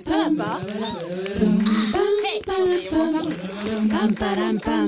Ça 0.00 0.28
va 0.36 0.58
pas. 4.64 4.86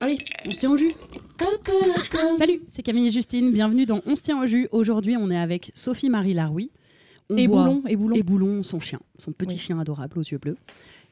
Allez, 0.00 0.18
on 0.46 0.50
se 0.50 0.56
tient 0.58 0.70
au 0.70 0.76
jus. 0.76 0.92
Salut, 2.38 2.60
c'est 2.68 2.82
Camille 2.82 3.08
et 3.08 3.10
Justine. 3.10 3.52
Bienvenue 3.52 3.84
dans 3.84 4.00
On 4.06 4.14
se 4.14 4.22
tient 4.22 4.40
au 4.42 4.46
jus. 4.46 4.68
Aujourd'hui, 4.72 5.16
on 5.18 5.30
est 5.30 5.36
avec 5.36 5.70
Sophie-Marie 5.74 6.34
Laroui. 6.34 6.70
On 7.30 7.36
Et 7.36 7.46
boit- 7.46 7.64
Boulon, 7.64 7.82
et 7.86 7.96
Boulon. 7.96 8.14
Et 8.16 8.22
Boulon, 8.22 8.62
son 8.62 8.80
chien, 8.80 9.00
son 9.18 9.32
petit 9.32 9.54
Oui. 9.54 9.58
chien 9.60 9.78
adorable 9.78 10.18
aux 10.18 10.22
yeux 10.22 10.38
bleus. 10.38 10.56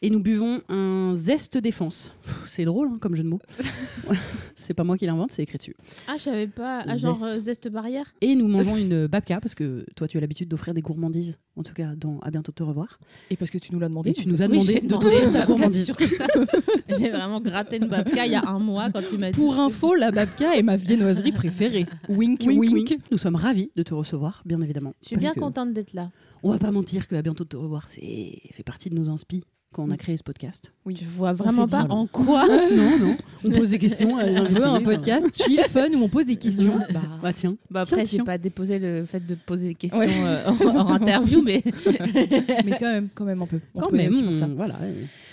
Et 0.02 0.10
nous 0.10 0.20
buvons 0.20 0.60
un 0.68 1.14
zeste 1.16 1.56
défense. 1.56 2.12
C'est 2.46 2.64
drôle 2.66 2.88
hein, 2.92 2.98
comme 3.00 3.16
jeu 3.16 3.22
de 3.22 3.28
mots. 3.28 3.40
C'est 4.54 4.74
pas 4.74 4.84
moi 4.84 4.96
qui 4.98 5.06
l'invente, 5.06 5.30
c'est 5.30 5.42
écrit 5.42 5.58
dessus. 5.58 5.76
Ah, 6.08 6.14
je 6.18 6.24
savais 6.24 6.48
pas. 6.48 6.82
Ah, 6.86 6.96
genre 6.96 7.14
Zeste. 7.14 7.26
euh, 7.26 7.40
zeste 7.40 7.68
barrière 7.68 8.12
Et 8.20 8.34
nous 8.34 8.48
mangeons 8.48 8.76
une 8.76 9.06
babka 9.06 9.38
parce 9.40 9.54
que 9.54 9.86
toi, 9.94 10.08
tu 10.08 10.16
as 10.16 10.20
l'habitude 10.20 10.48
d'offrir 10.48 10.74
des 10.74 10.80
gourmandises. 10.82 11.38
En 11.56 11.62
tout 11.62 11.72
cas, 11.72 11.94
dans 11.94 12.18
À 12.20 12.30
bientôt 12.32 12.50
de 12.50 12.56
te 12.56 12.62
revoir. 12.64 12.98
Et 13.30 13.36
parce 13.36 13.50
que 13.50 13.58
tu 13.58 13.72
nous 13.72 13.78
l'as 13.78 13.88
demandé. 13.88 14.10
Et 14.10 14.12
tu 14.14 14.28
nous 14.28 14.42
as 14.42 14.46
Oui, 14.46 14.52
demandé 14.52 14.72
j'ai 14.72 14.80
de 14.80 14.88
t'offrir 14.88 15.30
ta 15.30 15.46
gourmandise. 15.46 15.92
J'ai 16.98 17.10
vraiment 17.10 17.40
gratté 17.40 17.76
une 17.76 17.86
babka 17.88 18.26
il 18.26 18.32
y 18.32 18.34
a 18.34 18.46
un 18.48 18.58
mois 18.58 18.90
quand 18.90 19.02
tu 19.08 19.18
m'as 19.18 19.30
dit. 19.30 19.36
Pour 19.36 19.58
info, 19.58 19.94
la 19.94 20.10
babka 20.10 20.56
est 20.56 20.62
ma 20.62 20.76
viennoiserie 20.76 21.32
préférée. 21.32 21.86
Wink, 22.08 22.42
Wink, 22.46 22.60
wink. 22.60 22.74
wink. 22.74 22.98
Nous 23.12 23.18
sommes 23.18 23.36
ravis 23.36 23.70
de 23.76 23.82
te 23.82 23.94
recevoir, 23.94 24.42
bien 24.44 24.60
évidemment. 24.60 24.94
Je 25.02 25.08
suis 25.08 25.16
bien 25.16 25.32
que 25.32 25.40
contente 25.40 25.72
d'être 25.72 25.92
là. 25.94 26.10
On 26.42 26.50
va 26.50 26.58
pas 26.58 26.70
mentir 26.70 27.06
que 27.08 27.14
À 27.14 27.22
bientôt 27.22 27.44
de 27.44 27.48
te 27.50 27.56
revoir, 27.56 27.88
c'est 27.88 28.40
fait 28.52 28.62
partie 28.64 28.90
de 28.90 28.94
nos 28.94 29.08
inspi 29.08 29.42
quand 29.76 29.84
on 29.84 29.90
a 29.90 29.96
créé 29.98 30.16
ce 30.16 30.22
podcast. 30.22 30.72
Je 30.86 31.04
vois 31.04 31.32
vraiment 31.34 31.66
pas 31.66 31.82
dit. 31.84 31.90
en 31.90 32.06
quoi. 32.06 32.46
non, 32.74 32.98
non. 32.98 33.16
On 33.44 33.50
pose 33.50 33.70
des 33.70 33.78
questions 33.78 34.14
On 34.14 34.18
invités. 34.18 34.58
veut 34.60 34.64
un 34.66 34.80
podcast 34.80 35.26
chill, 35.34 35.60
fun 35.70 35.90
où 35.92 36.02
on 36.02 36.08
pose 36.08 36.24
des 36.26 36.36
questions. 36.36 36.78
Bah, 36.92 37.00
Bah 37.22 37.32
tiens. 37.34 37.56
Bah 37.70 37.82
après, 37.82 38.06
j'ai 38.06 38.18
pas 38.22 38.38
déposé 38.38 38.78
le 38.78 39.04
fait 39.04 39.24
de 39.24 39.34
poser 39.34 39.68
des 39.68 39.74
questions 39.74 39.98
Ouais. 40.00 40.08
euh, 40.10 40.48
en, 40.48 40.76
en 40.78 40.90
interview, 40.94 41.42
mais 41.42 41.62
mais 42.64 42.72
quand 42.78 42.90
même, 42.90 43.08
quand 43.14 43.24
même 43.24 43.42
un 43.42 43.46
peu. 43.46 43.60
On 43.74 43.80
Quand 43.82 43.92
même, 43.92 44.10
aussi 44.10 44.22
pour 44.22 44.34
ça. 44.34 44.46
voilà. 44.46 44.76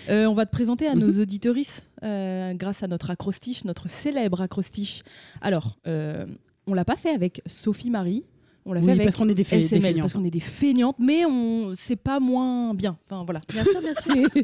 Euh, 0.09 0.25
on 0.25 0.33
va 0.33 0.45
te 0.45 0.51
présenter 0.51 0.87
à 0.87 0.95
nos 0.95 1.11
auditorices 1.21 1.85
euh, 2.03 2.53
grâce 2.55 2.83
à 2.83 2.87
notre 2.87 3.09
acrostiche, 3.09 3.63
notre 3.63 3.89
célèbre 3.89 4.41
acrostiche. 4.41 5.03
Alors, 5.41 5.77
euh, 5.87 6.25
on 6.67 6.73
l'a 6.73 6.83
pas 6.85 6.97
fait 6.97 7.11
avec 7.11 7.41
Sophie 7.45 7.89
Marie. 7.89 8.23
On 8.65 8.73
l'a 8.73 8.79
Oui, 8.79 8.85
fait 8.85 8.91
avec 8.93 9.03
parce 9.05 9.15
qu'on 9.17 9.29
est 9.29 9.33
des, 9.33 9.43
SML, 9.43 9.95
parce 9.97 10.13
qu'on 10.13 10.23
est 10.23 10.29
des 10.29 10.39
feignantes, 10.39 10.95
mais 10.99 11.25
on 11.25 11.73
c'est 11.73 11.97
pas 11.97 12.19
moins 12.19 12.73
bien. 12.73 12.97
Enfin 13.05 13.23
voilà, 13.25 13.41
bien 13.49 13.63
sûr, 13.63 13.81
bien 13.81 13.93
sûr. 13.93 14.43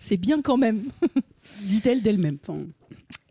c'est 0.00 0.16
bien 0.16 0.42
quand 0.42 0.56
même. 0.56 0.84
Dit-elle 1.62 2.02
d'elle-même. 2.02 2.38
Enfin, 2.42 2.64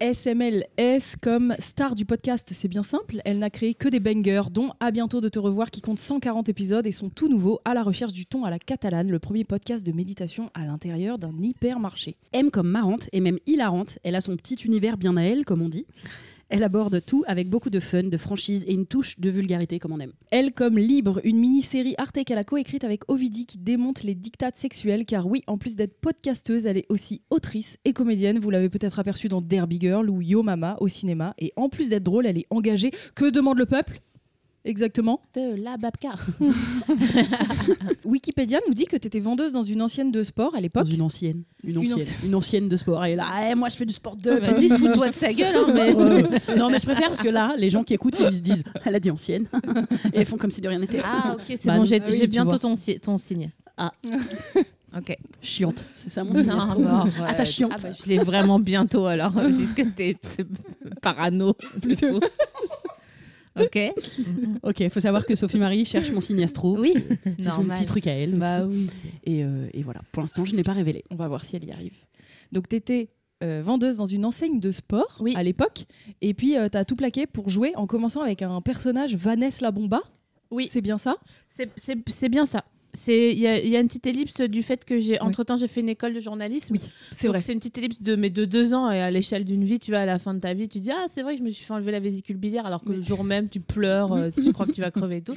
SMLS 0.02 1.18
comme 1.22 1.56
star 1.60 1.94
du 1.94 2.06
podcast, 2.06 2.50
c'est 2.54 2.68
bien 2.68 2.84
simple. 2.84 3.22
Elle 3.26 3.40
n'a 3.40 3.50
créé 3.50 3.74
que 3.74 3.90
des 3.90 4.00
bangers, 4.00 4.50
dont 4.50 4.72
À 4.80 4.92
bientôt 4.92 5.20
de 5.20 5.28
te 5.28 5.40
revoir, 5.40 5.72
qui 5.72 5.82
compte 5.82 6.00
140 6.00 6.48
épisodes 6.48 6.88
et 6.88 6.92
sont 6.92 7.10
tout 7.10 7.28
nouveaux 7.28 7.60
à 7.66 7.74
la 7.74 7.84
recherche 7.84 8.14
du 8.14 8.26
ton 8.26 8.46
à 8.46 8.50
la 8.50 8.60
catalane, 8.60 9.10
le 9.10 9.20
premier 9.20 9.44
podcast 9.44 9.86
de 9.86 9.92
méditation 9.92 10.52
à 10.54 10.66
l'intérieur 10.66 11.20
d'un 11.20 11.34
hypermarché. 11.42 12.16
M 12.32 12.50
comme 12.50 12.70
marrante 12.70 13.10
et 13.12 13.20
même 13.20 13.40
hilarante. 13.46 14.00
Elle 14.04 14.16
a 14.16 14.22
son 14.22 14.36
petit 14.38 14.56
univers 14.56 14.98
bien 14.98 15.18
à 15.18 15.24
elle, 15.24 15.44
comme 15.44 15.62
on 15.62 15.70
dit. 15.70 15.86
Elle 16.50 16.64
aborde 16.64 17.06
tout 17.06 17.24
avec 17.28 17.48
beaucoup 17.48 17.70
de 17.70 17.80
fun, 17.80 18.04
de 18.04 18.18
franchise 18.18 18.66
et 18.68 18.74
une 18.74 18.88
touche 18.88 19.20
de 19.20 19.30
vulgarité 19.30 19.78
comme 19.78 19.92
on 19.92 20.00
aime. 20.00 20.14
Elle 20.32 20.52
comme 20.52 20.80
Libre, 20.80 21.22
une 21.24 21.38
mini-série 21.38 21.94
Arte 22.00 22.24
qu'elle 22.26 22.40
a 22.40 22.44
coécrite 22.44 22.84
avec 22.84 23.08
Ovidie 23.08 23.46
qui 23.46 23.60
démonte 23.60 24.02
les 24.02 24.16
dictates 24.16 24.58
sexuels, 24.58 25.06
car 25.06 25.28
oui, 25.28 25.44
en 25.46 25.60
plus 25.60 25.76
d'être 25.76 26.02
podcasteuse, 26.02 26.66
elle 26.66 26.78
est 26.78 26.88
aussi 26.90 27.22
autrice 27.30 27.78
et 27.86 27.94
comédienne. 27.94 28.40
Vous 28.40 28.50
l'avez 28.50 28.70
peut-être 28.70 28.98
aperçu 28.98 29.28
dans 29.28 29.42
Derby 29.42 29.80
Girl 29.80 30.10
ou 30.10 30.22
Yo 30.24 30.42
Mama 30.42 30.76
au 30.80 30.88
cinéma. 30.88 31.36
Et 31.38 31.54
en 31.56 31.70
plus 31.70 31.90
d'être 31.90 32.04
drôle, 32.04 32.26
elle 32.26 32.40
est 32.40 32.48
engagée. 32.50 32.92
Que 33.14 33.30
demande 33.30 33.60
le 33.60 33.68
peuple? 33.68 34.02
Exactement. 34.66 35.22
De 35.36 35.56
la 35.62 35.78
babka. 35.78 36.16
Wikipédia 38.06 38.60
nous 38.68 38.74
dit 38.74 38.86
que 38.86 38.98
tu 38.98 39.08
étais 39.08 39.20
vendeuse 39.20 39.52
dans 39.52 39.64
une 39.64 39.82
ancienne 39.82 40.12
de 40.12 40.24
sport 40.24 40.54
à 40.54 40.58
Dans 40.58 40.62
l'époque. 40.62 40.88
une 40.92 41.02
ancienne. 41.02 41.44
Une 41.64 41.82
Une 41.82 41.94
ancienne. 41.94 42.16
Une 42.26 42.36
ancienne 42.36 42.70
de 42.70 42.78
sport. 42.78 43.04
Elle 43.06 43.14
est 43.14 43.16
là. 43.16 43.50
Eh, 43.52 43.56
moi, 43.56 43.70
je 43.70 43.78
fais 43.78 43.86
du 43.86 43.94
sport 43.94 44.16
de. 44.16 44.32
Vas-y, 44.32 44.70
fous-toi 44.70 45.10
de 45.10 45.14
sa 45.14 45.32
gueule. 45.34 45.56
Hein, 45.56 45.72
mais... 45.74 45.94
Ouais, 45.94 46.24
non, 46.58 46.70
mais 46.70 46.80
je 46.80 46.86
préfère 46.86 47.08
parce 47.08 47.22
que 47.22 47.30
là, 47.30 47.56
les 47.58 47.70
gens 47.70 47.84
qui 47.84 47.94
écoutent, 47.94 48.20
ils 48.20 48.36
se 48.36 48.42
disent 48.42 48.64
Elle 48.86 48.96
a 48.96 49.00
dit 49.00 49.12
ancienne. 49.12 49.48
et 50.14 50.22
ils 50.22 50.26
font 50.26 50.38
comme 50.38 50.52
si 50.52 50.62
de 50.62 50.68
rien 50.68 50.80
n'était. 50.80 51.02
Ah, 51.04 51.34
ok, 51.36 51.42
c'est 51.48 51.66
Bah 51.66 51.78
bon, 51.78 51.86
j'ai 51.86 52.02
Ah 52.02 52.06
oui, 52.08 52.14
j'ai 52.14 52.20
tu 52.22 52.28
bientôt 52.28 52.58
ton, 52.58 52.76
si- 52.76 53.00
ton 53.00 53.18
signe. 53.18 53.52
Ah. 53.78 53.94
ok. 54.98 55.18
Chiante. 55.42 55.86
C'est 55.96 56.10
ça 56.10 56.24
mon 56.24 56.34
signe 56.34 56.48
bah, 56.48 57.06
Ah, 57.26 57.46
chiante. 57.46 57.72
Ah, 57.76 57.80
bah, 57.82 57.90
je 57.92 58.10
l'ai 58.10 58.18
vraiment 58.18 58.60
bientôt 58.60 59.06
alors, 59.06 59.32
puisque 59.58 59.96
t'es 59.96 60.18
t'es 60.36 60.46
parano. 61.02 61.54
plutôt. 61.82 62.20
Ok. 63.62 63.80
Ok, 64.64 64.80
il 64.82 64.90
faut 64.90 65.00
savoir 65.00 65.26
que 65.26 65.36
Sophie 65.36 65.58
Marie 65.58 65.86
cherche 65.86 66.12
mon 66.12 66.20
signe 66.22 66.44
astro. 66.44 66.78
Oui, 66.78 66.94
C'est 67.40 67.52
son 67.52 67.64
petit 67.64 67.86
truc 67.86 68.08
à 68.08 68.12
elle. 68.12 68.32
aussi. 68.32 68.40
Bah 68.40 68.66
oui. 68.66 68.88
Et, 69.26 69.44
euh, 69.44 69.68
et 69.74 69.84
voilà, 69.84 70.02
pour 70.12 70.22
l'instant, 70.22 70.44
je 70.46 70.54
n'ai 70.56 70.64
pas 70.64 70.74
révélé. 70.74 71.04
On 71.12 71.16
va 71.16 71.28
voir 71.28 71.46
si 71.46 71.56
elle 71.56 71.64
y 71.66 71.72
arrive. 71.72 71.94
Donc, 72.52 72.68
tu 72.70 72.76
étais 72.76 73.10
vendeuse 73.42 73.96
dans 73.96 74.06
une 74.06 74.26
enseigne 74.26 74.60
de 74.60 74.72
sport 74.74 75.18
Oui. 75.22 75.34
à 75.38 75.44
l'époque. 75.44 75.86
Et 76.22 76.34
puis, 76.34 76.56
tu 76.72 76.78
as 76.78 76.84
tout 76.86 76.98
plaqué 76.98 77.26
pour 77.26 77.50
jouer 77.50 77.72
en 77.76 77.88
commençant 77.88 78.22
avec 78.22 78.42
un 78.42 78.60
personnage, 78.62 79.16
Vanessa 79.16 79.64
la 79.64 79.72
Bomba. 79.72 80.02
Oui, 80.52 80.68
C'est 80.70 80.82
bien 80.82 80.98
ça? 80.98 81.16
C'est 82.08 82.30
bien 82.30 82.46
ça. 82.46 82.66
C'est- 82.94 83.32
Il 83.32 83.40
y, 83.40 83.48
a- 83.48 83.60
il 83.64 83.70
y 83.70 83.76
a 83.76 83.80
une 83.80 83.88
petite 83.88 84.08
ellipse 84.08 84.42
du 84.42 84.64
fait 84.64 84.84
que 84.84 85.00
j'ai, 85.00 85.20
entre 85.22 85.44
temps, 85.44 85.58
j'ai 85.58 85.68
fait 85.68 85.82
une 85.82 85.90
école 85.90 86.14
de 86.14 86.20
journalisme. 86.20 86.74
Oui, 86.74 86.82
c'est 87.12 87.28
vrai. 87.28 87.40
C'est 87.42 87.54
une 87.54 87.60
petite 87.60 87.78
ellipse 87.78 88.02
de, 88.02 88.16
mais 88.16 88.30
de 88.30 88.46
deux 88.46 88.74
ans 88.74 88.90
et 88.90 89.00
à 89.00 89.12
l'échelle 89.12 89.46
d'une 89.46 89.64
vie, 89.64 89.78
tu 89.80 89.92
vois, 89.92 90.00
à 90.02 90.06
la 90.06 90.18
fin 90.20 90.34
de 90.34 90.40
ta 90.40 90.54
vie, 90.54 90.68
tu 90.68 90.80
dis 90.80 90.92
Ah, 90.92 91.06
c'est 91.08 91.22
vrai 91.22 91.34
que 91.34 91.40
je 91.40 91.44
me 91.46 91.50
suis 91.52 91.64
fait 91.64 91.74
enlever 91.74 91.92
la 91.92 92.00
vésicule 92.00 92.38
biliaire 92.38 92.66
alors 92.66 92.84
que 92.84 92.92
le 92.92 93.02
jour 93.02 93.24
même, 93.24 93.48
tu 93.50 93.60
pleures, 93.60 94.14
euh, 94.14 94.30
tu 94.34 94.52
crois 94.54 94.66
que 94.66 94.72
tu 94.72 94.82
vas 94.82 94.92
crever 94.92 95.18
et 95.18 95.22
tout. 95.22 95.36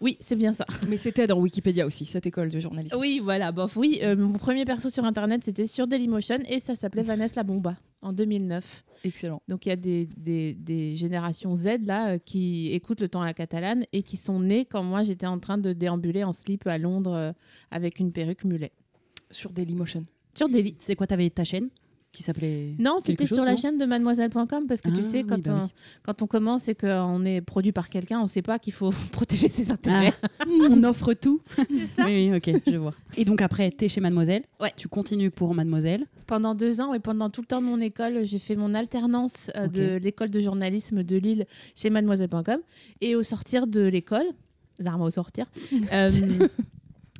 Oui, 0.00 0.16
c'est 0.20 0.36
bien 0.36 0.52
ça. 0.54 0.66
Mais 0.88 0.96
c'était 0.96 1.26
dans 1.26 1.38
Wikipédia 1.38 1.86
aussi, 1.86 2.04
cette 2.06 2.26
école 2.26 2.50
de 2.50 2.60
journalisme. 2.60 2.96
Oui, 2.98 3.20
voilà, 3.22 3.52
bof. 3.52 3.76
Oui, 3.76 4.00
euh, 4.02 4.16
mon 4.16 4.38
premier 4.38 4.64
perso 4.64 4.90
sur 4.90 5.04
internet, 5.04 5.42
c'était 5.44 5.66
sur 5.66 5.86
Dailymotion 5.86 6.38
et 6.48 6.60
ça 6.60 6.74
s'appelait 6.76 7.02
Vanessa 7.04 7.34
la 7.36 7.42
Bomba 7.44 7.76
en 8.02 8.12
2009. 8.12 8.84
Excellent. 9.04 9.42
Donc 9.48 9.66
il 9.66 9.70
y 9.70 9.72
a 9.72 9.76
des, 9.76 10.08
des, 10.16 10.54
des 10.54 10.96
générations 10.96 11.54
Z 11.54 11.84
là 11.84 12.14
euh, 12.14 12.18
qui 12.18 12.72
écoutent 12.72 13.00
le 13.00 13.08
temps 13.08 13.22
à 13.22 13.24
la 13.24 13.34
catalane 13.34 13.84
et 13.92 14.02
qui 14.02 14.16
sont 14.16 14.40
nées 14.40 14.64
quand 14.64 14.82
moi 14.82 15.02
j'étais 15.02 15.26
en 15.26 15.38
train 15.38 15.58
de 15.58 15.72
déambuler 15.72 16.24
en 16.24 16.32
slip 16.32 16.66
à 16.66 16.78
Londres 16.78 17.14
euh, 17.14 17.32
avec 17.70 17.98
une 17.98 18.12
perruque 18.12 18.44
mulet. 18.44 18.72
Sur 19.30 19.52
Dailymotion. 19.52 20.04
Sur 20.34 20.48
Daily. 20.48 20.76
C'est 20.78 20.94
quoi, 20.94 21.06
t'avais 21.06 21.30
ta 21.30 21.44
chaîne? 21.44 21.70
Qui 22.12 22.22
s'appelait. 22.22 22.74
Non, 22.78 22.98
c'était 23.00 23.26
sur 23.26 23.44
la 23.44 23.56
chaîne 23.56 23.78
de 23.78 23.84
mademoiselle.com 23.86 24.66
parce 24.68 24.80
que 24.82 24.90
Ah, 24.92 24.96
tu 24.96 25.02
sais, 25.02 25.18
oui, 25.22 25.26
quand, 25.26 25.38
bah 25.42 25.54
on, 25.60 25.64
oui. 25.64 25.70
quand 26.02 26.20
on 26.22 26.26
commence 26.26 26.68
et 26.68 26.74
qu'on 26.74 27.24
est 27.24 27.40
produit 27.40 27.72
par 27.72 27.88
quelqu'un, 27.88 28.18
on 28.20 28.24
ne 28.24 28.28
sait 28.28 28.42
pas 28.42 28.58
qu'il 28.58 28.72
faut 28.74 28.90
protéger 29.12 29.48
ses 29.48 29.70
intérêts. 29.70 30.12
Ah, 30.22 30.44
on 30.70 30.82
offre 30.84 31.14
tout. 31.14 31.40
C'est 31.56 31.86
ça. 31.96 32.04
Oui, 32.06 32.30
oui, 32.30 32.36
ok, 32.36 32.62
je 32.66 32.76
vois. 32.76 32.92
Et 33.16 33.24
donc 33.24 33.40
après, 33.40 33.70
t'es 33.70 33.88
chez 33.88 34.00
Mademoiselle. 34.00 34.42
Ouais. 34.60 34.70
Tu 34.76 34.88
continues 34.88 35.30
pour 35.30 35.54
Mademoiselle. 35.54 36.06
Pendant 36.26 36.54
deux 36.54 36.80
ans 36.80 36.92
et 36.94 37.00
pendant 37.00 37.30
tout 37.30 37.40
le 37.40 37.46
temps 37.46 37.60
de 37.60 37.66
mon 37.66 37.80
école, 37.80 38.26
j'ai 38.26 38.38
fait 38.38 38.56
mon 38.56 38.74
alternance 38.74 39.50
euh, 39.56 39.66
de 39.66 39.96
l'école 40.02 40.30
de 40.30 40.40
journalisme 40.40 41.02
de 41.02 41.16
Lille 41.16 41.46
chez 41.74 41.88
mademoiselle.com. 41.90 42.58
Et 43.00 43.16
au 43.16 43.22
sortir 43.22 43.66
de 43.66 43.80
l'école, 43.82 44.26
Zarma 44.80 45.04
au 45.04 45.10
sortir, 45.10 45.46
euh, 45.92 46.10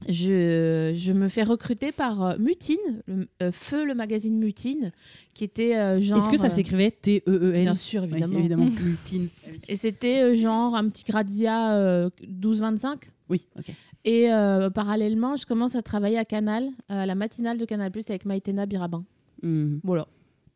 je, 0.09 0.95
je 0.97 1.13
me 1.13 1.29
fais 1.29 1.43
recruter 1.43 1.93
par 1.93 2.23
euh, 2.23 2.37
Mutine, 2.39 2.77
le, 3.07 3.29
euh, 3.43 3.53
Feu, 3.53 3.85
le 3.85 3.95
magazine 3.95 4.39
Mutine, 4.39 4.93
qui 5.35 5.45
était 5.45 5.77
euh, 5.77 6.01
genre. 6.01 6.19
Est-ce 6.19 6.29
que 6.29 6.37
ça 6.37 6.47
euh, 6.47 6.51
s'écrivait 6.51 6.91
T-E-E-N 6.91 7.63
Bien 7.63 7.75
sûr, 7.75 8.05
évidemment. 8.05 8.39
évidemment. 8.39 8.65
Mutine. 8.85 9.29
Et 9.69 9.77
c'était 9.77 10.37
genre 10.37 10.75
un 10.75 10.89
petit 10.89 11.05
Grazia 11.05 11.75
euh, 11.75 12.11
12-25. 12.23 12.97
Oui, 13.29 13.47
ok. 13.59 13.73
Et 14.05 14.27
parallèlement, 14.75 15.37
je 15.37 15.47
commence 15.47 15.77
à 15.77 15.83
travailler 15.83 16.19
à 16.19 16.25
Canal, 16.25 16.69
à 16.89 17.07
la 17.07 17.15
matinale 17.15 17.57
de 17.57 17.65
Canal 17.65 17.93
Plus 17.93 18.11
avec 18.11 18.25
Maïtena 18.25 18.67
Birabin. 18.67 19.05
Mhm. 19.43 19.81
Voilà. 19.85 20.07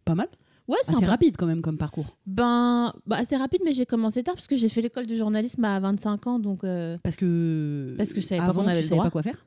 Pas 0.05 0.15
mal. 0.17 0.29
Ouais, 0.69 0.77
Assez 0.83 0.95
sympa. 0.95 1.07
rapide 1.07 1.37
quand 1.37 1.47
même 1.47 1.63
comme 1.63 1.79
parcours. 1.79 2.17
Ben, 2.27 2.93
bah, 3.07 3.19
c'est 3.25 3.37
rapide, 3.37 3.61
mais 3.65 3.73
j'ai 3.73 3.87
commencé 3.87 4.23
tard 4.25 4.35
parce 4.35 4.49
que 4.49 4.57
j'ai 4.57 4.69
fait 4.69 4.81
l'école 4.83 5.07
de 5.07 5.15
journalisme 5.15 5.65
à 5.65 5.79
25 5.79 6.27
ans, 6.27 6.39
donc 6.41 6.65
euh, 6.65 6.99
Parce 7.05 7.15
que. 7.17 7.95
Parce 7.97 8.13
que 8.13 8.21
je 8.21 8.27
savais 8.27 8.41
pas 8.41 8.47
avant, 8.47 8.63
qu'on 8.63 8.69
avait 8.69 8.79
tu 8.81 8.83
le 8.85 8.89
savais 8.89 9.01
pas 9.03 9.11
quoi 9.11 9.23
faire. 9.23 9.47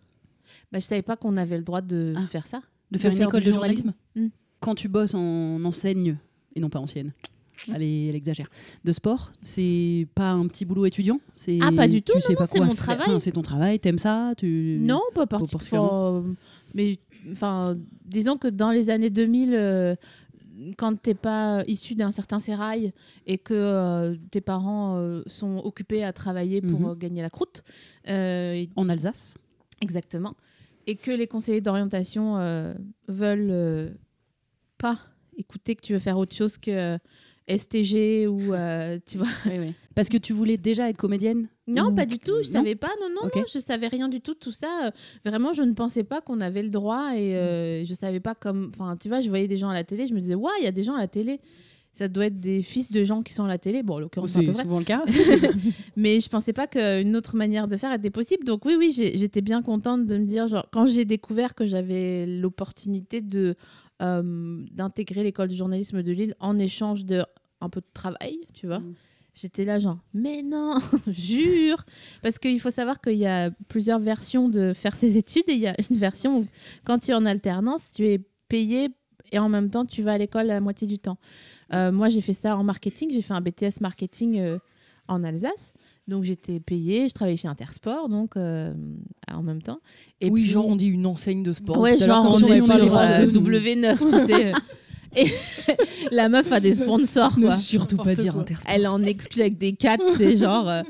bah, 0.71 0.79
je 0.79 0.85
savais 0.85 1.01
pas 1.01 1.17
qu'on 1.17 1.35
avait 1.37 1.57
le 1.57 1.63
droit 1.63 1.81
de 1.81 2.13
Ah. 2.15 2.21
faire 2.27 2.47
ça. 2.47 2.61
De 2.91 2.97
faire 2.97 3.11
une 3.11 3.21
école 3.21 3.43
de 3.43 3.51
journalisme. 3.51 3.93
Mm. 4.15 4.27
Quand 4.61 4.75
tu 4.75 4.87
bosses 4.87 5.13
en 5.13 5.63
enseigne, 5.63 6.17
et 6.55 6.59
non 6.61 6.69
pas 6.69 6.79
ancienne. 6.79 7.11
Mm. 7.67 7.73
Allez, 7.73 8.05
elle 8.09 8.15
exagère. 8.15 8.47
De 8.85 8.91
sport, 8.93 9.31
c'est 9.41 10.07
pas 10.15 10.31
un 10.31 10.47
petit 10.47 10.63
boulot 10.63 10.85
étudiant. 10.85 11.19
C'est 11.33 11.59
Ah, 11.61 11.71
pas 11.75 11.89
du 11.89 12.01
tout, 12.01 12.13
Tu 12.13 12.17
non, 12.19 12.21
sais 12.21 12.33
non, 12.33 12.37
pas 12.37 12.45
c'est 12.47 12.59
mon 12.61 12.73
travail. 12.75 13.07
Enfin, 13.09 13.19
c'est 13.19 13.31
ton 13.33 13.41
travail. 13.41 13.77
T'aimes 13.79 13.99
ça 13.99 14.31
Tu 14.37 14.79
Non, 14.81 15.01
pas 15.13 15.27
particulièrement. 15.27 16.23
Mais 16.73 16.97
enfin, 17.33 17.75
disons 18.05 18.37
que 18.37 18.47
dans 18.47 18.71
les 18.71 18.89
années 18.89 19.09
2000, 19.09 19.53
euh, 19.53 19.95
quand 20.77 21.01
t'es 21.01 21.13
pas 21.13 21.63
issu 21.67 21.95
d'un 21.95 22.11
certain 22.11 22.39
sérail 22.39 22.91
et 23.25 23.37
que 23.37 23.53
euh, 23.53 24.15
tes 24.31 24.41
parents 24.41 24.97
euh, 24.97 25.21
sont 25.27 25.57
occupés 25.63 26.03
à 26.03 26.11
travailler 26.13 26.61
pour 26.61 26.81
Mhm. 26.81 26.89
euh, 26.89 26.95
gagner 26.95 27.21
la 27.21 27.29
croûte, 27.29 27.63
euh, 28.07 28.65
En 28.75 28.89
Alsace. 28.89 29.37
exactement, 29.81 30.35
et 30.87 30.95
que 30.95 31.11
les 31.11 31.27
conseillers 31.27 31.61
d'orientation 31.61 32.37
euh, 32.37 32.73
veulent 33.07 33.51
euh, 33.51 33.89
pas 34.77 34.97
écouter 35.37 35.75
que 35.75 35.81
tu 35.81 35.93
veux 35.93 35.99
faire 35.99 36.17
autre 36.17 36.35
chose 36.35 36.57
que 36.57 36.71
euh, 36.71 36.97
STG 37.47 38.27
ou 38.27 38.53
euh, 38.53 38.99
tu 39.05 39.17
vois. 39.17 39.27
Parce 39.95 40.09
que 40.09 40.17
tu 40.17 40.33
voulais 40.33 40.57
déjà 40.57 40.89
être 40.89 40.97
comédienne? 40.97 41.47
Non, 41.73 41.93
pas 41.93 42.05
du 42.05 42.19
tout. 42.19 42.33
Je 42.41 42.47
Non 42.47 42.53
savais 42.53 42.75
pas. 42.75 42.91
Non, 43.01 43.09
non, 43.09 43.27
Ok. 43.27 43.35
non. 43.37 43.43
Je 43.53 43.59
savais 43.59 43.87
rien 43.87 44.09
du 44.09 44.21
tout 44.21 44.33
de 44.33 44.39
tout 44.39 44.51
ça. 44.51 44.87
Euh, 44.87 44.91
Vraiment, 45.25 45.53
je 45.53 45.61
ne 45.61 45.73
pensais 45.73 46.03
pas 46.03 46.21
qu'on 46.21 46.41
avait 46.41 46.63
le 46.63 46.69
droit 46.69 47.11
et 47.15 47.33
Mm. 47.33 47.37
euh, 47.37 47.85
je 47.85 47.93
savais 47.93 48.19
pas 48.19 48.35
comme. 48.35 48.71
Enfin, 48.73 48.95
tu 48.97 49.07
vois, 49.09 49.21
je 49.21 49.29
voyais 49.29 49.47
des 49.47 49.57
gens 49.57 49.69
à 49.69 49.73
la 49.73 49.83
télé. 49.83 50.07
Je 50.07 50.13
me 50.13 50.19
disais, 50.19 50.35
waouh, 50.35 50.51
il 50.59 50.63
y 50.63 50.67
a 50.67 50.71
des 50.71 50.83
gens 50.83 50.95
à 50.95 50.99
la 50.99 51.07
télé. 51.07 51.39
Ça 51.91 52.07
doit 52.07 52.27
être 52.27 52.39
des 52.39 52.61
fils 52.61 52.91
de 52.91 53.03
gens 53.03 53.23
qui 53.23 53.33
sont 53.33 53.43
à 53.45 53.47
la 53.47 53.57
télé. 53.57 53.81
Bon, 53.83 53.95
en 53.95 53.99
l'occurrence, 53.99 54.31
c'est 54.31 54.53
souvent 54.53 54.79
le 54.79 54.85
cas. 54.85 55.03
Mais 55.97 56.21
je 56.21 56.29
pensais 56.29 56.53
pas 56.53 56.67
qu'une 56.67 57.15
autre 57.15 57.35
manière 57.35 57.67
de 57.67 57.77
faire 57.77 57.91
était 57.93 58.09
possible. 58.11 58.45
Donc 58.45 58.63
oui, 58.65 58.75
oui, 58.77 58.91
j'étais 58.93 59.41
bien 59.41 59.61
contente 59.61 60.05
de 60.05 60.17
me 60.17 60.25
dire, 60.25 60.47
genre, 60.47 60.67
quand 60.71 60.85
j'ai 60.87 61.03
découvert 61.05 61.55
que 61.55 61.65
j'avais 61.65 62.25
l'opportunité 62.27 63.21
de 63.21 63.55
euh, 64.01 64.63
d'intégrer 64.71 65.23
l'école 65.23 65.49
de 65.49 65.55
journalisme 65.55 66.01
de 66.03 66.11
Lille 66.13 66.35
en 66.39 66.57
échange 66.57 67.03
de 67.05 67.23
un 67.59 67.69
peu 67.69 67.81
de 67.81 67.87
travail, 67.93 68.39
tu 68.53 68.67
vois. 68.67 68.79
Mm. 68.79 68.93
J'étais 69.41 69.63
là 69.63 69.79
genre, 69.79 69.99
mais 70.13 70.43
non, 70.43 70.75
jure 71.07 71.85
Parce 72.21 72.37
qu'il 72.39 72.59
faut 72.59 72.71
savoir 72.71 72.99
qu'il 72.99 73.15
y 73.15 73.25
a 73.25 73.51
plusieurs 73.69 73.99
versions 73.99 74.49
de 74.49 74.73
faire 74.73 74.95
ses 74.95 75.15
études 75.17 75.43
et 75.47 75.53
il 75.53 75.59
y 75.59 75.67
a 75.67 75.75
une 75.89 75.95
version 75.97 76.39
où 76.39 76.45
quand 76.83 76.99
tu 76.99 77.11
es 77.11 77.13
en 77.13 77.25
alternance, 77.25 77.91
tu 77.95 78.05
es 78.07 78.19
payé 78.49 78.89
et 79.31 79.39
en 79.39 79.47
même 79.47 79.69
temps 79.69 79.85
tu 79.85 80.01
vas 80.03 80.13
à 80.13 80.17
l'école 80.17 80.47
la 80.47 80.59
moitié 80.59 80.87
du 80.87 80.99
temps. 80.99 81.17
Euh, 81.73 81.91
moi 81.91 82.09
j'ai 82.09 82.21
fait 82.21 82.33
ça 82.33 82.57
en 82.57 82.63
marketing, 82.63 83.11
j'ai 83.13 83.21
fait 83.21 83.33
un 83.33 83.41
BTS 83.41 83.79
marketing 83.81 84.39
euh, 84.39 84.57
en 85.07 85.23
Alsace. 85.23 85.73
Donc 86.07 86.23
j'étais 86.23 86.59
payée, 86.59 87.07
je 87.07 87.13
travaillais 87.13 87.37
chez 87.37 87.47
Intersport, 87.47 88.09
donc 88.09 88.35
euh, 88.35 88.73
en 89.31 89.43
même 89.43 89.61
temps. 89.61 89.79
Et 90.19 90.29
oui, 90.29 90.41
puis- 90.41 90.49
genre 90.49 90.65
on 90.67 90.75
dit 90.75 90.87
une 90.87 91.05
enseigne 91.05 91.43
de 91.43 91.53
sport. 91.53 91.77
Ouais, 91.77 91.97
genre 91.99 92.25
on 92.29 92.43
euh, 92.43 93.27
de- 93.27 93.39
W9, 93.39 93.99
tu 93.99 94.09
sais. 94.33 94.51
Et 95.21 95.27
la 96.11 96.29
meuf 96.29 96.51
a 96.51 96.59
des 96.59 96.75
sponsors, 96.75 97.37
ne 97.39 97.47
quoi. 97.47 97.55
surtout 97.55 97.97
pas 97.97 98.13
dire 98.13 98.33
quoi. 98.33 98.41
intersport. 98.41 98.71
Elle 98.73 98.87
en 98.87 99.01
exclut 99.03 99.41
avec 99.41 99.57
des 99.57 99.73
4, 99.73 100.01
c'est 100.17 100.37
genre. 100.45 100.69
euh, 100.69 100.81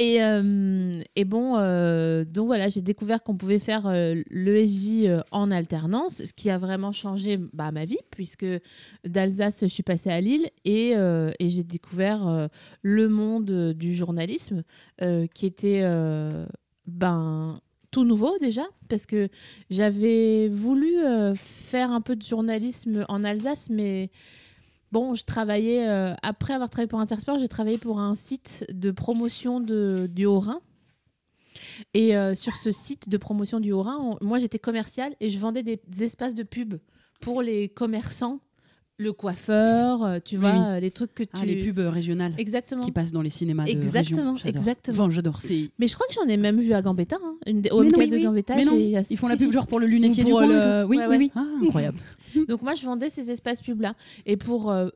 Et, 0.00 0.22
euh, 0.24 1.00
et 1.14 1.24
bon, 1.24 1.56
euh, 1.56 2.24
donc 2.24 2.46
voilà, 2.46 2.68
j'ai 2.68 2.82
découvert 2.82 3.22
qu'on 3.22 3.36
pouvait 3.36 3.60
faire 3.60 3.86
euh, 3.86 4.20
l'ESJ 4.30 5.04
euh, 5.06 5.20
en 5.30 5.52
alternance, 5.52 6.24
ce 6.24 6.32
qui 6.32 6.50
a 6.50 6.58
vraiment 6.58 6.90
changé 6.92 7.38
bah, 7.52 7.70
ma 7.70 7.84
vie, 7.84 7.98
puisque 8.10 8.46
d'Alsace, 9.06 9.60
je 9.62 9.66
suis 9.68 9.84
passée 9.84 10.10
à 10.10 10.20
Lille 10.20 10.48
et, 10.64 10.94
euh, 10.96 11.30
et 11.38 11.48
j'ai 11.48 11.62
découvert 11.62 12.26
euh, 12.26 12.48
le 12.82 13.08
monde 13.08 13.72
du 13.74 13.94
journalisme, 13.94 14.64
euh, 15.00 15.26
qui 15.32 15.46
était 15.46 15.80
euh, 15.84 16.44
ben, 16.88 17.60
tout 17.94 18.02
nouveau 18.02 18.36
déjà, 18.40 18.64
parce 18.88 19.06
que 19.06 19.28
j'avais 19.70 20.48
voulu 20.48 20.98
euh, 20.98 21.36
faire 21.36 21.92
un 21.92 22.00
peu 22.00 22.16
de 22.16 22.24
journalisme 22.24 23.04
en 23.08 23.22
Alsace, 23.22 23.70
mais 23.70 24.10
Bon, 24.90 25.16
je 25.16 25.24
travaillais, 25.24 25.88
euh, 25.88 26.14
après 26.22 26.54
avoir 26.54 26.70
travaillé 26.70 26.86
pour 26.86 27.00
Intersport, 27.00 27.40
j'ai 27.40 27.48
travaillé 27.48 27.78
pour 27.78 27.98
un 27.98 28.14
site 28.14 28.64
de 28.72 28.92
promotion 28.92 29.58
de, 29.58 30.08
du 30.08 30.24
Haut-Rhin. 30.24 30.60
Et 31.94 32.16
euh, 32.16 32.36
sur 32.36 32.54
ce 32.54 32.70
site 32.70 33.08
de 33.08 33.16
promotion 33.16 33.58
du 33.58 33.72
Haut-Rhin, 33.72 34.16
moi 34.20 34.38
j'étais 34.38 34.60
commerciale 34.60 35.16
et 35.18 35.30
je 35.30 35.38
vendais 35.40 35.64
des 35.64 35.80
espaces 36.00 36.36
de 36.36 36.44
pub 36.44 36.74
pour 37.20 37.42
les 37.42 37.68
commerçants, 37.68 38.38
le 38.96 39.12
coiffeur, 39.12 40.04
euh, 40.04 40.18
tu 40.24 40.36
Oui, 40.36 40.40
vois, 40.42 40.52
oui. 40.52 40.58
euh, 40.76 40.80
les 40.80 40.90
trucs 40.92 41.12
que 41.14 41.24
tu... 41.24 41.30
Ah, 41.32 41.44
les 41.44 41.62
pubs 41.64 41.78
régionales 41.80 42.32
Exactement. 42.38 42.80
qui 42.82 42.92
passent 42.92 43.10
dans 43.12 43.22
les 43.22 43.30
cinémas 43.30 43.64
de 43.64 43.70
Exactement, 43.70 44.34
région. 44.34 44.36
J'adore. 44.36 44.60
exactement. 44.62 44.98
Enfin, 45.04 45.10
j'adore. 45.10 45.38
Mais 45.78 45.88
je 45.88 45.94
crois 45.94 46.06
que 46.06 46.14
j'en 46.14 46.26
ai 46.28 46.36
même 46.36 46.60
vu 46.60 46.72
à 46.72 46.80
Gambetta, 46.82 47.16
hein, 47.22 47.36
une 47.46 47.60
des 47.60 47.70
Mais 47.70 47.76
non, 47.88 47.98
oui, 47.98 48.08
de. 48.08 48.18
Gambetta. 48.18 48.54
Mais 48.56 48.64
non, 48.64 48.72
ils 48.78 49.16
font 49.16 49.26
la 49.28 49.36
pub 49.36 49.46
si. 49.46 49.52
genre 49.52 49.66
pour 49.66 49.80
le 49.80 49.86
lunetier 49.86 50.22
Ou 50.22 50.26
du 50.26 50.30
pour 50.30 50.40
coin. 50.40 50.50
et 50.50 50.54
le- 50.54 50.60
tout. 50.84 50.88
Oui, 50.90 50.98
Ouais, 50.98 51.06
oui, 51.08 51.16
ouais. 51.16 51.30
Ah, 51.34 51.44
incroyable. 51.62 51.98
Donc 52.48 52.62
moi, 52.62 52.74
je 52.76 52.84
vendais 52.84 53.10
ces 53.10 53.30
espaces 53.30 53.62
pubs-là. 53.62 53.94
Et 54.26 54.36
pour 54.36 54.70
euh, 54.70 54.88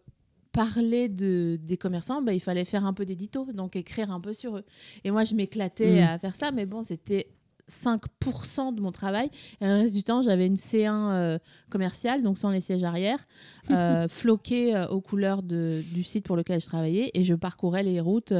parler 0.52 1.08
de, 1.08 1.58
des 1.62 1.76
commerçants, 1.76 2.22
bah, 2.22 2.32
il 2.32 2.40
fallait 2.40 2.64
faire 2.64 2.84
un 2.84 2.92
peu 2.92 3.04
d'édito, 3.04 3.46
donc 3.52 3.74
écrire 3.76 4.10
un 4.12 4.20
peu 4.20 4.32
sur 4.32 4.56
eux. 4.58 4.64
Et 5.04 5.10
moi, 5.10 5.24
je 5.24 5.34
m'éclatais 5.34 6.00
Mm. 6.00 6.04
à 6.04 6.18
faire 6.18 6.36
ça, 6.36 6.50
mais 6.52 6.66
bon, 6.66 6.82
c'était 6.82 7.26
5% 7.70 8.74
de 8.74 8.80
mon 8.80 8.92
travail. 8.92 9.30
Et 9.60 9.66
le 9.66 9.72
reste 9.74 9.94
du 9.94 10.02
temps, 10.02 10.22
j'avais 10.22 10.46
une 10.46 10.54
C1 10.56 11.10
euh, 11.10 11.38
commerciale, 11.70 12.22
donc 12.22 12.38
sans 12.38 12.50
les 12.50 12.60
sièges 12.60 12.82
arrière, 12.84 13.26
euh, 13.70 14.08
floquée 14.08 14.74
euh, 14.74 14.86
aux 14.88 15.00
couleurs 15.00 15.42
de- 15.42 15.82
du 15.92 16.02
site 16.02 16.24
pour 16.26 16.36
lequel 16.36 16.60
je 16.60 16.66
travaillais. 16.66 17.10
Et 17.14 17.24
je 17.24 17.34
parcourais 17.34 17.82
les 17.82 18.00
routes 18.00 18.32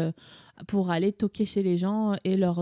pour 0.67 0.91
aller 0.91 1.13
toquer 1.13 1.45
chez 1.45 1.63
les 1.63 1.79
gens 1.79 2.15
et 2.25 2.37
leur 2.37 2.61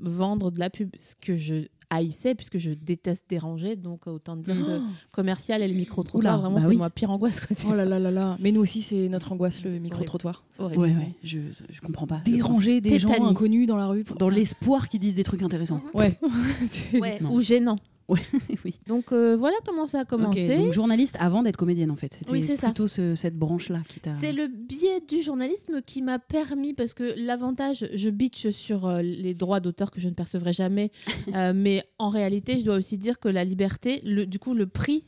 vendre 0.00 0.50
de 0.50 0.58
la 0.58 0.68
pub. 0.70 0.90
Ce 0.98 1.14
que 1.20 1.36
je 1.36 1.64
haïssais, 1.90 2.34
puisque 2.34 2.58
je 2.58 2.70
déteste 2.70 3.24
déranger. 3.28 3.76
Donc, 3.76 4.06
autant 4.06 4.36
dire 4.36 4.54
que 4.54 4.80
commercial 5.10 5.62
et 5.62 5.68
le 5.68 5.74
micro-trottoir, 5.74 6.40
vraiment, 6.40 6.56
bah 6.56 6.60
c'est 6.62 6.68
oui. 6.68 6.76
ma 6.76 6.90
pire 6.90 7.10
angoisse. 7.10 7.40
Quoi, 7.40 7.56
Oh 7.68 7.74
là 7.74 7.84
là 7.84 7.98
là 7.98 8.10
là. 8.10 8.36
Mais 8.40 8.52
nous 8.52 8.60
aussi, 8.60 8.82
c'est 8.82 9.08
notre 9.08 9.32
angoisse, 9.32 9.62
le 9.62 9.78
micro-trottoir. 9.78 10.44
Ouais, 10.58 10.76
ouais. 10.76 10.94
Je, 11.22 11.38
je 11.70 11.80
comprends 11.80 12.06
pas. 12.06 12.20
Déranger 12.24 12.80
des 12.80 12.98
gens 12.98 13.10
inconnus 13.26 13.66
dans 13.66 13.76
la 13.76 13.86
rue. 13.86 14.04
pour-. 14.04 14.16
Dans 14.16 14.28
l'espoir 14.28 14.88
qu'ils 14.88 15.00
disent 15.00 15.16
des 15.16 15.24
trucs 15.24 15.42
intéressants. 15.42 15.82
Ouais. 15.94 16.18
Ou 17.30 17.40
gênant. 17.40 17.78
oui. 18.64 18.78
Donc 18.86 19.12
euh, 19.12 19.36
voilà 19.36 19.56
comment 19.66 19.86
ça 19.86 20.00
a 20.00 20.04
commencé. 20.04 20.48
Ok, 20.50 20.58
donc 20.64 20.72
journaliste 20.72 21.16
avant 21.20 21.42
d'être 21.42 21.56
comédienne 21.56 21.90
en 21.90 21.96
fait. 21.96 22.14
C'était 22.18 22.30
Oui, 22.30 22.42
c'est 22.42 22.56
ça. 22.56 22.68
plutôt 22.68 22.88
ce- 22.88 23.14
cette 23.14 23.34
branche-là 23.36 23.82
qui 23.88 24.00
t'a. 24.00 24.16
C'est 24.18 24.32
le 24.32 24.46
biais 24.46 25.00
du 25.06 25.20
journalisme 25.22 25.82
qui 25.82 26.00
m'a 26.02 26.18
permis, 26.18 26.72
parce 26.72 26.94
que 26.94 27.14
l'avantage, 27.18 27.88
je 27.94 28.08
bitch 28.10 28.48
sur 28.50 28.86
euh, 28.86 29.02
les 29.02 29.34
droits 29.34 29.60
d'auteur 29.60 29.90
que 29.90 30.00
je 30.00 30.08
ne 30.08 30.14
percevrai 30.14 30.52
jamais, 30.52 30.90
euh, 31.34 31.52
mais 31.54 31.84
en 31.98 32.08
réalité, 32.08 32.58
je 32.58 32.64
dois 32.64 32.76
aussi 32.76 32.96
dire 32.98 33.18
que 33.20 33.28
la 33.28 33.44
liberté, 33.44 34.00
le, 34.04 34.24
du 34.26 34.38
coup, 34.38 34.54
le 34.54 34.66
prix, 34.66 35.04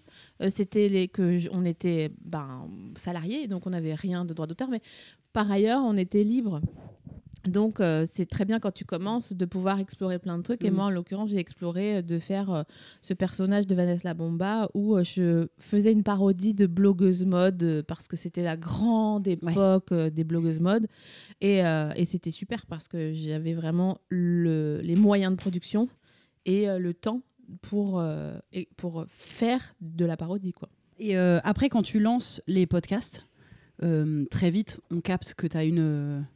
c'était 0.48 0.88
les, 0.88 1.08
que 1.08 1.38
on 1.52 1.64
était 1.64 2.10
ben, 2.24 2.68
salariés, 2.96 3.46
donc 3.46 3.66
on 3.66 3.70
n'avait 3.70 3.94
rien 3.94 4.24
de 4.24 4.32
droit 4.34 4.46
d'auteur, 4.46 4.68
mais 4.68 4.80
par 5.32 5.50
ailleurs, 5.50 5.82
on 5.84 5.96
était 5.96 6.24
libre. 6.24 6.60
Donc, 7.46 7.80
euh, 7.80 8.04
c'est 8.06 8.26
très 8.26 8.44
bien 8.44 8.60
quand 8.60 8.70
tu 8.70 8.84
commences 8.84 9.32
de 9.32 9.44
pouvoir 9.46 9.78
explorer 9.80 10.18
plein 10.18 10.36
de 10.36 10.42
trucs. 10.42 10.62
Et 10.64 10.70
Mhm. 10.70 10.76
moi, 10.76 10.84
en 10.86 10.90
l'occurrence, 10.90 11.30
j'ai 11.30 11.38
exploré 11.38 11.96
euh, 11.96 12.02
de 12.02 12.18
faire 12.18 12.50
euh, 12.52 12.62
ce 13.00 13.14
personnage 13.14 13.66
de 13.66 13.74
Vanessa 13.74 14.12
Bomba 14.14 14.68
où 14.74 14.96
je 15.02 15.46
faisais 15.58 15.92
une 15.92 16.02
parodie 16.02 16.52
de 16.52 16.66
blogueuse 16.66 17.24
mode 17.24 17.82
parce 17.88 18.08
que 18.08 18.16
c'était 18.16 18.42
la 18.42 18.56
grande 18.56 19.26
époque 19.26 19.92
des 19.94 20.24
blogueuses 20.24 20.60
mode. 20.60 20.86
Et, 21.40 21.60
et 21.96 22.04
c'était 22.04 22.30
super 22.30 22.66
parce 22.66 22.86
que 22.88 23.12
j'avais 23.14 23.54
vraiment 23.54 23.98
le- 24.10 24.80
les 24.82 24.96
moyens 24.96 25.32
de 25.32 25.36
production 25.36 25.88
et 26.44 26.66
le 26.66 26.92
temps 26.94 27.22
pour, 27.62 28.04
et 28.52 28.68
pour 28.76 29.04
faire 29.08 29.74
de 29.80 30.04
la 30.04 30.16
parodie. 30.18 30.52
Quoi. 30.52 30.68
Et 30.98 31.16
après, 31.16 31.68
quand 31.70 31.82
tu 31.82 31.98
lances 32.00 32.42
les 32.46 32.66
podcasts, 32.66 33.24
très 34.30 34.50
vite, 34.50 34.80
on 34.90 35.00
capte 35.00 35.32
que 35.34 35.46
tu 35.46 35.56
as 35.56 35.64
une, 35.64 36.26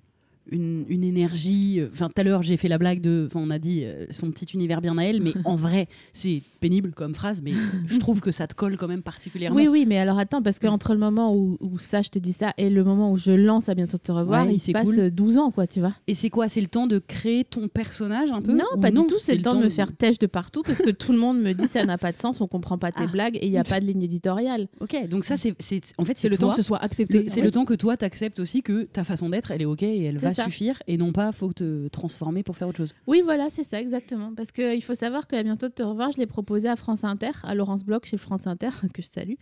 une, 0.50 0.84
une 0.88 1.04
énergie. 1.04 1.80
Enfin, 1.92 2.08
tout 2.08 2.20
à 2.20 2.24
l'heure, 2.24 2.42
j'ai 2.42 2.56
fait 2.56 2.68
la 2.68 2.78
blague 2.78 3.00
de. 3.00 3.24
Enfin, 3.26 3.40
on 3.42 3.50
a 3.50 3.58
dit 3.58 3.82
euh, 3.84 4.06
son 4.10 4.30
petit 4.30 4.46
univers 4.54 4.80
bien 4.80 4.96
à 4.98 5.02
elle, 5.04 5.22
mais 5.22 5.32
en 5.44 5.56
vrai, 5.56 5.88
c'est 6.12 6.42
pénible 6.60 6.92
comme 6.92 7.14
phrase, 7.14 7.40
mais 7.42 7.52
je 7.86 7.98
trouve 7.98 8.20
que 8.20 8.30
ça 8.30 8.46
te 8.46 8.54
colle 8.54 8.76
quand 8.76 8.88
même 8.88 9.02
particulièrement. 9.02 9.56
Oui, 9.56 9.68
oui, 9.68 9.84
mais 9.86 9.98
alors 9.98 10.18
attends, 10.18 10.42
parce 10.42 10.58
qu'entre 10.58 10.92
le 10.92 10.98
moment 11.00 11.34
où, 11.34 11.56
où 11.60 11.78
ça, 11.78 12.02
je 12.02 12.10
te 12.10 12.18
dis 12.18 12.32
ça, 12.32 12.52
et 12.58 12.70
le 12.70 12.84
moment 12.84 13.10
où 13.12 13.16
je 13.16 13.30
lance 13.30 13.68
à 13.68 13.74
bientôt 13.74 13.98
te 13.98 14.12
revoir, 14.12 14.46
Ouais, 14.46 14.54
il 14.54 14.60
se 14.60 14.72
passe 14.72 14.84
cool. 14.84 14.98
euh, 14.98 15.10
12 15.10 15.38
ans, 15.38 15.50
quoi, 15.50 15.66
tu 15.66 15.80
vois. 15.80 15.94
Et 16.06 16.14
c'est 16.14 16.30
quoi 16.30 16.48
C'est 16.48 16.60
le 16.60 16.66
temps 16.66 16.86
de 16.86 16.98
créer 16.98 17.44
ton 17.44 17.68
personnage 17.68 18.30
un 18.32 18.42
peu 18.42 18.52
Non, 18.52 18.64
pas 18.80 18.90
du 18.90 18.96
tout. 19.06 19.16
C'est 19.18 19.36
le 19.36 19.42
temps 19.42 19.54
de 19.58 19.64
me 19.64 19.68
faire 19.70 19.92
têche 19.92 20.18
de 20.18 20.26
partout 20.26 20.62
parce 20.62 20.78
que 20.78 20.90
tout 20.90 21.12
le 21.12 21.18
monde 21.18 21.40
me 21.40 21.52
dit 21.52 21.66
ça 21.66 21.84
n'a 21.84 21.98
pas 21.98 22.12
de 22.12 22.18
sens, 22.18 22.40
on 22.40 22.46
comprend 22.46 22.78
pas 22.78 22.92
tes 22.92 23.04
Ah. 23.04 23.10
blagues 23.10 23.36
et 23.36 23.46
il 23.46 23.50
n'y 23.50 23.58
a 23.58 23.64
pas 23.64 23.80
de 23.80 23.86
ligne 23.86 24.02
éditoriale. 24.02 24.68
Ok, 24.80 24.96
donc 25.08 25.24
ça, 25.24 25.36
c'est 25.36 25.54
en 25.98 26.04
fait, 26.04 26.16
C'est 26.16 26.28
le 26.28 26.36
temps 26.36 26.50
que 26.50 26.56
ce 26.56 26.62
soit 26.62 26.78
accepté. 26.82 27.24
C'est 27.28 27.40
Ouais. 27.40 27.46
le 27.46 27.50
temps 27.50 27.64
que 27.64 27.74
toi, 27.74 27.96
t'acceptes 27.96 28.40
aussi 28.40 28.62
que 28.62 28.82
ta 28.84 29.04
façon 29.04 29.28
d'être, 29.30 29.50
elle 29.50 29.62
est 29.62 29.66
ok 29.66 29.82
et 29.82 30.04
elle 30.04 30.18
va 30.18 30.33
ça. 30.34 30.44
suffire 30.44 30.82
et 30.86 30.96
non 30.96 31.12
pas 31.12 31.32
faut 31.32 31.52
te 31.52 31.88
transformer 31.88 32.42
pour 32.42 32.56
faire 32.56 32.68
autre 32.68 32.78
chose. 32.78 32.94
Oui, 33.06 33.22
voilà, 33.24 33.48
c'est 33.50 33.64
ça, 33.64 33.80
exactement. 33.80 34.32
Parce 34.34 34.52
qu'il 34.52 34.82
faut 34.82 34.94
savoir 34.94 35.26
qu'à 35.26 35.42
bientôt 35.42 35.68
de 35.68 35.72
te 35.72 35.82
revoir, 35.82 36.12
je 36.12 36.18
l'ai 36.18 36.26
proposé 36.26 36.68
à 36.68 36.76
France 36.76 37.04
Inter, 37.04 37.30
à 37.42 37.54
Laurence 37.54 37.84
Bloch 37.84 38.04
chez 38.06 38.16
France 38.18 38.46
Inter, 38.46 38.70
que 38.94 39.02
je 39.02 39.06
salue, 39.08 39.34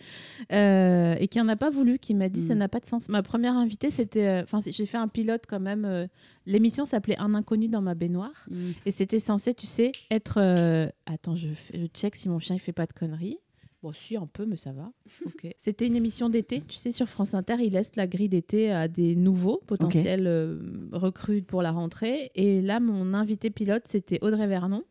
euh, 0.53 1.15
et 1.19 1.29
qui 1.29 1.41
en 1.41 1.49
a 1.49 1.57
pas 1.57 1.71
voulu, 1.71 1.99
qui 1.99 2.15
m'a 2.15 2.29
dit 2.29 2.41
Mm. 2.43 2.49
ça 2.49 2.55
n'a 2.55 2.69
pas 2.69 2.81
de 2.81 2.87
sens. 2.87 3.09
Ma 3.09 3.23
première 3.23 3.55
invitée, 3.57 3.91
c'était. 3.91 4.27
euh, 4.27 4.43
Enfin, 4.43 4.61
j'ai 4.65 4.87
fait 4.87 4.99
un 4.99 5.09
pilote 5.09 5.43
quand 5.49 5.61
même. 5.61 5.85
euh, 5.85 6.07
L'émission 6.47 6.85
s'appelait 6.85 7.19
Un 7.19 7.35
inconnu 7.35 7.69
dans 7.69 7.83
ma 7.83 7.95
baignoire. 7.95 8.47
Et 8.85 8.91
c'était 8.91 9.21
censé, 9.21 9.55
tu 9.55 9.67
sais, 9.67 9.93
être. 10.11 10.39
euh, 10.39 10.89
Attends, 11.07 11.37
je, 11.37 11.49
je 11.73 11.87
check 11.87 12.17
si 12.17 12.29
mon 12.29 12.39
chien 12.39 12.57
il 12.57 12.59
fait 12.59 12.73
pas 12.73 12.87
de 12.87 12.93
conneries. 12.93 13.39
Bon, 13.83 13.93
si, 13.93 14.17
un 14.17 14.27
peu, 14.27 14.47
mais 14.47 14.57
ça 14.57 14.71
va. 14.73 14.93
C'était 15.59 15.87
une 15.87 15.97
émission 15.97 16.29
d'été, 16.29 16.63
tu 16.69 16.77
sais, 16.77 16.93
sur 16.93 17.09
France 17.09 17.35
Inter. 17.35 17.57
Ils 17.61 17.73
laissent 17.73 17.97
la 17.97 18.07
grille 18.07 18.29
d'été 18.29 18.71
à 18.71 18.87
des 18.87 19.17
nouveaux 19.17 19.61
potentiels 19.67 20.27
euh, 20.27 20.59
recrues 20.93 21.43
pour 21.43 21.63
la 21.63 21.73
rentrée. 21.73 22.31
Et 22.37 22.63
là, 22.63 22.79
mon 22.79 23.13
invité 23.13 23.51
pilote, 23.51 23.83
c'était 23.87 24.19
Audrey 24.23 24.47
Vernon. 24.47 24.85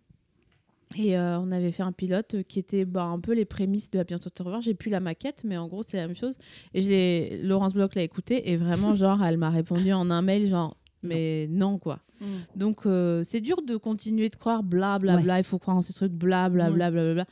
Et 0.98 1.18
euh, 1.18 1.40
on 1.40 1.54
avait 1.54 1.72
fait 1.72 1.84
un 1.84 1.94
pilote 1.94 2.44
qui 2.50 2.60
était 2.60 2.84
bah, 2.84 3.04
un 3.04 3.20
peu 3.22 3.34
les 3.34 3.46
prémices 3.46 3.92
de 3.92 4.00
À 4.00 4.04
bientôt 4.04 4.30
te 4.30 4.44
revoir. 4.44 4.62
J'ai 4.62 4.74
plus 4.74 4.90
la 4.90 5.00
maquette, 5.00 5.44
mais 5.46 5.56
en 5.56 5.70
gros, 5.70 5.84
c'est 5.84 5.96
la 5.96 6.08
même 6.08 6.16
chose. 6.16 6.38
Et 6.74 7.40
Laurence 7.44 7.74
Bloch 7.74 7.96
l'a 7.96 8.04
écouté 8.04 8.52
et 8.52 8.58
vraiment, 8.58 8.94
genre, 8.98 9.24
elle 9.24 9.38
m'a 9.38 9.52
répondu 9.52 9.94
en 9.94 10.10
un 10.10 10.22
mail, 10.22 10.48
genre, 10.48 10.76
mais 11.02 11.48
non, 11.50 11.78
quoi. 11.78 12.00
Donc, 12.56 12.86
euh, 12.86 13.24
c'est 13.24 13.42
dur 13.42 13.64
de 13.64 13.78
continuer 13.78 14.30
de 14.30 14.36
croire 14.36 14.62
blablabla, 14.62 15.40
il 15.40 15.44
faut 15.44 15.58
croire 15.58 15.78
en 15.78 15.82
ces 15.82 15.94
trucs 15.94 16.12
blablabla. 16.12 16.92
Bla, 16.92 17.04
bla, 17.04 17.14
bla. 17.14 17.26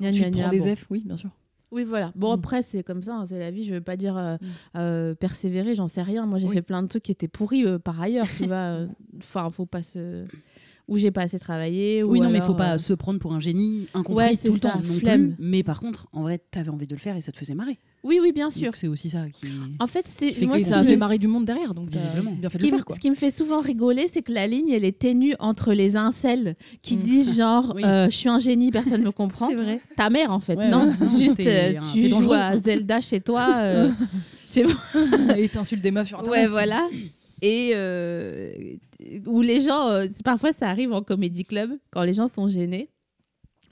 Gna, 0.00 0.12
tu 0.12 0.20
gna, 0.20 0.30
prends 0.30 0.40
gna, 0.42 0.48
des 0.50 0.58
bon. 0.60 0.76
F, 0.76 0.86
oui, 0.90 1.02
bien 1.06 1.16
sûr. 1.16 1.30
Oui, 1.72 1.84
voilà. 1.84 2.12
Bon, 2.16 2.30
Mm. 2.32 2.34
après, 2.38 2.62
c'est 2.64 2.82
comme 2.82 3.02
ça, 3.04 3.14
hein, 3.14 3.26
c'est 3.26 3.38
la 3.38 3.50
vie. 3.52 3.64
Je 3.64 3.72
veux 3.74 3.80
pas 3.80 3.96
dire 3.96 4.16
euh, 4.16 4.36
Mm. 4.40 4.46
euh, 4.78 5.14
persévérer, 5.14 5.74
j'en 5.76 5.86
sais 5.88 6.02
rien. 6.02 6.26
Moi, 6.26 6.38
j'ai 6.40 6.48
Oui. 6.48 6.54
fait 6.54 6.62
plein 6.62 6.82
de 6.82 6.88
trucs 6.88 7.04
qui 7.04 7.12
étaient 7.12 7.28
pourris 7.28 7.64
euh, 7.64 7.78
par 7.78 8.00
ailleurs, 8.00 8.26
tu 8.36 8.46
vois. 8.48 8.86
Enfin, 9.18 9.48
faut 9.50 9.66
pas 9.66 9.82
se. 9.82 10.24
Ou 10.90 10.98
j'ai 10.98 11.10
pas 11.12 11.22
assez 11.22 11.38
travaillé. 11.38 12.02
Oui, 12.02 12.18
ou 12.18 12.22
non, 12.22 12.28
mais 12.30 12.36
alors, 12.38 12.48
faut 12.48 12.54
pas 12.54 12.74
euh, 12.74 12.78
se 12.78 12.92
prendre 12.92 13.18
pour 13.20 13.32
un 13.32 13.38
génie 13.40 13.86
incompris 13.94 14.14
Ouais, 14.24 14.30
tout 14.32 14.38
c'est 14.42 14.48
le 14.48 14.54
ça, 14.54 14.70
temps 14.72 14.78
non 14.84 14.94
flemme. 14.94 15.34
plus. 15.36 15.44
Mais 15.46 15.62
par 15.62 15.78
contre, 15.80 16.08
en 16.12 16.22
vrai, 16.22 16.40
t'avais 16.50 16.68
envie 16.70 16.88
de 16.88 16.94
le 16.94 17.00
faire 17.00 17.16
et 17.16 17.20
ça 17.20 17.30
te 17.30 17.38
faisait 17.38 17.54
marrer. 17.54 17.78
Oui, 18.02 18.18
oui, 18.20 18.32
bien 18.32 18.50
sûr. 18.50 18.72
C'est 18.74 18.88
aussi 18.88 19.08
ça 19.08 19.24
qui. 19.32 19.46
En 19.78 19.86
fait, 19.86 20.04
c'est. 20.08 20.32
Fait 20.32 20.46
moi, 20.46 20.58
que 20.58 20.64
ça 20.64 20.78
a 20.78 20.82
me- 20.82 20.88
fait 20.88 20.96
marrer 20.96 21.18
du 21.18 21.28
monde 21.28 21.44
derrière, 21.44 21.74
donc 21.74 21.90
t'as 21.90 22.00
Visiblement. 22.00 22.32
bien 22.32 22.48
fait 22.48 22.58
Ce 22.58 22.58
de 22.58 22.64
qui, 22.64 22.70
le 22.70 22.72
me- 22.72 22.78
faire, 22.78 22.84
quoi. 22.86 22.96
ce 22.96 23.00
qui 23.00 23.10
me 23.10 23.14
fait 23.14 23.30
souvent 23.30 23.60
rigoler, 23.60 24.08
c'est 24.12 24.22
que 24.22 24.32
la 24.32 24.46
ligne, 24.48 24.70
elle 24.70 24.84
est 24.84 24.98
ténue 24.98 25.34
entre 25.38 25.72
les 25.74 25.94
incels 25.96 26.56
qui 26.82 26.96
Mm. 26.96 27.00
disent 27.02 27.36
genre 27.36 27.72
Oui. 27.76 27.84
euh, 27.84 28.06
je 28.10 28.16
suis 28.16 28.28
un 28.28 28.40
génie, 28.40 28.72
personne 28.72 29.00
ne 29.02 29.06
me 29.06 29.12
comprend. 29.12 29.48
C'est 29.48 29.54
vrai. 29.54 29.80
Ta 29.96 30.10
mère, 30.10 30.32
en 30.32 30.40
fait. 30.40 30.56
Ouais, 30.56 30.68
non, 30.70 30.88
ouais. 30.88 31.06
juste 31.20 31.38
euh, 31.40 31.74
tu 31.92 32.08
joues 32.08 32.32
à 32.32 32.56
Zelda 32.56 33.00
chez 33.00 33.20
toi. 33.20 33.46
euh, 33.58 33.90
Et 35.36 35.48
t'insultes 35.48 35.82
des 35.82 35.92
meufs 35.92 36.08
sur 36.08 36.18
Internet. 36.18 36.40
Ouais, 36.42 36.46
voilà. 36.48 36.88
Et 37.42 37.72
euh, 37.74 38.50
où 39.26 39.40
les 39.42 39.60
gens, 39.60 39.88
euh, 39.88 40.06
parfois 40.24 40.52
ça 40.52 40.68
arrive 40.68 40.92
en 40.92 41.02
comédie 41.02 41.44
club, 41.44 41.70
quand 41.90 42.02
les 42.02 42.14
gens 42.14 42.28
sont 42.28 42.48
gênés. 42.48 42.88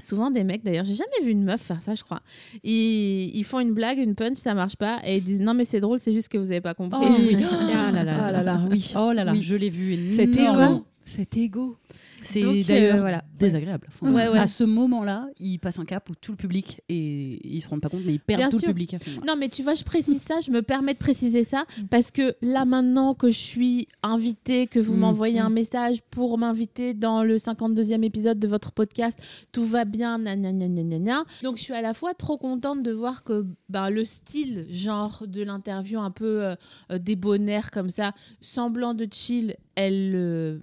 Souvent 0.00 0.30
des 0.30 0.44
mecs, 0.44 0.62
d'ailleurs, 0.62 0.84
j'ai 0.84 0.94
jamais 0.94 1.24
vu 1.24 1.32
une 1.32 1.42
meuf 1.42 1.60
faire 1.60 1.82
ça, 1.82 1.96
je 1.96 2.04
crois. 2.04 2.20
Ils, 2.62 3.36
ils 3.36 3.42
font 3.44 3.58
une 3.58 3.74
blague, 3.74 3.98
une 3.98 4.14
punch, 4.14 4.36
ça 4.36 4.54
marche 4.54 4.76
pas, 4.76 5.00
et 5.04 5.16
ils 5.16 5.24
disent 5.24 5.40
non 5.40 5.54
mais 5.54 5.64
c'est 5.64 5.80
drôle, 5.80 5.98
c'est 6.00 6.12
juste 6.14 6.28
que 6.28 6.38
vous 6.38 6.50
avez 6.52 6.60
pas 6.60 6.74
compris. 6.74 7.00
Oh 7.02 7.14
oui. 7.18 7.36
Ah 7.74 7.90
là 7.90 8.04
là. 8.04 8.16
Ah 8.26 8.32
là 8.32 8.42
là, 8.44 8.64
oui. 8.70 8.92
Oh 8.96 9.12
là 9.12 9.24
là, 9.24 9.32
Oui. 9.32 9.42
je 9.42 9.56
l'ai 9.56 9.70
vu 9.70 10.08
Cet 10.08 10.36
égo. 10.36 10.84
Cet 11.04 11.36
égo. 11.36 11.76
C'est 12.24 12.42
euh, 12.44 12.62
d'ailleurs 12.66 12.98
voilà. 12.98 13.22
désagréable. 13.38 13.88
Enfin, 13.88 14.12
Ouais, 14.12 14.28
ouais. 14.28 14.38
À 14.38 14.46
ce 14.46 14.64
moment-là, 14.64 15.28
ils 15.40 15.58
passent 15.58 15.78
un 15.78 15.84
cap 15.84 16.08
où 16.10 16.14
tout 16.14 16.32
le 16.32 16.36
public 16.36 16.80
et 16.88 17.40
ils 17.46 17.60
se 17.60 17.68
rendent 17.68 17.80
pas 17.80 17.88
compte, 17.88 18.02
mais 18.04 18.14
ils 18.14 18.20
perdent 18.20 18.40
Bien 18.40 18.50
tout 18.50 18.58
sûr. 18.58 18.68
le 18.68 18.74
public 18.74 18.94
à 18.94 18.98
ce 18.98 19.08
moment-là. 19.10 19.32
Non, 19.32 19.38
mais 19.38 19.48
tu 19.48 19.62
vois, 19.62 19.74
je 19.74 19.84
précise 19.84 20.20
ça, 20.22 20.40
je 20.44 20.50
me 20.50 20.62
permets 20.62 20.94
de 20.94 20.98
préciser 20.98 21.44
ça, 21.44 21.64
parce 21.90 22.10
que 22.10 22.34
là, 22.42 22.64
maintenant 22.64 23.14
que 23.14 23.28
je 23.30 23.38
suis 23.38 23.88
invitée, 24.02 24.66
que 24.66 24.78
vous 24.78 24.94
Mm. 24.94 25.00
m'envoyez 25.00 25.38
un 25.40 25.50
Mm. 25.50 25.54
message 25.54 26.02
pour 26.10 26.38
m'inviter 26.38 26.94
dans 26.94 27.22
le 27.24 27.38
52e 27.38 28.02
épisode 28.04 28.38
de 28.38 28.48
votre 28.48 28.72
podcast, 28.72 29.18
tout 29.52 29.64
va 29.64 29.84
bien, 29.84 30.18
gna. 30.18 31.24
Donc, 31.42 31.56
je 31.56 31.62
suis 31.62 31.74
à 31.74 31.82
la 31.82 31.94
fois 31.94 32.14
trop 32.14 32.36
contente 32.38 32.82
de 32.82 32.92
voir 32.92 33.24
que 33.24 33.46
ben, 33.68 33.90
le 33.90 34.04
style, 34.04 34.66
genre 34.70 35.24
de 35.26 35.42
l'interview 35.42 36.00
un 36.00 36.10
peu 36.10 36.42
euh, 36.44 36.54
euh, 36.92 36.98
débonnaire 36.98 37.70
comme 37.70 37.90
ça, 37.90 38.12
semblant 38.40 38.94
de 38.94 39.06
chill, 39.10 39.56
elle, 39.74 40.12
euh, 40.14 40.58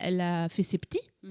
elle 0.00 0.20
a 0.20 0.48
fait 0.48 0.62
ses 0.62 0.78
petits. 0.78 1.00
Mm. 1.22 1.28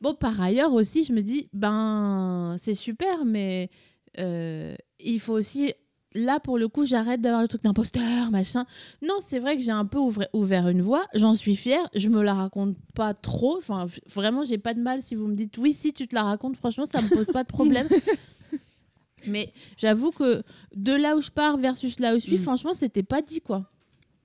Bon, 0.00 0.14
par 0.14 0.40
ailleurs 0.40 0.72
aussi, 0.72 1.04
je 1.04 1.12
me 1.12 1.20
dis, 1.20 1.48
ben, 1.52 2.56
c'est 2.62 2.74
super, 2.74 3.24
mais 3.24 3.68
euh, 4.18 4.74
il 4.98 5.20
faut 5.20 5.34
aussi 5.34 5.72
là 6.14 6.40
pour 6.40 6.58
le 6.58 6.66
coup 6.66 6.84
j'arrête 6.84 7.20
d'avoir 7.20 7.40
le 7.40 7.46
truc 7.46 7.62
d'imposteur 7.62 8.32
machin 8.32 8.66
non 9.00 9.14
c'est 9.24 9.38
vrai 9.38 9.56
que 9.56 9.62
j'ai 9.62 9.70
un 9.70 9.84
peu 9.86 9.98
ouvert, 9.98 10.26
ouvert 10.32 10.66
une 10.68 10.82
voie 10.82 11.06
j'en 11.14 11.36
suis 11.36 11.54
fière 11.54 11.88
je 11.94 12.08
me 12.08 12.20
la 12.20 12.34
raconte 12.34 12.74
pas 12.96 13.14
trop 13.14 13.56
enfin 13.58 13.86
vraiment 14.12 14.44
j'ai 14.44 14.58
pas 14.58 14.74
de 14.74 14.80
mal 14.80 15.02
si 15.02 15.14
vous 15.14 15.28
me 15.28 15.36
dites 15.36 15.56
oui 15.58 15.72
si 15.72 15.92
tu 15.92 16.08
te 16.08 16.14
la 16.16 16.24
racontes 16.24 16.56
franchement 16.56 16.84
ça 16.84 17.00
me 17.00 17.08
pose 17.08 17.28
pas 17.28 17.44
de 17.44 17.48
problème 17.48 17.86
mais 19.26 19.52
j'avoue 19.76 20.10
que 20.10 20.42
de 20.74 20.92
là 20.92 21.16
où 21.16 21.20
je 21.20 21.30
pars 21.30 21.56
versus 21.58 22.00
là 22.00 22.16
où 22.16 22.18
je 22.18 22.24
suis 22.24 22.38
Mm. 22.38 22.42
franchement 22.42 22.74
c'était 22.74 23.04
pas 23.04 23.22
dit 23.22 23.40
quoi 23.40 23.68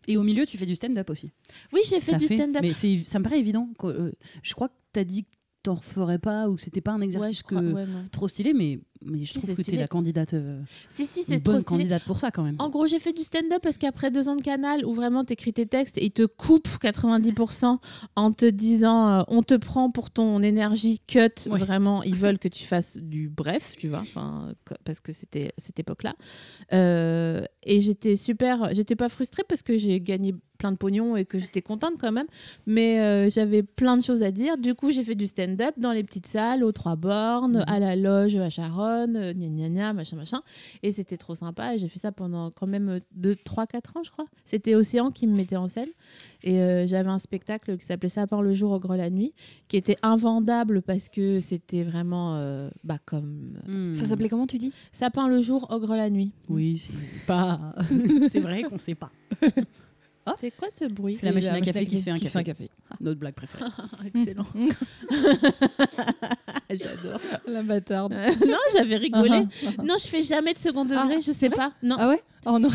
Et 0.08 0.18
au 0.18 0.24
milieu, 0.24 0.46
tu 0.46 0.58
fais 0.58 0.66
du 0.66 0.76
stand-up 0.76 1.10
aussi. 1.10 1.32
oui 1.74 1.82
j'ai 1.90 2.00
fait 2.00 2.14
T'as 2.14 2.18
du 2.20 2.28
stand-up 2.28 2.62
Mais 2.62 2.74
c'est- 2.74 3.04
ça 3.06 3.20
me 3.20 3.24
paraît 3.24 3.40
évident. 3.40 3.70
que, 3.80 3.88
euh, 3.88 4.12
je 4.44 4.54
crois 4.54 4.70
que 4.70 4.74
tu 4.94 5.00
as 5.00 5.04
dit 5.04 5.24
que 5.24 5.30
t'en 5.64 5.76
referais 5.76 6.20
pas 6.20 6.48
ou 6.50 6.56
que 6.56 6.62
c'était 6.62 6.82
pas 6.82 6.92
un 6.92 7.00
Ouais, 7.00 7.06
exercice 7.06 7.40
je 7.40 7.44
crois- 7.44 7.62
que 7.62 7.72
ouais, 7.74 7.86
non. 7.88 8.06
trop 8.12 8.28
stylé, 8.28 8.54
mais, 8.54 8.80
mais 9.04 9.20
je 9.24 9.34
Si, 9.34 9.42
trouve 9.42 9.56
que 9.56 9.62
tu 9.62 9.74
es 9.74 9.78
la 9.78 9.88
candidate, 9.88 10.34
euh, 10.34 10.62
si 10.90 11.06
si 11.06 11.24
c'est 11.24 11.40
trop 11.42 11.54
bonne 11.54 11.62
stylé 11.62 11.78
candidate 11.84 12.04
pour 12.04 12.18
ça 12.20 12.32
quand 12.32 12.44
même. 12.44 12.56
En 12.60 12.70
gros, 12.70 12.88
j'ai 12.88 13.00
fait 13.00 13.14
du 13.14 13.24
stand-up 13.24 13.60
parce 13.62 13.78
qu'après 13.78 14.10
deux 14.12 14.30
ans 14.30 14.36
de 14.36 14.42
canal 14.42 14.86
où 14.86 14.94
vraiment 14.94 15.24
t'écris 15.26 15.54
tes 15.54 15.66
textes 15.66 15.98
et 15.98 16.06
ils 16.06 16.12
te 16.12 16.26
coupent 16.26 16.68
90% 16.82 17.78
en 18.16 18.32
te 18.32 18.46
disant 18.46 19.08
euh, 19.10 19.24
on 19.28 19.44
te 19.44 19.54
prend 19.56 19.92
pour 19.92 20.10
ton 20.12 20.42
énergie 20.42 21.02
cut. 21.08 21.20
Ouais. 21.50 21.60
Vraiment, 21.60 22.04
ils 22.04 22.16
veulent 22.16 22.40
que 22.40 22.48
tu 22.48 22.64
fasses 22.66 22.98
du 22.98 23.30
bref, 23.30 23.76
tu 23.78 23.90
vois, 23.90 24.04
parce 24.84 25.00
que 25.00 25.14
c'était 25.14 25.52
cette 25.58 25.80
époque-là. 25.80 26.16
Euh, 26.74 27.44
et 27.64 27.82
j'étais 27.82 28.16
super, 28.18 28.74
j'étais 28.74 28.96
pas 28.96 29.10
frustrée 29.10 29.44
parce 29.48 29.62
que 29.62 29.78
j'ai 29.78 30.00
gagné 30.02 30.34
plein 30.58 30.72
de 30.72 30.78
pognon 30.78 31.18
et 31.18 31.26
que 31.26 31.38
j'étais 31.38 31.62
contente 31.62 31.96
quand 32.00 32.14
même, 32.14 32.28
mais 32.66 33.02
euh, 33.02 33.30
j'avais 33.30 33.62
plein 33.62 33.98
de 33.98 34.04
choses 34.04 34.24
à 34.24 34.32
dire. 34.32 34.58
Du 34.58 34.74
coup, 34.74 34.92
j'ai 34.92 35.04
fait 35.04 35.16
du 35.16 35.28
stand-up 35.28 35.76
dans 35.78 35.92
les 35.92 36.02
petites 36.02 36.28
salles, 36.28 36.64
aux 36.64 36.72
Trois 36.72 36.96
Bornes, 36.96 37.58
Mhm. 37.58 37.64
à 37.68 37.80
la 37.80 37.96
loge 37.98 38.36
à 38.38 38.50
Charonne, 38.50 38.95
euh, 39.04 39.34
gna 39.34 39.48
gna 39.48 39.70
gna, 39.70 39.94
machin 39.94 40.16
machin. 40.16 40.42
Et 40.84 40.92
c'était 40.92 41.18
trop 41.18 41.36
sympa. 41.36 41.76
Et 41.76 41.80
j'ai 41.80 41.88
fait 41.88 42.00
ça 42.00 42.12
pendant 42.12 42.52
quand 42.52 42.68
même 42.68 43.00
2, 43.16 43.36
3, 43.36 43.68
4 43.68 43.98
ans, 43.98 44.04
je 44.04 44.12
crois. 44.12 44.26
C'était 44.46 44.76
Océan 44.76 45.12
qui 45.12 45.28
me 45.28 45.36
mettait 45.36 45.56
en 45.56 45.68
scène. 45.68 45.90
Et 46.44 46.60
euh, 46.60 46.88
j'avais 46.88 47.10
un 47.10 47.20
spectacle 47.20 47.78
qui 47.78 47.86
s'appelait 47.86 48.10
Sapin 48.10 48.42
le 48.42 48.54
jour, 48.54 48.72
Ogre 48.72 48.96
la 48.96 49.10
nuit, 49.10 49.34
qui 49.68 49.78
était 49.78 49.98
invendable 50.02 50.82
parce 50.82 51.10
que 51.10 51.40
c'était 51.42 51.84
vraiment 51.84 52.36
euh, 52.36 52.70
bah, 52.84 53.00
comme. 53.06 53.58
Ça 53.94 54.06
s'appelait 54.06 54.30
comment, 54.30 54.48
tu 54.48 54.58
dis? 54.58 54.72
Sapin 54.92 55.28
le 55.28 55.42
jour, 55.42 55.68
Ogre 55.72 55.96
la 55.96 56.10
nuit. 56.10 56.32
Oui, 56.50 56.78
c'est 56.78 57.26
pas. 57.26 57.76
c'est 58.30 58.40
vrai 58.40 58.64
qu'on 58.64 58.78
sait 58.78 58.96
pas. 58.96 59.12
C'est 60.40 60.52
quoi 60.52 60.68
ce 60.78 60.86
bruit 60.86 61.16
C'est 61.16 61.28
la 61.28 61.34
machine 61.34 61.52
à 61.52 61.62
café 61.62 61.86
qui 61.86 61.98
se 61.98 62.04
fait 62.04 62.12
un 62.12 62.18
café. 62.18 62.44
café. 62.44 62.70
Notre 63.00 63.20
blague 63.20 63.36
préférée. 63.36 63.64
Excellent. 64.06 64.46
J'adore. 66.70 67.20
La 67.48 67.64
bâtarde. 67.64 68.14
Euh, 68.14 68.32
non, 68.48 68.58
j'avais 68.76 68.96
rigolé. 68.98 69.40
non, 69.84 69.96
je 70.02 70.08
fais 70.08 70.24
jamais 70.24 70.54
de 70.54 70.58
second 70.60 70.86
degré, 70.86 71.16
Ah, 71.18 71.22
je 71.22 71.32
sais 71.32 71.50
pas. 71.50 71.72
Non. 71.84 71.96
Ah 72.00 72.10
ouais 72.10 72.22
Oh 72.46 72.60
non. 72.60 72.70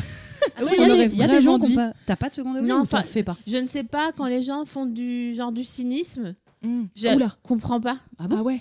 Ah 0.56 0.62
Il 0.76 0.88
y 0.88 1.02
a 1.02 1.08
des- 1.08 1.16
y 1.16 1.22
a 1.22 1.40
gens 1.40 1.58
qui 1.58 1.74
pas. 1.74 1.92
T'as 2.06 2.16
pas 2.16 2.28
de 2.28 2.34
second 2.34 2.54
degré 2.54 2.66
Non, 2.66 2.78
ou 2.78 2.82
enfin, 2.82 3.02
fais 3.02 3.22
pas 3.22 3.36
Je 3.46 3.56
ne 3.58 3.68
sais 3.68 3.84
pas 3.84 4.12
quand 4.16 4.26
les 4.26 4.42
gens 4.42 4.64
font 4.64 4.86
du 4.86 5.34
genre 5.34 5.52
du 5.52 5.64
cynisme. 5.64 6.34
Mmh. 6.62 6.84
Je 6.96 7.08
Oula. 7.08 7.36
comprends 7.42 7.80
pas. 7.80 7.98
Ah 8.18 8.26
bon 8.28 8.36
Ah 8.38 8.42
ouais. 8.42 8.60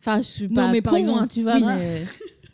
Enfin, 0.00 0.18
je 0.18 0.22
suis 0.28 0.48
Non, 0.48 0.54
pas 0.66 0.72
mais 0.72 0.82
par 0.82 0.92
con, 0.94 0.98
exemple- 0.98 1.22
hein, 1.22 1.26
tu 1.28 1.42
vois. 1.42 1.54
Oui. 1.54 1.62
mais- 1.64 2.04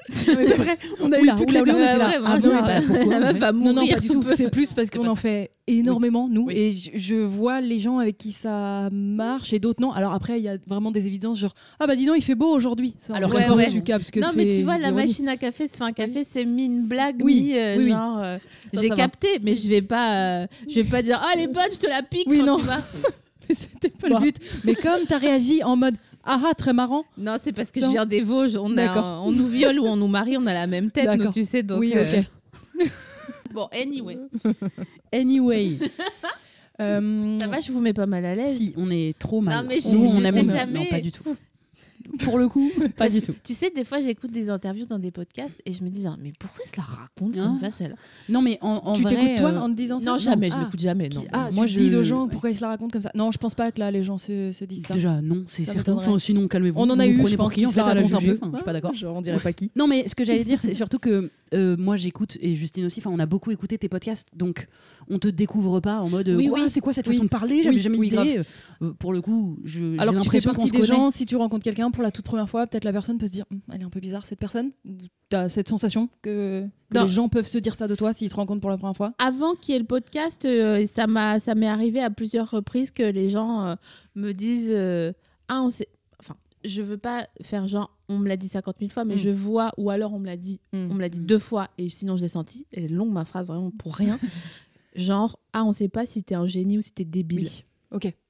C'est 0.12 0.33
vrai. 0.35 0.79
On 1.00 1.12
a 1.12 1.19
Oula, 1.19 1.33
eu 1.35 1.37
toutes 1.37 1.50
oula, 1.50 1.62
les 1.65 1.73
oula, 1.73 1.91
était 1.91 1.99
là. 1.99 2.11
Ah 2.25 2.38
bah, 2.41 2.81
pourquoi 2.87 3.12
la 3.19 3.21
meuf 3.21 3.37
va 3.38 3.53
Non, 3.53 3.59
non, 3.73 3.73
mourir 3.83 3.95
pas 3.95 4.00
du 4.00 4.09
tout. 4.09 4.25
C'est 4.37 4.50
plus 4.50 4.73
parce 4.73 4.91
qu'on 4.91 5.07
en 5.07 5.17
fait 5.17 5.50
énormément, 5.67 6.29
nous. 6.31 6.47
Oui. 6.47 6.55
Et 6.57 6.73
je, 6.73 6.91
je 6.95 7.15
vois 7.17 7.61
les 7.61 7.79
gens 7.79 7.99
avec 7.99 8.17
qui 8.17 8.33
ça 8.33 8.88
marche 8.91 9.53
et 9.53 9.59
d'autres 9.59 9.83
non. 9.83 9.93
Alors 9.93 10.15
après, 10.15 10.38
il 10.41 10.45
y 10.45 10.49
a 10.49 10.57
vraiment 10.67 10.91
des 10.91 11.07
évidences, 11.07 11.38
genre 11.38 11.55
Ah 11.79 11.87
bah 11.87 11.95
dis 11.97 12.07
donc, 12.07 12.17
il 12.17 12.23
fait 12.23 12.35
beau 12.35 12.49
aujourd'hui. 12.55 12.95
Alors 13.12 13.33
ouais, 13.35 13.49
ouais. 13.50 13.83
captes 13.83 14.11
que 14.11 14.21
non, 14.21 14.29
mais 14.35 14.47
tu 14.47 14.62
vois, 14.62 14.79
la 14.79 14.93
machine 14.93 15.29
à 15.29 15.37
café 15.37 15.69
se 15.69 15.77
fait 15.77 15.85
un 15.85 15.93
café, 15.93 16.25
c'est 16.25 16.45
mis 16.45 16.67
une 16.67 16.87
blague, 16.87 17.21
Oui, 17.23 17.43
mis, 17.43 17.59
euh, 17.59 17.77
oui, 17.79 17.88
genre. 17.91 18.19
euh, 18.23 18.38
J'ai 18.73 18.91
capté, 18.91 19.29
mais 19.43 19.57
je 19.57 19.69
vais 19.69 19.83
pas, 19.83 20.43
euh, 20.43 20.47
je 20.69 20.77
vais 20.77 20.85
pas 20.85 21.03
dire 21.03 21.21
ah 21.23 21.37
les 21.37 21.47
bonnes, 21.49 21.65
je 21.73 21.79
te 21.79 21.87
la 21.87 22.03
pique. 22.03 22.27
Oui, 22.29 22.38
enfin, 22.41 22.47
non. 22.53 22.59
tu 22.59 22.65
vois. 22.65 22.81
Mais 23.49 23.55
C'était 23.55 23.88
pas 23.88 24.09
le 24.11 24.19
but. 24.21 24.37
Mais 24.65 24.75
comme 24.75 25.07
t'as 25.09 25.17
réagi 25.17 25.62
en 25.65 25.75
mode 25.75 25.95
Ah 26.25 26.40
ah, 26.44 26.54
très 26.54 26.72
marrant. 26.72 27.04
Non, 27.16 27.37
c'est 27.40 27.52
parce 27.52 27.70
que 27.70 27.80
je 27.80 27.87
viens 27.87 28.06
des 28.06 28.20
Vosges. 28.22 28.56
On, 28.56 28.72
a, 28.72 28.87
D'accord. 28.87 29.22
on 29.26 29.32
nous 29.32 29.46
viole 29.46 29.78
ou 29.78 29.87
on 29.87 29.96
nous 29.96 30.08
marie, 30.08 30.37
on 30.37 30.46
a 30.46 30.54
la 30.54 30.66
même 30.66 30.90
tête, 30.90 31.08
nous, 31.18 31.30
tu 31.32 31.44
sais. 31.44 31.62
Donc, 31.62 31.80
oui, 31.80 31.92
euh. 31.96 32.04
Bon, 33.52 33.68
anyway. 33.72 34.18
Anyway. 35.12 35.78
Euh, 36.80 37.38
Ça 37.40 37.48
va, 37.48 37.60
je 37.60 37.72
vous 37.72 37.80
mets 37.80 37.94
pas 37.94 38.06
mal 38.06 38.25
à 38.25 38.34
l'aise. 38.34 38.56
si, 38.56 38.75
on 38.76 38.90
est 38.90 39.18
trop 39.18 39.40
mal. 39.40 39.62
Non, 39.62 39.68
mais 39.68 39.80
je- 39.80 39.96
on 39.96 40.06
sais 40.06 40.44
jamais. 40.44 40.80
Non, 40.80 40.90
pas 40.90 41.00
du 41.00 41.10
tout. 41.10 41.25
Pour 42.21 42.38
le 42.38 42.49
coup, 42.49 42.71
pas 42.97 43.09
du 43.09 43.21
tout. 43.23 43.35
Tu 43.45 43.55
sais, 43.55 43.71
des 43.71 43.85
fois, 43.85 44.00
j'écoute 44.03 44.31
des 44.31 44.50
interviews 44.50 44.87
dans 44.87 44.99
des 44.99 45.11
podcasts 45.11 45.57
et 45.67 45.73
je 45.73 45.83
me 45.85 45.91
dis, 45.91 46.03
genre, 46.03 46.17
mais 46.23 46.33
pourquoi 46.38 46.61
ils 46.65 46.69
se 46.69 46.77
la 46.77 46.83
racontent 46.83 47.38
Ah. 47.41 47.47
comme 47.47 47.57
ça, 47.57 47.71
celle-là? 47.71 47.97
Non, 48.29 48.43
mais 48.43 48.59
en, 48.61 48.77
en 48.85 48.93
tu 48.95 49.03
vrai, 49.03 49.15
t'écoutes 49.17 49.37
toi 49.38 49.50
euh, 49.50 49.59
en 49.61 49.71
te 49.71 49.75
disant 49.75 49.99
ça? 49.99 50.11
Non, 50.12 50.19
jamais, 50.19 50.50
je 50.50 50.55
Ah. 50.57 50.65
m'écoute 50.65 50.81
jamais. 50.81 51.09
Non. 51.09 51.21
Qui- 51.23 51.29
Ah, 51.33 51.50
Moi, 51.53 51.67
tu 51.67 51.79
dis 51.79 51.91
je- 51.91 51.97
aux 51.97 52.03
gens 52.03 52.25
ouais. 52.25 52.31
pourquoi 52.31 52.50
ils 52.50 52.57
se 52.57 52.61
la 52.62 52.69
racontent 52.69 52.91
comme 52.91 53.00
ça? 53.03 53.11
Non, 53.15 53.31
je 53.33 53.38
pense 53.38 53.55
pas 53.55 53.71
que 53.73 53.81
là 53.81 53.91
les 53.91 54.03
gens 54.05 54.19
se, 54.19 54.53
se 54.53 54.65
disent 54.65 54.83
ça. 54.87 54.95
Déjà, 54.95 55.21
non, 55.23 55.45
c'est 55.47 55.62
certain. 55.62 55.95
Enfin, 55.95 56.19
sinon, 56.19 56.49
calmez-vous. 56.49 56.79
On 56.81 56.88
en 56.91 56.99
a 56.99 57.07
eu, 57.07 57.27
je 57.27 57.37
pense, 57.37 57.53
qui, 57.55 57.65
en 57.67 57.69
se 57.69 57.75
fait, 57.75 57.81
la 57.81 57.87
à 57.87 57.95
la 57.95 58.00
racontent 58.03 58.17
un 58.17 58.21
juger. 58.21 58.38
je 58.43 58.57
suis 58.57 58.65
pas 58.65 58.73
d'accord. 58.73 58.93
On 59.05 59.21
dirait 59.21 59.38
pas 59.38 59.53
qui. 59.53 59.71
Non, 59.77 59.87
mais 59.87 60.09
ce 60.09 60.15
que 60.15 60.25
j'allais 60.25 60.45
dire, 60.45 60.59
c'est 60.62 60.75
surtout 60.75 60.99
que 60.99 61.31
euh, 61.55 61.77
moi 61.79 61.97
j'écoute 61.97 62.37
et 62.41 62.55
Justine 62.57 62.85
aussi. 62.85 63.00
Enfin, 63.00 63.11
on 63.12 63.19
a 63.19 63.27
beaucoup 63.27 63.50
écouté 63.50 63.79
tes 63.79 63.88
podcasts, 63.88 64.29
donc 64.37 64.67
on 65.11 65.19
te 65.19 65.29
découvre 65.29 65.81
pas 65.81 66.00
en 66.00 66.09
mode. 66.09 66.29
Oui, 66.29 66.50
oui. 66.53 66.69
c'est 66.69 66.81
quoi 66.81 66.93
cette 66.93 67.07
Oui. 67.09 67.15
façon 67.15 67.25
de 67.25 67.29
parler? 67.31 67.62
J'avais 67.62 67.77
Oui, 67.77 67.83
jamais 67.83 67.99
oui, 67.99 68.09
idée. 68.09 68.43
Euh, 68.83 68.93
pour 68.99 69.12
le 69.12 69.21
coup, 69.21 69.59
je, 69.65 69.93
j'ai 69.95 69.99
Alors 69.99 70.15
que 70.15 70.21
tu 70.21 70.31
fais 70.31 70.41
partie 70.41 70.71
des 70.71 70.79
connaît. 70.79 70.87
gens, 70.87 71.11
si 71.11 71.27
tu 71.27 71.37
rencontres 71.37 71.65
quelqu'un 71.65 71.91
pour 71.91 72.03
la 72.03 72.11
toute 72.11 72.25
première 72.25 72.49
fois, 72.49 72.67
peut-être 72.67 72.85
la 72.85 72.93
personne 72.93 73.19
peut 73.19 73.27
se 73.27 73.33
dire 73.33 73.45
Hum, 73.50 73.61
elle 73.73 73.81
est 73.81 73.85
un 73.85 73.91
peu 73.91 74.00
bizarre 74.00 74.27
cette 74.27 74.38
personne. 74.38 74.71
T'as 75.31 75.49
cette 75.49 75.69
sensation 75.69 76.09
que, 76.23 76.65
les 76.91 77.09
gens 77.09 77.29
peuvent 77.29 77.47
se 77.47 77.59
dire 77.59 77.75
ça 77.75 77.87
de 77.88 77.95
toi 77.95 78.12
s'ils 78.12 78.31
te 78.31 78.35
rencontrent 78.37 78.61
pour 78.61 78.71
la 78.71 78.79
première 78.79 78.97
fois? 78.97 79.12
Avant 79.25 79.55
qu'il 79.55 79.73
y 79.73 79.77
ait 79.77 79.81
le 79.81 79.87
podcast, 79.87 80.45
euh, 80.45 80.87
ça 80.87 81.07
m'a, 81.07 81.38
ça 81.41 81.55
m'est 81.55 81.67
arrivé 81.69 82.00
à 82.00 82.11
plusieurs 82.11 82.50
reprises 82.50 82.91
que 82.91 83.03
les 83.03 83.29
gens 83.31 83.65
euh, 83.67 83.75
me 84.15 84.33
disent 84.33 84.71
euh, 84.73 85.12
ah 85.49 85.61
on 85.62 85.71
sait, 85.71 85.88
enfin 86.21 86.35
je 86.65 86.83
veux 86.83 86.99
pas 86.99 87.27
faire 87.43 87.69
genre 87.69 87.95
on 88.11 88.17
me 88.19 88.27
l'a 88.27 88.38
dit 88.38 88.49
50 88.49 88.77
000 88.81 88.91
fois, 88.91 89.05
mais 89.05 89.17
Mm. 89.17 89.19
je 89.19 89.29
vois 89.29 89.71
ou 89.77 89.91
alors 89.91 90.15
on 90.15 90.19
me 90.19 90.25
l'a 90.27 90.38
dit, 90.38 90.61
Mm. 90.73 90.88
on 90.91 90.95
me 90.95 91.00
l'a 91.03 91.11
dit 91.11 91.21
Mm. 91.21 91.27
deux 91.27 91.38
fois 91.38 91.69
et 91.77 91.91
sinon 91.91 92.17
je 92.17 92.23
l'ai 92.23 92.29
senti. 92.29 92.67
Elle 92.73 92.85
est 92.85 92.88
longue 92.88 93.12
ma 93.12 93.27
phrase 93.27 93.49
vraiment 93.49 93.71
pour 93.71 93.95
rien. 93.97 94.19
genre 94.95 95.38
ah 95.52 95.64
on 95.64 95.73
sait 95.73 95.88
pas 95.88 96.07
si 96.07 96.23
t'es 96.23 96.35
un 96.35 96.47
génie 96.47 96.78
ou 96.78 96.83
si 96.83 96.92
t'es 96.92 97.04
débile. 97.04 97.49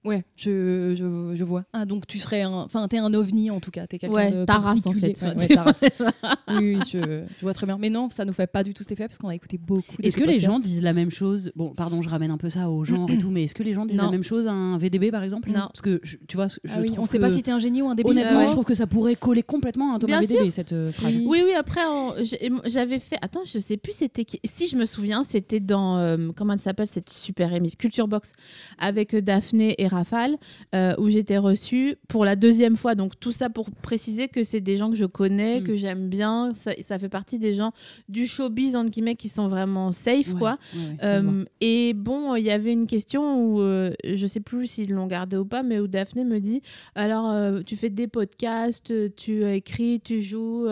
Ouais, 0.04 0.24
je, 0.36 0.94
je, 0.96 1.36
je 1.36 1.44
vois. 1.44 1.64
Ah, 1.72 1.84
donc 1.84 2.06
tu 2.06 2.18
serais 2.18 2.42
un. 2.42 2.50
Enfin, 2.52 2.86
t'es 2.88 2.98
un 2.98 3.12
ovni 3.14 3.50
en 3.50 3.60
tout 3.60 3.70
cas. 3.70 3.86
T'es 3.86 3.98
quelqu'un 3.98 4.14
Ouais, 4.14 4.30
de 4.32 4.44
ta 4.44 4.54
race, 4.54 4.78
en 4.86 4.92
particulier. 4.92 5.14
fait. 5.14 5.26
Ouais, 5.36 5.46
ta 5.48 5.62
race. 5.62 5.84
oui, 6.50 6.76
oui, 6.76 6.78
je, 6.90 6.98
je 6.98 7.42
vois 7.42 7.54
très 7.54 7.66
bien. 7.66 7.76
Mais 7.78 7.90
non, 7.90 8.08
ça 8.10 8.24
nous 8.24 8.32
fait 8.32 8.46
pas 8.46 8.62
du 8.62 8.74
tout 8.74 8.82
cet 8.82 8.92
effet 8.92 9.06
parce 9.06 9.18
qu'on 9.18 9.28
a 9.28 9.34
écouté 9.34 9.58
beaucoup. 9.58 9.96
de 10.00 10.06
Est-ce 10.06 10.16
que 10.16 10.24
les 10.24 10.40
gens 10.40 10.58
disent 10.58 10.82
la 10.82 10.92
même 10.92 11.10
chose? 11.10 11.50
Bon, 11.56 11.74
pardon, 11.74 12.02
je 12.02 12.08
ramène 12.08 12.30
un 12.30 12.38
peu 12.38 12.50
ça 12.50 12.70
au 12.70 12.84
genre 12.84 13.10
et 13.10 13.18
tout, 13.18 13.30
mais 13.30 13.44
est-ce 13.44 13.54
que 13.54 13.62
les 13.62 13.74
gens 13.74 13.86
disent 13.86 13.98
Non. 13.98 14.04
la 14.06 14.10
même 14.10 14.24
chose 14.24 14.46
à 14.48 14.52
un 14.52 14.78
VDB 14.78 15.10
par 15.10 15.22
exemple? 15.24 15.50
Non. 15.50 15.68
Parce 15.72 15.80
que 15.82 16.00
je- 16.02 16.16
tu 16.26 16.36
vois, 16.36 16.48
je 16.48 16.56
Ah 16.70 16.78
oui, 16.80 16.92
on 16.98 17.06
sait 17.06 17.18
pas 17.18 17.30
si 17.30 17.42
t'es 17.42 17.50
un 17.50 17.58
génie 17.58 17.82
ou 17.82 17.88
un 17.88 17.94
débile. 17.94 18.12
Honnêtement, 18.12 18.46
je 18.46 18.52
trouve 18.52 18.64
que 18.64 18.74
ça 18.74 18.86
pourrait 18.86 19.16
coller 19.16 19.42
complètement 19.42 19.92
à 19.92 19.96
un 19.96 19.98
Thomas 19.98 20.20
Bien 20.20 20.28
VDB 20.28 20.50
cette 20.50 20.72
euh, 20.72 20.92
phrase. 20.92 21.16
Oui. 21.16 21.26
Oui, 21.28 21.42
oui, 21.44 21.52
après, 21.54 21.80
on- 21.88 22.14
j'avais 22.66 22.98
fait. 22.98 23.16
Attends, 23.22 23.42
je 23.44 23.58
sais 23.58 23.76
plus 23.76 23.92
c'était 23.92 24.24
qui. 24.24 24.40
Si 24.44 24.68
je 24.68 24.76
me 24.76 24.86
souviens, 24.86 25.24
c'était 25.28 25.60
dans. 25.60 25.98
euh, 25.98 26.28
comment 26.36 26.52
elle 26.54 26.58
s'appelle 26.58 26.88
cette 26.88 27.10
super 27.10 27.52
émission 27.52 27.76
Culture 27.78 28.08
Box 28.08 28.32
avec 28.78 29.14
euh, 29.14 29.20
Daphné 29.22 29.74
et 29.78 29.87
Rafale, 29.88 30.36
euh, 30.74 30.94
où 30.98 31.08
j'étais 31.10 31.38
reçue 31.38 31.96
pour 32.08 32.24
la 32.24 32.36
deuxième 32.36 32.76
fois. 32.76 32.94
Donc, 32.94 33.18
tout 33.18 33.32
ça 33.32 33.50
pour 33.50 33.70
préciser 33.70 34.28
que 34.28 34.44
c'est 34.44 34.60
des 34.60 34.78
gens 34.78 34.90
que 34.90 34.96
je 34.96 35.04
connais, 35.04 35.60
Mm. 35.60 35.64
que 35.64 35.76
j'aime 35.76 36.08
bien. 36.08 36.52
Ça, 36.54 36.72
ça 36.82 36.98
fait 36.98 37.08
partie 37.08 37.38
des 37.38 37.54
gens 37.54 37.72
du 38.08 38.26
showbiz, 38.26 38.76
entre 38.76 38.90
guillemets, 38.90 39.14
qui 39.16 39.28
sont 39.28 39.48
vraiment 39.48 39.90
safe, 39.92 40.32
Ouais, 40.34 40.38
quoi. 40.38 40.58
ouais. 40.74 40.96
Euh, 41.04 41.44
et 41.60 41.92
bon, 41.94 42.34
il 42.36 42.44
y 42.44 42.50
avait 42.50 42.72
une 42.72 42.86
question 42.86 43.44
où 43.44 43.60
euh, 43.60 43.90
je 44.04 44.26
sais 44.26 44.40
plus 44.40 44.66
s'ils 44.66 44.92
l'ont 44.92 45.06
gardé 45.06 45.36
ou 45.36 45.44
pas, 45.44 45.62
mais 45.62 45.80
où 45.80 45.86
Daphné 45.88 46.24
me 46.24 46.38
dit 46.40 46.62
alors 46.94 47.62
tu 47.64 47.76
fais 47.76 47.90
des 47.90 48.06
podcasts, 48.08 48.92
tu 49.16 49.44
écris, 49.50 50.00
tu 50.04 50.22
joues. 50.22 50.66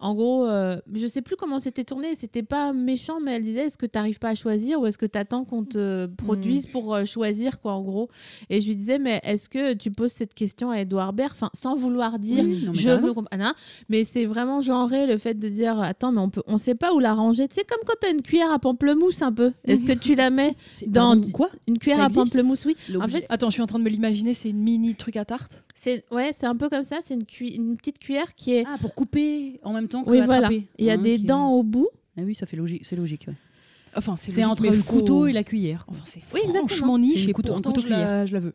en 0.00 0.14
gros, 0.14 0.46
je 0.94 1.06
sais 1.06 1.22
plus 1.22 1.36
comment 1.36 1.58
c'était 1.58 1.84
tourné. 1.84 2.14
C'était 2.14 2.42
pas 2.42 2.72
méchant, 2.72 3.20
mais 3.22 3.32
elle 3.36 3.44
disait 3.44 3.66
est-ce 3.66 3.78
que 3.78 3.86
tu 3.86 3.96
n'arrives 3.98 4.18
pas 4.18 4.30
à 4.30 4.34
choisir 4.34 4.80
ou 4.80 4.86
est-ce 4.86 4.98
que 4.98 5.06
tu 5.06 5.18
attends 5.18 5.44
qu'on 5.44 5.64
te 5.64 6.06
produise 6.06 6.66
pour 6.66 6.98
choisir 7.06 7.60
quoi 7.60 7.72
en 7.72 7.82
gros? 7.82 8.08
Et 8.50 8.55
je 8.60 8.68
lui 8.68 8.76
disais 8.76 8.98
mais 8.98 9.20
est-ce 9.24 9.48
que 9.48 9.74
tu 9.74 9.90
poses 9.90 10.12
cette 10.12 10.34
question 10.34 10.70
à 10.70 10.80
Edouard 10.80 11.12
Baird, 11.12 11.32
enfin 11.32 11.50
sans 11.54 11.76
vouloir 11.76 12.18
dire 12.18 12.44
Oui, 12.44 12.62
non, 12.64 12.72
mais 12.72 12.78
je 12.78 12.86
t'as 12.88 12.94
raison. 12.96 13.08
me 13.08 13.12
comp- 13.14 13.28
Anna, 13.30 13.54
mais 13.88 14.04
c'est 14.04 14.24
vraiment 14.26 14.60
genré 14.60 15.06
le 15.06 15.18
fait 15.18 15.34
de 15.34 15.48
dire 15.48 15.80
attends 15.80 16.12
mais 16.12 16.20
on 16.20 16.30
peut 16.30 16.42
on 16.46 16.58
sait 16.58 16.74
pas 16.74 16.92
où 16.94 16.98
la 16.98 17.14
ranger. 17.14 17.48
Tu 17.48 17.54
sais 17.56 17.64
comme 17.64 17.80
quand 17.86 17.94
tu 18.00 18.06
as 18.08 18.10
une 18.10 18.22
cuillère 18.22 18.52
à 18.52 18.58
pamplemousse 18.58 19.22
un 19.22 19.32
peu. 19.32 19.52
Est-ce 19.64 19.84
que 19.84 19.92
tu 19.92 20.14
la 20.14 20.30
mets 20.30 20.54
C'est- 20.72 20.90
dans 20.90 21.20
quoi? 21.32 21.48
une 21.66 21.78
cuillère 21.78 22.02
à 22.02 22.10
pamplemousse? 22.10 22.64
Oui. 22.66 22.76
En 23.00 23.08
fait, 23.08 23.24
Attends, 23.28 23.48
je 23.48 23.54
suis 23.54 23.62
en 23.62 23.66
train 23.66 23.78
de 23.78 23.84
me 23.84 23.90
l'imaginer, 23.90 24.34
c'est 24.34 24.50
une 24.50 24.58
mini 24.62 24.94
truc 24.94 25.16
à 25.16 25.24
tarte? 25.24 25.62
c'est 25.74 26.04
ouais, 26.10 26.30
c'est 26.34 26.46
un 26.46 26.56
peu 26.56 26.68
comme 26.70 26.84
ça, 26.84 27.00
c'est 27.02 27.14
une, 27.14 27.24
petite 27.76 27.98
cuillère 27.98 28.34
qui 28.34 28.52
est 28.52 28.64
Ah, 28.66 28.76
pour 28.80 28.94
couper 28.94 29.60
en 29.62 29.72
même 29.72 29.88
temps 29.88 30.02
que 30.04 30.10
Oui 30.10 30.20
voilà, 30.24 30.48
il 30.78 30.84
y 30.86 30.90
a 30.90 30.94
Ah, 30.94 30.96
des 30.96 31.18
dents 31.18 31.50
au 31.50 31.62
bout. 31.62 31.88
Ah 32.18 32.22
oui, 32.24 32.34
ça 32.34 32.46
fait 32.46 32.56
logique, 32.56 32.84
c'est 32.86 32.96
logique. 32.96 33.26
ouais. 33.28 33.34
Enfin, 33.96 34.14
C'est 34.16 34.44
entre 34.44 34.64
le 34.66 34.82
couteau 34.82 35.26
et 35.26 35.32
la 35.32 35.44
cuillère. 35.44 35.84
Enfin, 35.88 36.02
c'est 36.04 36.20
Oui, 36.34 36.40
exactement. 36.44 36.68
franchement 36.68 36.98
niche 36.98 37.26
et 37.28 37.32
couteau- 37.32 37.54
un 37.54 37.62
couteau 37.62 37.80
je 37.80 37.88
la, 37.88 38.26
je 38.26 38.34
la 38.34 38.40
veux. 38.40 38.54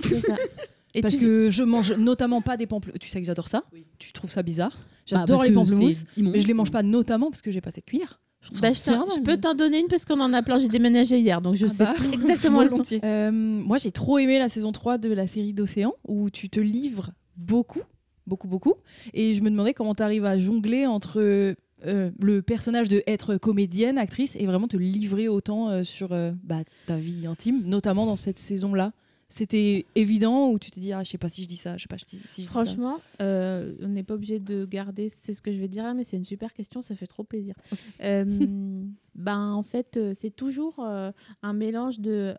C'est 0.00 0.20
ça. 0.20 0.36
Et 0.94 1.02
Parce 1.02 1.14
tu- 1.16 1.20
que 1.20 1.50
je 1.50 1.62
mange 1.62 1.92
notamment 1.92 2.40
pas 2.40 2.56
des 2.56 2.66
pamplemousses. 2.66 2.98
Tu 2.98 3.08
sais 3.10 3.20
que 3.20 3.26
j'adore 3.26 3.46
ça. 3.48 3.62
Tu 3.98 4.10
trouves 4.14 4.30
ça 4.30 4.42
bizarre? 4.42 4.72
Bah, 4.72 4.84
J'adore 5.04 5.36
parce 5.36 5.48
les 5.48 5.54
pamplemousses, 5.54 6.04
mais 6.16 6.40
je 6.40 6.46
les 6.46 6.54
mange 6.54 6.70
pas 6.70 6.82
notamment 6.82 7.28
parce 7.30 7.42
que 7.42 7.50
j'ai 7.50 7.60
pas 7.60 7.70
cette 7.70 7.84
cuillère. 7.84 8.20
Je 8.40 8.58
Bah, 8.58 8.72
je, 8.72 8.80
t'en- 8.82 8.92
infernal. 8.92 9.08
je 9.16 9.20
peux 9.20 9.36
t'en 9.36 9.54
donner 9.54 9.80
une 9.80 9.88
parce 9.88 10.06
qu'on 10.06 10.18
en 10.18 10.32
a 10.32 10.42
plein. 10.42 10.58
J'ai 10.58 10.68
déménagé 10.68 11.18
hier, 11.18 11.42
donc 11.42 11.56
je 11.56 11.66
Ah 11.66 11.68
sais 11.68 11.84
bah, 11.84 11.94
exactement 12.14 12.62
le 12.62 12.68
volontiers. 12.70 13.00
Euh, 13.04 13.30
moi, 13.30 13.76
j'ai 13.76 13.92
trop 13.92 14.18
aimé 14.18 14.38
la 14.38 14.48
saison 14.48 14.72
3 14.72 14.96
de 14.96 15.12
la 15.12 15.26
série 15.26 15.52
d'Océan 15.52 15.92
où 16.06 16.30
tu 16.30 16.48
te 16.48 16.58
livres 16.58 17.10
beaucoup, 17.36 17.82
beaucoup, 18.26 18.48
beaucoup. 18.48 18.74
Et 19.12 19.34
je 19.34 19.42
me 19.42 19.50
demandais 19.50 19.74
comment 19.74 19.94
tu 19.94 20.02
arrives 20.02 20.24
à 20.24 20.38
jongler 20.38 20.86
entre 20.86 21.54
euh, 21.86 22.10
le 22.20 22.42
personnage 22.42 22.88
de 22.88 23.02
être 23.06 23.36
comédienne, 23.36 23.98
actrice, 23.98 24.36
et 24.36 24.46
vraiment 24.46 24.66
te 24.66 24.76
livrer 24.76 25.28
autant 25.28 25.68
euh, 25.68 25.84
sur 25.84 26.12
euh, 26.12 26.32
bah, 26.42 26.62
ta 26.86 26.96
vie 26.96 27.26
intime, 27.26 27.62
notamment 27.64 28.06
dans 28.06 28.16
cette 28.16 28.38
saison-là. 28.38 28.92
C'était 29.28 29.84
évident 29.94 30.48
ou 30.50 30.58
tu 30.58 30.70
t'es 30.70 30.80
dit, 30.80 30.92
ah, 30.92 31.04
je 31.04 31.10
sais 31.10 31.18
pas 31.18 31.28
si 31.28 31.42
je 31.42 31.48
dis 31.48 31.56
ça, 31.56 31.76
je 31.76 31.82
sais 31.82 31.88
pas 31.88 31.98
si 31.98 32.18
je 32.18 32.34
dis. 32.34 32.46
Franchement, 32.46 32.98
on 33.20 33.88
n'est 33.88 34.02
pas 34.02 34.14
obligé 34.14 34.40
de 34.40 34.64
garder, 34.64 35.10
c'est 35.10 35.34
ce 35.34 35.42
que 35.42 35.52
je 35.52 35.58
vais 35.58 35.68
dire 35.68 35.92
mais 35.94 36.02
c'est 36.02 36.16
une 36.16 36.24
super 36.24 36.54
question, 36.54 36.80
ça 36.80 36.96
fait 36.96 37.06
trop 37.06 37.24
plaisir. 37.24 37.54
Ben, 39.14 39.50
en 39.50 39.64
fait, 39.64 39.98
c'est 40.14 40.30
toujours 40.30 40.78
un 40.78 41.52
mélange 41.52 41.98
de 41.98 42.36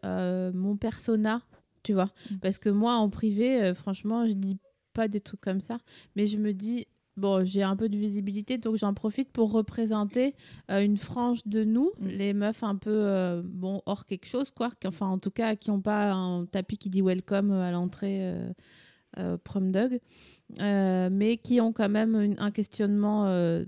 mon 0.54 0.78
persona, 0.78 1.42
tu 1.84 1.94
vois. 1.94 2.10
Mm. 2.32 2.36
Parce 2.38 2.58
que 2.58 2.70
moi, 2.70 2.94
en 2.96 3.10
privé, 3.10 3.74
franchement, 3.76 4.26
je 4.26 4.32
dis 4.32 4.58
pas 4.94 5.10
des 5.10 5.20
trucs 5.20 5.42
comme 5.42 5.60
ça, 5.60 5.78
mais 6.16 6.26
je 6.26 6.38
me 6.38 6.54
dis, 6.54 6.88
bon, 7.18 7.44
j'ai 7.46 7.64
un 7.64 7.76
peu 7.76 7.90
de 7.90 7.98
visibilité, 7.98 8.58
donc 8.58 8.76
j'en 8.78 8.94
profite 8.94 9.32
pour 9.32 9.52
représenter 9.52 10.36
euh, 10.72 10.82
une 10.84 10.98
frange 10.98 11.42
de 11.46 11.64
nous, 11.64 11.92
Mm. 12.00 12.08
les 12.08 12.34
meufs 12.34 12.64
un 12.64 12.76
peu, 12.76 12.92
euh, 12.94 13.42
bon, 13.44 13.82
hors 13.86 14.06
quelque 14.06 14.26
chose, 14.26 14.52
quoi. 14.52 14.70
qui- 14.80 14.88
Enfin, 14.88 15.08
en 15.08 15.18
tout 15.20 15.32
cas, 15.32 15.56
qui 15.56 15.70
n'ont 15.70 15.82
pas 15.82 16.12
un 16.14 16.46
tapis 16.46 16.78
qui 16.78 16.90
dit 16.90 17.02
welcome 17.02 17.52
à 17.52 17.72
l'entrée. 17.72 18.20
euh, 18.22 18.52
euh, 19.18 19.38
prom 19.44 19.72
dog, 19.72 20.00
euh, 20.62 21.10
mais 21.12 21.38
qui 21.38 21.60
ont 21.62 21.74
quand 21.74 21.90
même 21.90 22.16
une- 22.16 22.36
un 22.40 22.52
questionnement 22.52 23.26
euh, 23.26 23.66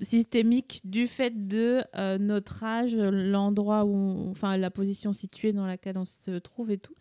systémique 0.00 0.80
du 0.84 1.06
fait 1.06 1.46
de 1.48 1.80
euh, 1.96 2.18
notre 2.18 2.62
âge, 2.64 2.94
l'endroit 2.94 3.84
où, 3.84 3.94
on- 3.94 4.30
enfin 4.30 4.56
la 4.56 4.70
position 4.70 5.12
située 5.12 5.52
dans 5.52 5.66
laquelle 5.66 5.96
on 5.98 6.04
se 6.04 6.38
trouve 6.38 6.70
et 6.70 6.78
tout. 6.78 6.94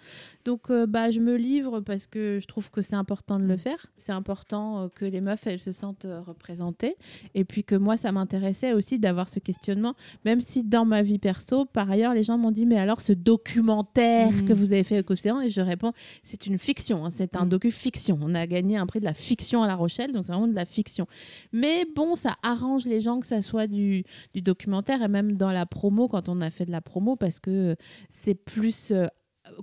Donc 0.45 0.69
euh, 0.69 0.85
bah 0.87 1.11
je 1.11 1.19
me 1.19 1.35
livre 1.35 1.81
parce 1.81 2.07
que 2.07 2.39
je 2.41 2.47
trouve 2.47 2.69
que 2.71 2.81
c'est 2.81 2.95
important 2.95 3.39
de 3.39 3.45
le 3.45 3.57
faire. 3.57 3.87
C'est 3.97 4.11
important 4.11 4.83
euh, 4.83 4.87
que 4.87 5.05
les 5.05 5.21
meufs 5.21 5.45
elles 5.47 5.59
se 5.59 5.71
sentent 5.71 6.07
représentées 6.25 6.95
et 7.33 7.43
puis 7.43 7.63
que 7.63 7.75
moi 7.75 7.97
ça 7.97 8.11
m'intéressait 8.11 8.73
aussi 8.73 8.99
d'avoir 8.99 9.27
ce 9.29 9.39
questionnement, 9.39 9.95
même 10.23 10.41
si 10.41 10.63
dans 10.63 10.85
ma 10.85 11.01
vie 11.03 11.19
perso, 11.19 11.65
par 11.65 11.89
ailleurs 11.91 12.13
les 12.13 12.23
gens 12.23 12.37
m'ont 12.37 12.51
dit 12.51 12.65
mais 12.65 12.77
alors 12.77 13.01
ce 13.01 13.13
documentaire 13.13 14.29
que 14.45 14.53
vous 14.53 14.71
avez 14.73 14.83
fait 14.83 14.95
avec 14.95 15.09
Océan 15.11 15.41
et 15.41 15.49
je 15.49 15.61
réponds 15.61 15.91
c'est 16.23 16.45
une 16.47 16.57
fiction, 16.59 17.05
hein, 17.05 17.09
c'est 17.11 17.35
un 17.35 17.45
Mm. 17.45 17.49
docu-fiction. 17.49 18.19
On 18.21 18.33
a 18.35 18.47
gagné 18.47 18.77
un 18.77 18.85
prix 18.85 18.99
de 18.99 19.05
la 19.05 19.13
fiction 19.13 19.61
à 19.63 19.67
La 19.67 19.75
Rochelle, 19.75 20.11
donc 20.13 20.23
c'est 20.25 20.31
vraiment 20.31 20.47
de 20.47 20.55
la 20.55 20.65
fiction. 20.65 21.05
Mais 21.51 21.85
bon, 21.95 22.15
ça 22.15 22.35
arrange 22.43 22.84
les 22.85 23.01
gens 23.01 23.19
que 23.19 23.27
ça 23.27 23.41
soit 23.41 23.67
du, 23.67 24.03
du 24.33 24.41
documentaire 24.41 25.01
et 25.01 25.07
même 25.07 25.33
dans 25.33 25.51
la 25.51 25.65
promo, 25.65 26.07
quand 26.07 26.29
on 26.29 26.41
a 26.41 26.49
fait 26.49 26.65
de 26.65 26.71
la 26.71 26.81
promo, 26.81 27.15
parce 27.15 27.39
que 27.39 27.75
c'est 28.09 28.35
plus 28.35 28.91
euh, 28.91 29.07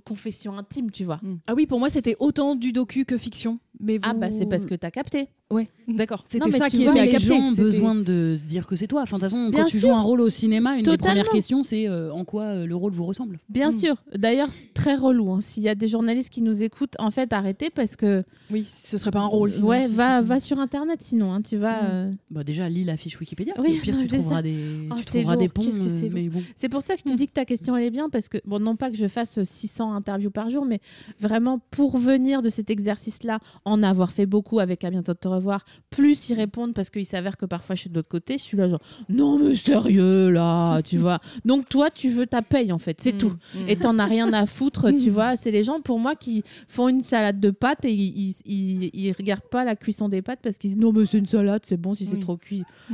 confession 0.05 0.57
intime, 0.57 0.91
tu 0.91 1.03
vois. 1.03 1.19
Ah 1.47 1.53
oui, 1.53 1.65
pour 1.65 1.79
moi, 1.79 1.89
c'était 1.89 2.15
autant 2.19 2.55
du 2.55 2.71
docu 2.71 3.05
que 3.05 3.17
fiction. 3.17 3.59
Mais 3.79 3.99
Ah 4.03 4.13
bah 4.13 4.29
c'est 4.31 4.45
parce 4.45 4.65
que 4.65 4.75
t'as 4.75 4.91
capté. 4.91 5.27
Ouais, 5.51 5.67
d'accord. 5.87 6.23
C'était 6.25 6.49
ça 6.51 6.67
qui 6.69 6.83
vois, 6.83 6.91
était 6.93 6.99
à 7.01 7.05
les 7.05 7.11
capter. 7.11 7.27
gens 7.27 7.39
ont 7.39 7.51
besoin 7.51 7.93
de 7.95 8.33
se 8.35 8.43
dire 8.43 8.65
que 8.65 8.75
c'est 8.75 8.87
toi. 8.87 9.01
Enfin, 9.03 9.17
de 9.17 9.21
toute 9.21 9.29
façon, 9.31 9.49
Bien 9.49 9.63
quand 9.63 9.69
tu 9.69 9.77
sûr. 9.77 9.89
joues 9.89 9.95
un 9.95 10.01
rôle 10.01 10.21
au 10.21 10.29
cinéma, 10.29 10.71
une 10.75 10.77
des 10.79 10.83
Totalement. 10.91 11.07
premières 11.21 11.29
questions, 11.31 11.61
c'est 11.61 11.87
euh, 11.87 12.11
en 12.11 12.23
quoi 12.23 12.43
euh, 12.43 12.65
le 12.65 12.75
rôle 12.75 12.91
vous 12.91 13.03
ressemble. 13.05 13.39
Bien 13.49 13.69
Mm. 13.69 13.73
sûr. 13.73 13.95
D'ailleurs, 14.15 14.51
c'est 14.51 14.73
très 14.73 14.95
relou. 14.95 15.31
hein. 15.31 15.41
S'il 15.41 15.61
y 15.61 15.69
a 15.69 15.75
des 15.75 15.87
journalistes 15.87 16.31
qui 16.31 16.41
nous 16.41 16.63
écoutent, 16.63 16.95
en 16.97 17.11
fait, 17.11 17.33
arrêtez 17.33 17.69
parce 17.69 17.95
que 17.95 18.23
Oui, 18.51 18.65
ce 18.67 18.97
serait 18.97 19.11
pas 19.11 19.19
un 19.19 19.25
rôle. 19.27 19.51
sinon, 19.51 19.67
ouais, 19.67 19.87
va, 19.87 20.21
va 20.21 20.39
sur 20.39 20.57
internet 20.59 20.99
sinon. 21.03 21.31
hein, 21.33 21.41
tu 21.41 21.57
vas. 21.57 21.83
Mm. 21.83 21.87
euh, 21.91 22.11
Bah 22.31 22.43
déjà, 22.43 22.67
lis 22.69 22.83
la 22.85 22.97
fiche 22.97 23.19
Wikipédia. 23.19 23.53
Oui, 23.59 23.77
Au 23.77 23.81
pire, 23.83 23.97
tu 23.99 24.07
trouveras 24.07 24.37
ça. 24.37 24.41
des, 24.41 24.87
Oh, 24.91 24.95
tu 25.05 25.23
des 25.37 25.49
ponts. 25.49 25.61
Qu'est-ce 25.61 25.79
que 25.79 25.89
c'est 25.89 26.05
euh, 26.05 26.09
mais 26.11 26.29
bon. 26.29 26.41
C'est 26.57 26.69
pour 26.69 26.81
ça 26.81 26.95
que 26.95 27.01
je 27.05 27.09
Mm. 27.09 27.13
te 27.13 27.17
dis 27.17 27.27
que 27.27 27.33
ta 27.33 27.45
question 27.45 27.75
elle 27.77 27.83
est 27.83 27.91
bien 27.91 28.09
parce 28.09 28.27
que 28.29 28.37
bon 28.45 28.59
non 28.59 28.75
pas 28.75 28.89
que 28.89 28.97
je 28.97 29.07
fasse 29.07 29.43
600 29.43 29.93
interviews 29.93 30.31
par 30.31 30.49
jour 30.49 30.65
mais 30.65 30.79
vraiment 31.19 31.59
pour 31.69 31.97
venir 31.97 32.41
de 32.41 32.49
cet 32.49 32.69
exercice 32.71 33.23
là 33.23 33.39
en 33.65 33.81
avoir 33.83 34.11
fait 34.11 34.25
beaucoup 34.25 34.59
avec 34.59 34.83
à 34.83 34.89
bientôt 34.89 35.13
de 35.13 35.17
te 35.17 35.27
revoir, 35.27 35.65
plus 35.89 36.29
ils 36.29 36.35
répondent 36.35 36.73
parce 36.73 36.89
qu'il 36.89 37.05
s'avère 37.05 37.37
que 37.37 37.45
parfois 37.45 37.75
je 37.75 37.81
suis 37.81 37.89
de 37.89 37.95
l'autre 37.95 38.09
côté, 38.09 38.37
je 38.37 38.43
suis 38.43 38.57
là 38.57 38.69
genre 38.69 38.81
non 39.09 39.37
mais 39.39 39.55
sérieux 39.55 40.29
là, 40.31 40.81
tu 40.81 40.97
vois. 40.97 41.19
Donc 41.45 41.69
toi 41.69 41.89
tu 41.89 42.09
veux 42.09 42.25
ta 42.27 42.41
paye 42.41 42.71
en 42.71 42.79
fait, 42.79 42.99
c'est 43.01 43.15
Mm, 43.15 43.17
tout. 43.17 43.33
mm. 43.55 43.69
Et 43.69 43.75
t'en 43.77 43.99
as 43.99 44.05
rien 44.05 44.31
à 44.33 44.45
foutre, 44.55 44.91
tu 44.91 45.09
vois. 45.09 45.37
C'est 45.37 45.51
les 45.51 45.63
gens 45.63 45.79
pour 45.81 45.99
moi 45.99 46.15
qui 46.15 46.43
font 46.67 46.89
une 46.89 47.01
salade 47.01 47.39
de 47.39 47.51
pâtes 47.51 47.85
et 47.85 47.93
ils, 47.93 48.29
ils, 48.29 48.35
ils- 48.45 48.89
ils 48.93 49.11
regardent 49.13 49.41
pas 49.49 49.63
la 49.65 49.75
cuisson 49.75 50.09
des 50.09 50.21
pâtes 50.21 50.39
parce 50.43 50.57
qu'ils 50.57 50.71
disent 50.71 50.79
non 50.79 50.91
mais 50.91 51.05
c'est 51.05 51.17
une 51.19 51.25
salade, 51.25 51.61
c'est 51.65 51.77
bon 51.77 51.95
si 51.95 52.05
c'est 52.05 52.13
Oui. 52.15 52.19
trop 52.19 52.37
cuit. 52.37 52.65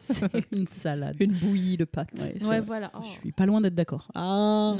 C'est 0.00 0.24
une 0.52 0.66
salade. 0.66 1.16
Une 1.20 1.32
bouillie 1.32 1.76
de 1.76 1.84
pâtes. 1.84 2.08
Ouais, 2.18 2.44
Ouais 2.44 2.60
voilà. 2.60 2.90
Oh. 2.94 3.00
Je 3.04 3.08
suis 3.20 3.32
pas 3.32 3.46
loin 3.46 3.60
d'être 3.60 3.74
d'accord. 3.74 4.08
Ah 4.14 4.74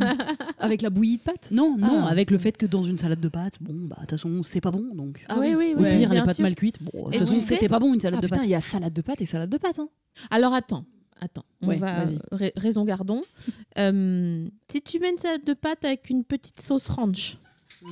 Avec 0.58 0.82
la 0.82 0.90
bouillie 0.90 1.16
de 1.18 1.22
pâtes? 1.22 1.50
Non, 1.50 1.76
non, 1.76 2.04
Ah. 2.04 2.08
avec 2.08 2.30
le 2.30 2.38
fait 2.38 2.56
que 2.56 2.66
dans 2.66 2.82
une 2.82 2.98
salade 2.98 3.20
de 3.20 3.28
pâtes, 3.28 3.56
bon, 3.60 3.74
bah 3.74 3.96
de 3.96 4.00
toute 4.02 4.10
façon, 4.12 4.42
c'est 4.42 4.60
pas 4.60 4.70
bon, 4.70 4.94
donc. 4.94 5.24
Ah 5.28 5.38
oui, 5.40 5.54
oui, 5.56 5.74
Au 5.76 5.82
oui, 5.82 5.98
pire, 5.98 6.10
les 6.12 6.22
pâtes 6.22 6.36
sûr. 6.36 6.42
mal 6.42 6.54
cuites, 6.54 6.82
bon, 6.82 7.06
de 7.08 7.10
toute 7.10 7.18
façon, 7.26 7.40
c'était 7.40 7.68
pas 7.68 7.78
bon 7.78 7.92
une 7.94 8.00
salade 8.00 8.18
Ah 8.18 8.22
de 8.22 8.26
putain, 8.26 8.36
pâtes. 8.38 8.46
il 8.46 8.50
y 8.50 8.54
a 8.54 8.60
salade 8.60 8.92
de 8.92 9.02
pâtes 9.02 9.20
et 9.20 9.26
salade 9.26 9.50
de 9.50 9.58
pâtes. 9.58 9.78
Hein. 9.78 9.88
Alors 10.30 10.54
attends, 10.54 10.84
attends, 11.20 11.44
on 11.62 11.68
Ouais, 11.68 11.76
va 11.76 12.04
ra- 12.32 12.46
raison 12.56 12.84
gardons. 12.84 13.20
Euh, 13.78 14.46
si 14.70 14.82
tu 14.82 14.98
mets 14.98 15.10
une 15.12 15.18
salade 15.18 15.44
de 15.44 15.54
pâtes 15.54 15.84
avec 15.84 16.10
une 16.10 16.24
petite 16.24 16.60
sauce 16.60 16.88
ranch, 16.88 17.38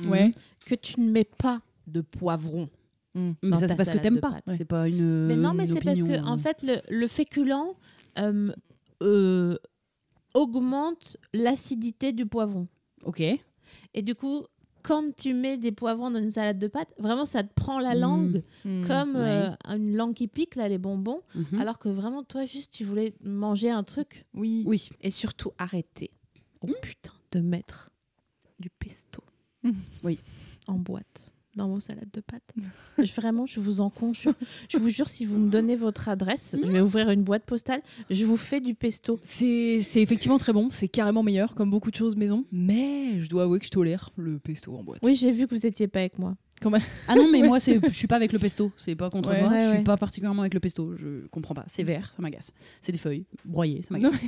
Ouais. 0.07 0.31
que 0.65 0.75
tu 0.75 0.99
ne 0.99 1.09
mets 1.09 1.23
pas 1.23 1.61
de 1.87 2.01
poivron. 2.01 2.69
Mais 3.43 3.49
dans 3.51 3.55
ça, 3.57 3.67
c'est 3.67 3.75
parce 3.75 3.89
que 3.89 3.97
t'aimes 3.97 4.19
pas. 4.19 4.39
C'est 4.55 4.65
pas 4.65 4.87
une. 4.87 5.25
Mais 5.27 5.35
non, 5.35 5.53
mais 5.53 5.67
c'est 5.67 5.83
parce 5.83 5.99
que 6.01 6.23
en 6.23 6.35
euh. 6.35 6.37
fait 6.37 6.61
le, 6.63 6.75
le 6.89 7.07
féculent 7.07 7.53
euh, 8.19 8.51
euh, 9.03 9.55
augmente 10.33 11.17
l'acidité 11.33 12.11
du 12.13 12.25
poivron. 12.25 12.67
Ok. 13.03 13.21
Et 13.93 14.01
du 14.01 14.15
coup, 14.15 14.43
quand 14.83 15.15
tu 15.15 15.33
mets 15.33 15.57
des 15.57 15.71
poivrons 15.71 16.09
dans 16.11 16.19
une 16.19 16.31
salade 16.31 16.59
de 16.59 16.67
pâtes, 16.67 16.93
vraiment 16.97 17.25
ça 17.25 17.43
te 17.43 17.53
prend 17.53 17.79
la 17.79 17.95
langue 17.95 18.43
Mm. 18.65 18.87
comme 18.87 19.15
ouais. 19.15 19.21
euh, 19.69 19.75
une 19.75 19.95
langue 19.95 20.13
qui 20.13 20.27
pique 20.27 20.55
là 20.55 20.67
les 20.69 20.77
bonbons, 20.77 21.21
Mhm. 21.35 21.59
alors 21.59 21.79
que 21.79 21.89
vraiment 21.89 22.23
toi 22.23 22.45
juste 22.45 22.71
tu 22.73 22.83
voulais 22.85 23.13
manger 23.23 23.69
un 23.71 23.83
truc 23.83 24.25
Oui. 24.33 24.63
Oui. 24.65 24.89
et 25.01 25.11
surtout 25.11 25.51
arrêter. 25.57 26.11
Oh 26.61 26.67
putain, 26.81 27.11
de 27.31 27.39
mettre 27.41 27.89
du 28.59 28.69
pesto. 28.69 29.21
Oui. 30.03 30.19
En 30.67 30.75
boîte 30.75 31.33
dans 31.59 31.69
vos 31.69 31.79
salades 31.79 32.09
de 32.11 32.21
pâtes. 32.21 32.53
je, 32.97 33.13
vraiment, 33.13 33.45
je 33.45 33.59
vous 33.59 33.81
en 33.81 33.89
conjure. 33.89 34.33
je 34.69 34.77
vous 34.77 34.89
jure, 34.89 35.07
si 35.09 35.25
vous 35.25 35.37
me 35.37 35.49
donnez 35.49 35.75
votre 35.75 36.09
adresse, 36.09 36.55
je 36.61 36.71
vais 36.71 36.81
ouvrir 36.81 37.09
une 37.11 37.23
boîte 37.23 37.43
postale. 37.43 37.81
Je 38.09 38.25
vous 38.25 38.37
fais 38.37 38.59
du 38.59 38.73
pesto. 38.73 39.19
C'est 39.21 39.81
c'est 39.81 40.01
effectivement 40.01 40.37
très 40.37 40.53
bon, 40.53 40.69
c'est 40.71 40.87
carrément 40.87 41.23
meilleur, 41.23 41.55
comme 41.55 41.69
beaucoup 41.69 41.91
de 41.91 41.95
choses 41.95 42.15
maison. 42.15 42.45
Mais 42.51 43.21
je 43.21 43.29
dois 43.29 43.43
avouer 43.43 43.59
que 43.59 43.65
je 43.65 43.71
tolère 43.71 44.09
le 44.15 44.39
pesto 44.39 44.75
en 44.75 44.83
boîte. 44.83 44.99
Oui, 45.03 45.15
j'ai 45.15 45.31
vu 45.31 45.47
que 45.47 45.55
vous 45.55 45.65
étiez 45.65 45.87
pas 45.87 45.99
avec 45.99 46.17
moi. 46.17 46.35
Ah 47.07 47.15
non, 47.15 47.29
mais 47.31 47.41
moi, 47.43 47.59
je 47.59 47.89
suis 47.91 48.07
pas 48.07 48.15
avec 48.15 48.33
le 48.33 48.39
pesto. 48.39 48.71
C'est 48.75 48.95
pas 48.95 49.09
contre 49.09 49.29
Ouais. 49.29 49.43
toi. 49.43 49.51
Ouais, 49.51 49.61
je 49.63 49.69
suis 49.69 49.77
ouais. 49.79 49.83
pas 49.83 49.97
particulièrement 49.97 50.41
avec 50.41 50.53
le 50.53 50.59
pesto. 50.59 50.95
Je 50.97 51.27
comprends 51.27 51.53
pas. 51.53 51.63
C'est 51.67 51.83
vert, 51.83 52.11
ça 52.15 52.21
m'agace. 52.21 52.51
C'est 52.81 52.91
des 52.91 52.97
feuilles 52.97 53.25
broyées, 53.45 53.81
ça 53.81 53.89
m'agace. 53.91 54.13
Ça 54.13 54.19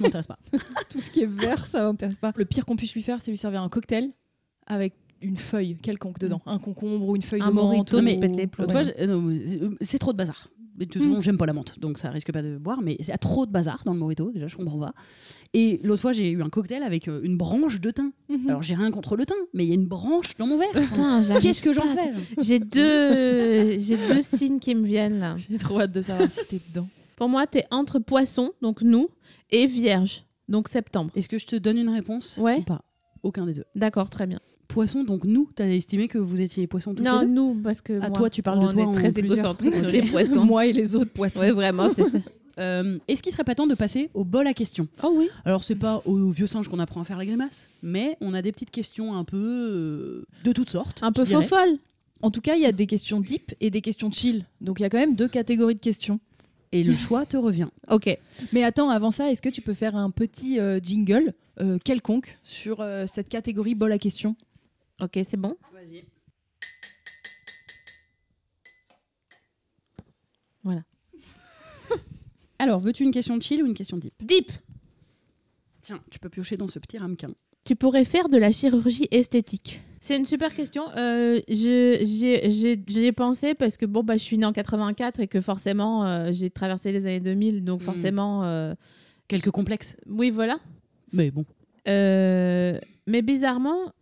m'intéresse 0.00 0.26
pas. 0.26 0.38
Tout 0.90 1.00
ce 1.00 1.10
qui 1.10 1.22
est 1.22 1.26
vert, 1.26 1.66
ça 1.66 1.82
l'intéresse 1.82 2.18
pas. 2.18 2.32
Le 2.36 2.44
pire 2.44 2.66
qu'on 2.66 2.76
puisse 2.76 2.94
lui 2.94 3.02
faire, 3.02 3.20
c'est 3.22 3.30
lui 3.30 3.38
servir 3.38 3.62
un 3.62 3.68
cocktail 3.68 4.10
avec 4.66 4.94
une 5.22 5.36
feuille 5.36 5.76
quelconque 5.76 6.18
dedans. 6.18 6.40
Un 6.46 6.58
concombre 6.58 7.08
ou 7.08 7.16
une 7.16 7.22
feuille 7.22 7.40
Un 7.42 7.48
de 7.48 7.52
menthe. 7.52 7.92
ou- 7.92 7.96
j'ai- 8.84 9.00
euh, 9.00 9.06
non, 9.06 9.22
mais 9.22 9.46
c'est- 9.46 9.62
euh, 9.62 9.76
c'est 9.80 9.98
trop 9.98 10.12
de 10.12 10.18
bazar. 10.18 10.48
Mais 10.76 10.86
de 10.86 10.90
toute 10.90 11.02
façon, 11.02 11.20
j'aime 11.20 11.38
pas 11.38 11.46
la 11.46 11.52
menthe, 11.52 11.78
donc 11.78 11.98
ça 11.98 12.10
risque 12.10 12.32
pas 12.32 12.42
de 12.42 12.56
boire. 12.58 12.82
Mais 12.82 12.96
il 12.98 13.06
y 13.06 13.12
a 13.12 13.16
trop 13.18 13.46
de 13.46 13.52
bazar 13.52 13.82
dans 13.84 13.92
le 13.94 14.00
mojito, 14.00 14.32
déjà, 14.32 14.48
je 14.48 14.56
comprends 14.56 14.78
pas. 14.80 14.92
Et 15.52 15.78
l'autre 15.84 16.02
fois, 16.02 16.12
j'ai 16.12 16.28
eu 16.30 16.42
un 16.42 16.48
cocktail 16.50 16.82
avec 16.82 17.06
euh, 17.06 17.20
une 17.22 17.36
branche 17.36 17.80
de 17.80 17.92
thym. 17.92 18.10
Mhm. 18.28 18.48
Alors, 18.48 18.62
j'ai 18.64 18.74
rien 18.74 18.90
contre 18.90 19.16
le 19.16 19.24
thym, 19.24 19.36
mais 19.52 19.64
il 19.64 19.68
y 19.68 19.70
a 19.70 19.76
une 19.76 19.86
branche 19.86 20.36
dans 20.36 20.48
mon 20.48 20.58
verre. 20.58 20.72
Qu'est-ce 21.40 21.62
que 21.62 21.72
j'en 21.72 21.82
fais 21.82 22.10
J'ai 22.38 22.58
deux, 22.58 23.78
j'ai 23.80 23.96
deux 24.08 24.22
signes 24.22 24.58
qui 24.58 24.74
me 24.74 24.84
viennent 24.84 25.20
là. 25.20 25.36
J'ai 25.36 25.58
trop 25.58 25.80
hâte 25.80 25.92
de 25.92 26.02
savoir 26.02 26.28
si 26.30 26.44
t'es 26.48 26.60
dedans. 26.68 26.88
Pour 27.16 27.28
moi, 27.28 27.46
t'es 27.46 27.64
entre 27.70 28.00
poisson, 28.00 28.50
donc 28.60 28.82
nous, 28.82 29.08
et 29.52 29.66
vierge, 29.66 30.24
donc 30.48 30.68
septembre. 30.68 31.12
Est-ce 31.14 31.28
que 31.28 31.38
je 31.38 31.46
te 31.46 31.54
donne 31.54 31.78
une 31.78 31.88
réponse? 31.88 32.36
Ouais. 32.42 32.56
ou 32.58 32.62
pas 32.62 32.82
Aucun 33.22 33.46
des 33.46 33.54
deux. 33.54 33.64
D'accord, 33.76 34.10
très 34.10 34.26
bien. 34.26 34.40
Poisson, 34.68 35.04
donc 35.04 35.24
nous, 35.24 35.50
t'as 35.54 35.66
estimé 35.66 36.08
que 36.08 36.18
vous 36.18 36.40
étiez 36.40 36.66
poisson 36.66 36.94
toutes 36.94 37.04
non, 37.04 37.26
nous, 37.26 37.54
parce 37.62 37.80
que 37.80 37.94
Ah, 38.00 38.08
moi, 38.08 38.18
toi, 38.18 38.30
tu 38.30 38.42
parles 38.42 38.60
de 38.60 38.74
on 38.74 38.78
est 38.78 38.84
en 38.84 38.92
très 38.92 39.18
égocentrique 39.18 39.74
sur 39.74 39.86
les 39.86 40.02
poissons. 40.02 40.44
Moi 40.44 40.66
et 40.66 40.72
les 40.72 40.96
autres 40.96 41.12
poissons. 41.12 41.40
Ouais, 41.40 41.52
vraiment, 41.52 41.88
c'est 41.94 42.08
ça. 42.08 42.18
Euh, 42.60 43.00
Est-ce 43.08 43.20
qu'il 43.20 43.32
serait 43.32 43.42
pas 43.42 43.56
temps 43.56 43.66
de 43.66 43.74
passer 43.74 44.10
au 44.14 44.22
bol 44.22 44.46
à 44.46 44.54
questions? 44.54 44.86
Oh 45.02 45.12
oui. 45.16 45.28
Alors, 45.44 45.64
c'est 45.64 45.74
pas 45.74 46.00
au 46.04 46.30
vieux 46.30 46.46
singe 46.46 46.68
qu'on 46.68 46.78
apprend 46.78 47.00
à 47.00 47.04
faire 47.04 47.18
la 47.18 47.26
grimace, 47.26 47.68
mais 47.82 48.16
on 48.20 48.32
a 48.32 48.42
des 48.42 48.52
petites 48.52 48.70
questions 48.70 49.16
un 49.16 49.24
peu 49.24 49.36
euh, 49.36 50.24
de 50.44 50.52
toutes 50.52 50.70
sortes. 50.70 51.02
Un 51.02 51.10
peu 51.10 51.24
faux 51.24 51.42
folle. 51.42 51.78
En 52.22 52.30
tout 52.30 52.40
cas, 52.40 52.54
il 52.54 52.62
y 52.62 52.66
a 52.66 52.70
des 52.70 52.86
questions 52.86 53.20
deep 53.20 53.52
et 53.60 53.70
des 53.70 53.80
questions 53.80 54.08
chill. 54.12 54.46
Donc 54.60 54.78
il 54.78 54.84
y 54.84 54.86
a 54.86 54.88
quand 54.88 54.98
même 54.98 55.16
deux 55.16 55.26
catégories 55.26 55.74
de 55.74 55.80
questions. 55.80 56.20
Et 56.72 56.82
le 56.82 56.96
choix 56.96 57.24
te 57.26 57.36
revient. 57.36 57.68
Ok. 57.90 58.18
Mais 58.52 58.64
attends, 58.64 58.90
avant 58.90 59.10
ça, 59.10 59.30
est-ce 59.30 59.42
que 59.42 59.48
tu 59.48 59.60
peux 59.60 59.74
faire 59.74 59.94
un 59.94 60.10
petit 60.10 60.58
euh, 60.58 60.80
jingle 60.82 61.34
euh, 61.60 61.78
quelconque 61.84 62.38
sur 62.42 62.80
euh, 62.80 63.06
cette 63.12 63.28
catégorie 63.28 63.74
bol 63.74 63.92
à 63.92 63.98
questions? 63.98 64.36
Ok, 65.04 65.18
c'est 65.24 65.36
bon. 65.36 65.56
Vas-y. 65.72 66.04
Voilà. 70.62 70.82
Alors, 72.58 72.80
veux-tu 72.80 73.02
une 73.04 73.10
question 73.10 73.38
chill 73.40 73.62
ou 73.62 73.66
une 73.66 73.74
question 73.74 73.96
deep 73.98 74.14
Deep. 74.20 74.50
Tiens, 75.82 76.00
tu 76.10 76.18
peux 76.18 76.30
piocher 76.30 76.56
dans 76.56 76.68
ce 76.68 76.78
petit 76.78 76.96
ramequin. 76.96 77.30
Tu 77.64 77.76
pourrais 77.76 78.04
faire 78.04 78.28
de 78.28 78.38
la 78.38 78.52
chirurgie 78.52 79.08
esthétique 79.10 79.82
C'est 80.00 80.16
une 80.16 80.26
super 80.26 80.54
question. 80.54 80.84
Euh, 80.96 81.40
je- 81.48 81.98
j'ai- 82.04 82.50
j'ai- 82.52 82.82
J'y 82.86 83.04
ai 83.04 83.12
pensé 83.12 83.54
parce 83.54 83.76
que 83.76 83.84
bon, 83.86 84.02
bah, 84.02 84.16
je 84.18 84.22
suis 84.22 84.36
née 84.38 84.44
en 84.46 84.52
84 84.52 85.20
et 85.20 85.28
que 85.28 85.40
forcément, 85.40 86.04
euh, 86.06 86.30
j'ai 86.32 86.50
traversé 86.50 86.92
les 86.92 87.04
années 87.06 87.20
2000. 87.20 87.64
Donc 87.64 87.80
Mm. 87.82 87.84
forcément, 87.84 88.44
euh, 88.44 88.74
Quelques 89.28 89.50
complexes. 89.50 89.96
oui, 90.06 90.30
voilà. 90.30 90.58
Mais 91.12 91.30
bon. 91.30 91.44
Euh, 91.88 92.78
mais 93.06 93.20
bizarrement, 93.22 93.92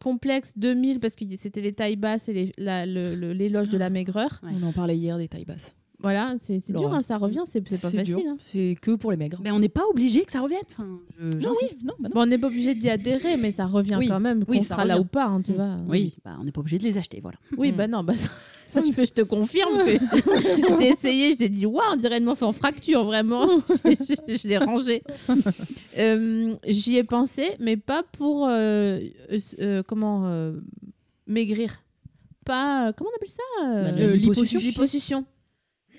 complexe 0.00 0.52
2000 0.56 1.00
parce 1.00 1.14
que 1.16 1.24
c'était 1.36 1.60
les 1.60 1.72
tailles 1.72 1.96
basses 1.96 2.28
et 2.28 2.32
les- 2.32 2.52
la- 2.58 2.86
le- 2.86 3.14
le- 3.14 3.32
l'éloge 3.32 3.68
de 3.68 3.78
la 3.78 3.90
maigreur. 3.90 4.40
Ouais. 4.42 4.50
On 4.60 4.66
en 4.66 4.72
parlait 4.72 4.96
hier 4.96 5.18
des 5.18 5.28
tailles 5.28 5.44
basses. 5.44 5.74
Voilà, 6.02 6.34
c'est 6.40 6.60
c'est 6.62 6.72
dur, 6.72 6.94
hein, 6.94 7.02
ça 7.02 7.18
revient, 7.18 7.42
c'est 7.44 7.62
c'est 7.68 7.78
pas 7.82 7.90
facile. 7.90 8.26
hein. 8.26 8.38
C'est 8.40 8.74
que 8.80 8.92
pour 8.92 9.10
les 9.10 9.18
maigres. 9.18 9.38
Mais 9.44 9.50
on 9.50 9.58
n'est 9.58 9.68
pas 9.68 9.82
obligé 9.90 10.22
que 10.24 10.32
ça 10.32 10.40
revienne. 10.40 10.62
Enfin, 10.72 10.98
je- 11.18 11.26
Non, 11.26 11.40
j'insiste. 11.52 11.80
oui, 11.82 11.84
non, 11.84 11.92
bah 12.00 12.08
non. 12.08 12.14
Bon, 12.14 12.22
on 12.22 12.26
n'est 12.26 12.38
pas 12.38 12.46
obligé 12.46 12.74
d'y 12.74 12.88
adhérer, 12.88 13.36
mais 13.36 13.52
ça 13.52 13.66
revient 13.66 13.96
Oui. 13.98 14.08
quand 14.08 14.18
même, 14.18 14.42
Oui, 14.48 14.56
qu'on 14.58 14.62
ça 14.62 14.76
sera 14.76 14.86
là 14.86 14.98
ou 14.98 15.04
pas, 15.04 15.26
hein, 15.26 15.42
tu 15.42 15.52
Mm. 15.52 15.56
vois. 15.56 15.76
Oui, 15.88 16.14
bah, 16.24 16.38
on 16.40 16.44
n'est 16.44 16.52
pas 16.52 16.60
obligé 16.60 16.78
de 16.78 16.84
les 16.84 16.96
acheter, 16.96 17.20
voilà. 17.20 17.36
Oui, 17.58 17.70
Mm. 17.72 17.76
bah 17.76 17.86
non, 17.86 18.02
bah 18.02 18.16
ça, 18.16 18.30
ça, 18.70 18.80
je, 18.86 18.92
peux- 18.92 19.04
je 19.04 19.12
te 19.12 19.22
confirme 19.22 19.78
que 19.84 19.98
j'ai 20.80 20.88
essayé, 20.88 21.34
j'ai 21.38 21.48
dit 21.48 21.66
waouh, 21.66 21.82
on 21.92 21.96
dirait 21.96 22.18
une 22.18 22.34
fait 22.36 22.44
en 22.44 22.52
fracture, 22.52 23.04
vraiment. 23.04 23.46
je, 23.84 24.14
je- 24.28 24.36
je 24.36 24.48
l'ai 24.48 24.58
rangé. 24.58 25.02
Euh, 25.98 26.54
J'y 26.66 26.96
ai 26.96 27.04
pensé, 27.04 27.44
mais 27.58 27.76
pas 27.76 28.02
pour 28.02 28.46
euh, 28.48 28.98
euh, 29.60 29.82
comment 29.86 30.26
euh, 30.28 30.52
maigrir. 31.26 31.82
Pas 32.44 32.92
comment 32.96 33.10
on 33.12 33.16
appelle 33.16 33.28
ça 33.28 33.92
Bah, 35.22 35.39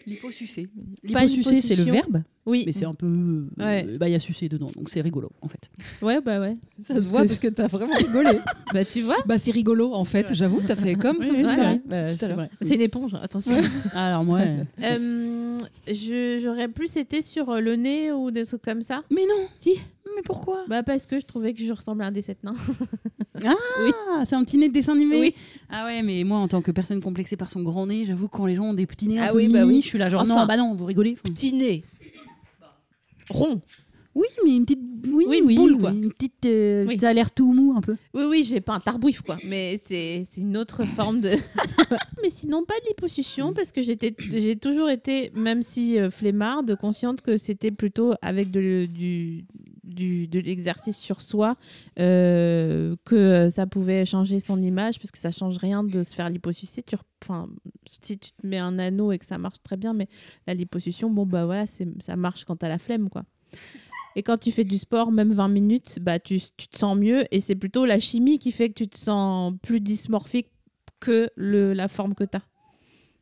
Liposucé. 0.08 0.68
Liposucé, 1.04 1.62
c'est 1.62 1.76
le 1.76 1.84
verbe, 1.84 2.22
Oui. 2.46 2.64
mais 2.66 2.72
c'est 2.72 2.86
un 2.86 2.94
peu. 2.94 3.06
euh, 3.08 3.46
Ouais. 3.58 3.84
Bah, 3.98 4.08
il 4.10 4.12
y 4.12 4.16
a 4.16 4.20
sucé 4.20 4.50
dedans, 4.50 4.70
donc 4.76 4.90
c'est 4.90 5.02
rigolo, 5.02 5.30
en 5.42 5.48
fait. 5.48 5.70
Ouais, 6.02 6.20
bah 6.22 6.40
ouais. 6.40 6.58
Ça 6.82 6.94
Parce 6.94 7.06
se 7.06 7.10
voit 7.12 7.24
que- 7.24 7.28
parce 7.28 7.40
que 7.40 7.48
t'as 7.50 7.68
vraiment 7.68 7.96
rigolé. 7.96 8.40
Bah 8.74 8.86
tu 8.86 9.02
vois, 9.02 9.18
bah 9.26 9.38
c'est 9.38 9.52
rigolo 9.52 9.94
en 9.94 10.06
fait. 10.06 10.34
J'avoue 10.34 10.62
que 10.62 10.68
t'as 10.68 10.76
fait 10.78 10.96
comme 10.96 11.18
ouais. 11.18 11.46
à 11.46 11.78
l'heure. 12.30 12.48
c'est 12.62 12.76
une 12.76 12.82
éponge, 12.82 13.14
attention. 13.22 13.58
Alors, 13.94 14.24
moi. 14.24 14.40
euh, 14.40 14.64
Euh, 14.84 15.58
je- 15.88 16.40
J'aurais 16.42 16.68
plus 16.70 16.96
été 16.98 17.22
sur 17.22 17.60
le 17.60 17.76
nez 17.76 18.12
ou 18.12 18.32
des 18.32 18.46
trucs 18.46 18.62
comme 18.62 18.82
ça. 18.84 19.04
Mais 19.12 19.24
non 19.28 19.48
Si. 19.60 19.74
Mais 20.16 20.22
pourquoi? 20.24 20.66
Bah 20.68 20.84
parce 20.84 21.06
que 21.06 21.20
je 21.20 21.26
trouvais 21.26 21.54
que 21.54 21.64
je 21.64 21.72
ressemblais 21.72 22.04
à 22.06 22.08
un 22.08 22.12
des 22.12 22.22
sept 22.22 22.44
nains. 22.44 22.56
Ah, 23.44 24.24
c'est 24.26 24.36
un 24.36 24.44
petit 24.44 24.58
nez 24.58 24.68
de 24.68 24.74
dessin 24.74 24.94
animé? 24.94 25.20
Oui. 25.20 25.36
Ah 25.70 25.86
ouais, 25.86 26.04
mais 26.04 26.24
moi, 26.24 26.38
en 26.38 26.48
tant 26.48 26.62
que 26.62 26.70
personne 26.70 27.02
complexée 27.02 27.38
par 27.38 27.50
son 27.50 27.64
grand 27.64 27.88
nez, 27.88 28.06
j'avoue 28.06 28.28
que 28.28 28.36
quand 28.38 28.46
les 28.46 28.54
gens 28.56 28.66
ont 28.66 28.74
des 28.74 28.86
petits 28.86 29.08
nez 29.08 29.18
un 29.20 29.24
Ah 29.24 29.30
peu 29.32 29.38
oui, 29.38 29.48
bah 29.48 29.62
mini, 29.64 29.76
oui. 29.78 29.82
je 29.82 29.88
suis 29.88 29.98
là 29.98 30.10
genre, 30.10 30.22
Enfin. 30.22 30.42
non, 30.42 30.46
bah 30.46 30.58
non, 30.58 30.76
vous 30.76 30.86
rigolez. 30.86 31.14
Enfin, 31.14 31.34
Petit 31.34 31.54
nez. 31.54 31.84
Rond. 33.30 33.62
Oui, 34.14 34.28
mais 34.44 34.58
une 34.58 34.66
petite... 34.66 34.82
Oui, 35.08 35.26
Oui, 35.28 35.38
une 35.40 35.46
oui, 35.46 35.56
boule, 35.56 35.74
oui, 35.74 35.80
quoi. 35.80 35.92
Une 35.92 36.12
petite... 36.12 36.46
euh, 36.46 36.86
Oui. 36.86 37.00
Ça 37.00 37.10
a 37.10 37.14
l'air 37.14 37.32
tout 37.32 37.52
mou, 37.54 37.74
un 37.78 37.82
peu. 37.82 37.96
Oui, 38.14 38.24
oui, 38.30 38.44
j'ai 38.44 38.60
pas 38.60 38.74
un 38.76 38.80
tarbouif, 38.82 39.22
quoi. 39.22 39.38
Mais 39.46 39.82
c'est 39.88 40.26
c'est 40.30 40.42
une 40.42 40.58
autre 40.58 40.84
forme 40.86 41.22
de. 41.22 41.30
mais 42.22 42.30
sinon, 42.30 42.64
pas 42.66 42.74
de 42.84 42.90
liposuction, 42.90 43.54
parce 43.54 43.72
que 43.72 43.82
j'étais- 43.82 44.14
j'ai 44.30 44.58
toujours 44.58 44.90
été, 44.90 45.32
même 45.36 45.64
si 45.64 45.98
euh, 45.98 46.12
flemmarde, 46.12 46.76
consciente 46.76 47.22
que 47.22 47.38
c'était 47.38 47.72
plutôt 47.72 48.14
avec 48.22 48.52
de, 48.52 48.86
du, 48.86 49.46
du- 49.84 50.28
de 50.28 50.40
l'exercice 50.40 50.98
sur 50.98 51.22
soi 51.22 51.56
euh, 52.00 52.96
que 53.06 53.50
ça 53.50 53.66
pouvait 53.68 54.06
changer 54.06 54.40
son 54.40 54.60
image, 54.62 55.00
parce 55.00 55.12
que 55.12 55.18
ça 55.18 55.32
change 55.32 55.58
rien 55.58 55.84
de 55.84 56.04
se 56.04 56.14
faire 56.16 56.30
liposucer. 56.30 56.84
Tu, 56.84 56.96
enfin, 57.24 57.50
si 57.90 58.18
tu 58.18 58.32
te 58.32 58.46
mets 58.48 58.58
un 58.60 58.80
anneau 58.80 59.12
et 59.12 59.18
que 59.18 59.26
ça 59.26 59.38
marche 59.38 59.62
très 59.64 59.78
bien, 59.78 59.94
mais 59.94 60.08
la 60.48 60.54
liposuction, 60.54 61.10
bon, 61.10 61.26
bah 61.26 61.46
voilà, 61.46 61.68
c'est- 61.68 61.88
ça 62.02 62.16
marche 62.16 62.46
quand 62.46 62.56
t'as 62.58 62.70
la 62.70 62.78
flemme, 62.80 63.10
quoi. 63.10 63.24
Et 64.16 64.24
quand 64.24 64.38
tu 64.38 64.52
fais 64.52 64.66
du 64.66 64.78
sport, 64.78 65.12
même 65.12 65.32
20 65.32 65.48
minutes, 65.48 66.00
bah, 66.02 66.20
tu, 66.20 66.40
tu 66.58 66.68
te 66.68 66.78
sens 66.78 66.98
mieux. 66.98 67.24
Et 67.34 67.40
c'est 67.40 67.56
plutôt 67.56 67.86
la 67.86 68.00
chimie 68.00 68.40
qui 68.40 68.52
fait 68.52 68.68
que 68.70 68.74
tu 68.74 68.88
te 68.90 68.98
sens 68.98 69.54
plus 69.62 69.80
dysmorphique 69.80 70.50
que 71.00 71.30
le, 71.38 71.72
la 71.74 71.88
forme 71.88 72.14
que 72.14 72.26
tu 72.26 72.36
as. 72.36 72.42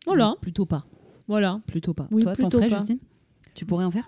Voilà, 0.07 0.35
Plutôt 0.41 0.65
pas. 0.65 0.85
voilà. 1.27 1.61
Plutôt 1.67 1.93
pas. 1.93 2.07
Oui, 2.09 2.23
Toi, 2.23 2.35
t'en 2.35 2.49
ferais, 2.49 2.67
pas. 2.67 2.77
Justine? 2.77 2.97
Tu 3.53 3.65
pourrais 3.67 3.85
en 3.85 3.91
faire? 3.91 4.07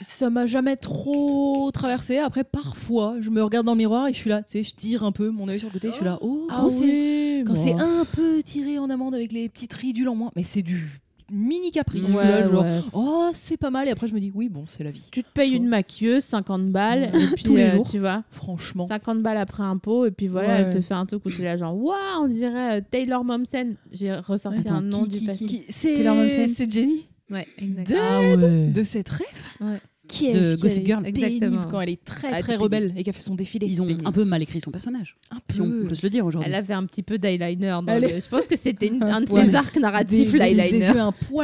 Ça 0.00 0.28
m'a 0.30 0.46
jamais 0.46 0.76
trop 0.76 1.70
traversé. 1.72 2.18
Après, 2.18 2.44
parfois, 2.44 3.16
je 3.20 3.30
me 3.30 3.42
regarde 3.42 3.64
dans 3.66 3.72
le 3.72 3.78
miroir 3.78 4.08
et 4.08 4.12
je 4.12 4.18
suis 4.18 4.30
là, 4.30 4.42
tu 4.42 4.52
sais, 4.52 4.64
je 4.64 4.74
tire 4.74 5.04
un 5.04 5.12
peu 5.12 5.30
mon 5.30 5.48
œil 5.48 5.58
sur 5.60 5.68
le 5.68 5.72
côté, 5.72 5.88
je 5.88 5.94
suis 5.94 6.04
là, 6.04 6.18
oh, 6.20 6.46
quand 6.50 6.70
c'est 6.70 7.44
quand 7.46 7.54
c'est 7.54 7.74
un 7.74 8.04
peu 8.12 8.42
tiré 8.42 8.78
en 8.78 8.90
amande 8.90 9.14
avec 9.14 9.32
les 9.32 9.48
petites 9.48 9.72
ridules 9.72 10.08
en 10.08 10.14
moins, 10.16 10.30
mais 10.34 10.42
c'est 10.42 10.62
du 10.62 11.00
mini 11.32 11.70
caprice. 11.70 12.08
Ouais, 12.08 12.22
là, 12.24 12.48
genre, 12.50 12.62
ouais. 12.64 12.80
oh, 12.92 13.30
c'est 13.32 13.56
pas 13.56 13.70
mal. 13.70 13.88
Et 13.88 13.90
après, 13.90 14.08
je 14.08 14.14
me 14.14 14.20
dis, 14.20 14.30
oui, 14.34 14.48
bon, 14.48 14.64
c'est 14.66 14.84
la 14.84 14.90
vie. 14.90 15.08
Tu 15.10 15.22
te 15.22 15.28
payes 15.32 15.54
une 15.54 15.66
maquilleuse, 15.68 16.22
50 16.24 16.70
balles, 16.70 17.04
et 17.04 17.26
puis 17.34 17.44
Tous 17.44 17.56
les 17.56 17.62
euh, 17.62 17.70
jours. 17.76 17.88
tu 17.90 17.98
vois. 17.98 18.24
Franchement. 18.30 18.86
50 18.86 19.22
balles 19.22 19.38
après 19.38 19.62
impôt, 19.62 20.04
et 20.06 20.10
puis 20.10 20.28
voilà, 20.28 20.48
Ouais. 20.48 20.60
elle 20.66 20.70
te 20.74 20.80
fait 20.80 20.94
un 20.94 21.06
truc 21.06 21.24
où 21.24 21.30
tu 21.30 21.40
es 21.40 21.44
là, 21.44 21.56
genre, 21.56 21.74
waouh, 21.76 21.96
on 22.24 22.28
dirait 22.28 22.78
euh, 22.78 22.82
Taylor 22.90 23.24
Momsen. 23.24 23.76
J'ai 23.92 24.12
ressorti 24.14 24.58
Attends, 24.60 24.74
un 24.76 24.82
nom 24.82 25.04
qui, 25.04 25.10
du 25.10 25.18
qui, 25.20 25.26
passé. 25.26 25.38
qui 25.38 25.46
Qui- 25.46 25.64
C'est 25.70 25.94
Taylor 25.94 26.14
Momsen 26.16 26.48
c'est 26.48 26.70
Jenny? 26.70 27.06
Ouais, 27.30 27.46
exact. 27.58 27.88
De- 27.88 27.96
Ah 27.98 28.20
ouais. 28.20 28.68
de 28.68 28.82
cette 28.82 29.08
rêve 29.08 29.28
Ouais. 29.60 29.80
Qui 30.08 30.30
De 30.30 30.52
est 30.54 30.60
Gossip 30.60 30.84
Girl. 30.86 31.06
Exactement. 31.06 31.66
Quand 31.70 31.80
elle 31.80 31.90
est 31.90 32.04
très 32.04 32.28
Ah, 32.28 32.38
très 32.40 32.42
pénible. 32.52 32.62
rebelle 32.62 32.92
et 32.96 33.02
qu'elle 33.04 33.14
fait 33.14 33.22
son 33.22 33.34
défilé. 33.34 33.66
Ils 33.66 33.80
ont 33.82 33.86
Pénible. 33.86 34.06
un 34.06 34.12
peu 34.12 34.24
mal 34.24 34.42
écrit 34.42 34.60
son 34.60 34.70
personnage. 34.70 35.16
un 35.30 35.38
Si 35.52 35.60
on 35.60 35.68
peut 35.88 35.94
se 35.94 36.02
le 36.04 36.10
dire 36.10 36.24
aujourd'hui. 36.26 36.48
Elle 36.48 36.54
avait 36.56 36.74
un 36.74 36.84
petit 36.84 37.02
peu 37.02 37.18
d'eyeliner. 37.18 37.70
le- 38.00 38.08
Je 38.20 38.28
pense 38.28 38.46
que 38.46 38.56
c'était 38.56 38.90
un 39.00 39.20
de 39.22 39.30
Ouais. 39.30 39.44
ses 39.46 39.54
arcs 39.54 39.76
narratifs, 39.78 40.32
l'eyeliner. 40.32 40.80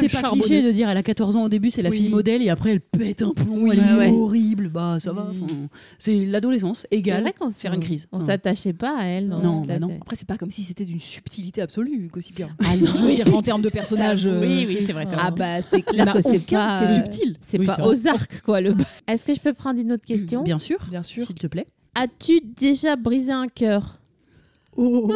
C'est 0.00 0.08
pas 0.08 0.30
cliché 0.30 0.62
de 0.62 0.70
dire 0.70 0.88
elle 0.88 0.96
a 0.96 1.02
14 1.02 1.36
ans 1.36 1.44
au 1.44 1.48
début, 1.48 1.70
c'est 1.70 1.82
la 1.82 1.90
Oui. 1.90 1.98
fille 1.98 2.08
modèle 2.10 2.42
et 2.42 2.50
après 2.50 2.70
elle 2.72 2.80
pète 2.80 3.22
un 3.22 3.32
plomb, 3.32 3.62
Oui, 3.64 3.70
elle 3.72 3.78
est 3.78 3.98
ouais, 3.98 4.10
horrible. 4.10 4.68
Bah 4.68 4.96
ça 5.00 5.12
va. 5.12 5.32
C'est 5.98 6.26
l'adolescence 6.26 6.86
C'est 6.90 6.98
égale 6.98 7.22
vrai 7.22 7.32
qu'on 7.38 7.50
faire 7.50 7.72
une 7.74 7.80
crise. 7.80 8.08
On 8.12 8.20
s'attachait 8.20 8.72
pas 8.72 8.96
à 8.98 9.04
elle. 9.04 9.28
Dans 9.28 9.40
Non, 9.40 9.60
bah 9.62 9.78
non. 9.78 9.98
Après, 10.00 10.16
c'est 10.16 10.26
pas 10.28 10.36
comme 10.36 10.50
si 10.50 10.62
c'était 10.62 10.84
d'une 10.84 11.00
subtilité 11.00 11.60
absolue, 11.62 12.08
Gossip 12.12 12.36
Girl. 12.36 12.50
Ah 12.64 12.76
non. 12.76 12.84
Je 12.96 13.02
veux 13.02 13.14
dire, 13.14 13.34
en 13.34 13.42
termes 13.42 13.62
de 13.62 13.68
personnages. 13.68 14.24
Oui, 14.26 14.30
euh, 14.32 14.64
oui, 14.68 14.78
c'est 14.86 14.92
vrai, 14.92 15.06
c'est 15.06 15.14
vrai. 15.14 15.24
Ah 15.26 15.30
bah 15.30 15.62
c'est 15.62 15.82
clair 15.82 16.12
que 16.12 16.20
c'est 16.22 16.38
pas 16.46 16.86
subtil. 16.88 17.36
C'est 17.46 17.58
pas 17.58 17.76
c'est 17.76 17.82
vrai. 17.82 17.90
aux 17.94 18.06
arcs 18.08 18.42
quoi 18.42 18.59
le. 18.60 18.74
Est-ce 19.06 19.24
que 19.24 19.34
je 19.34 19.40
peux 19.40 19.52
prendre 19.52 19.80
une 19.80 19.92
autre 19.92 20.04
question? 20.04 20.42
Bien 20.42 20.58
sûr, 20.58 20.78
Bien 20.90 21.02
sûr. 21.02 21.24
s'il 21.26 21.34
te 21.36 21.46
plaît. 21.46 21.66
As-tu 21.94 22.40
déjà 22.40 22.96
brisé 22.96 23.32
un 23.32 23.48
cœur? 23.48 23.98
Oh. 24.76 25.12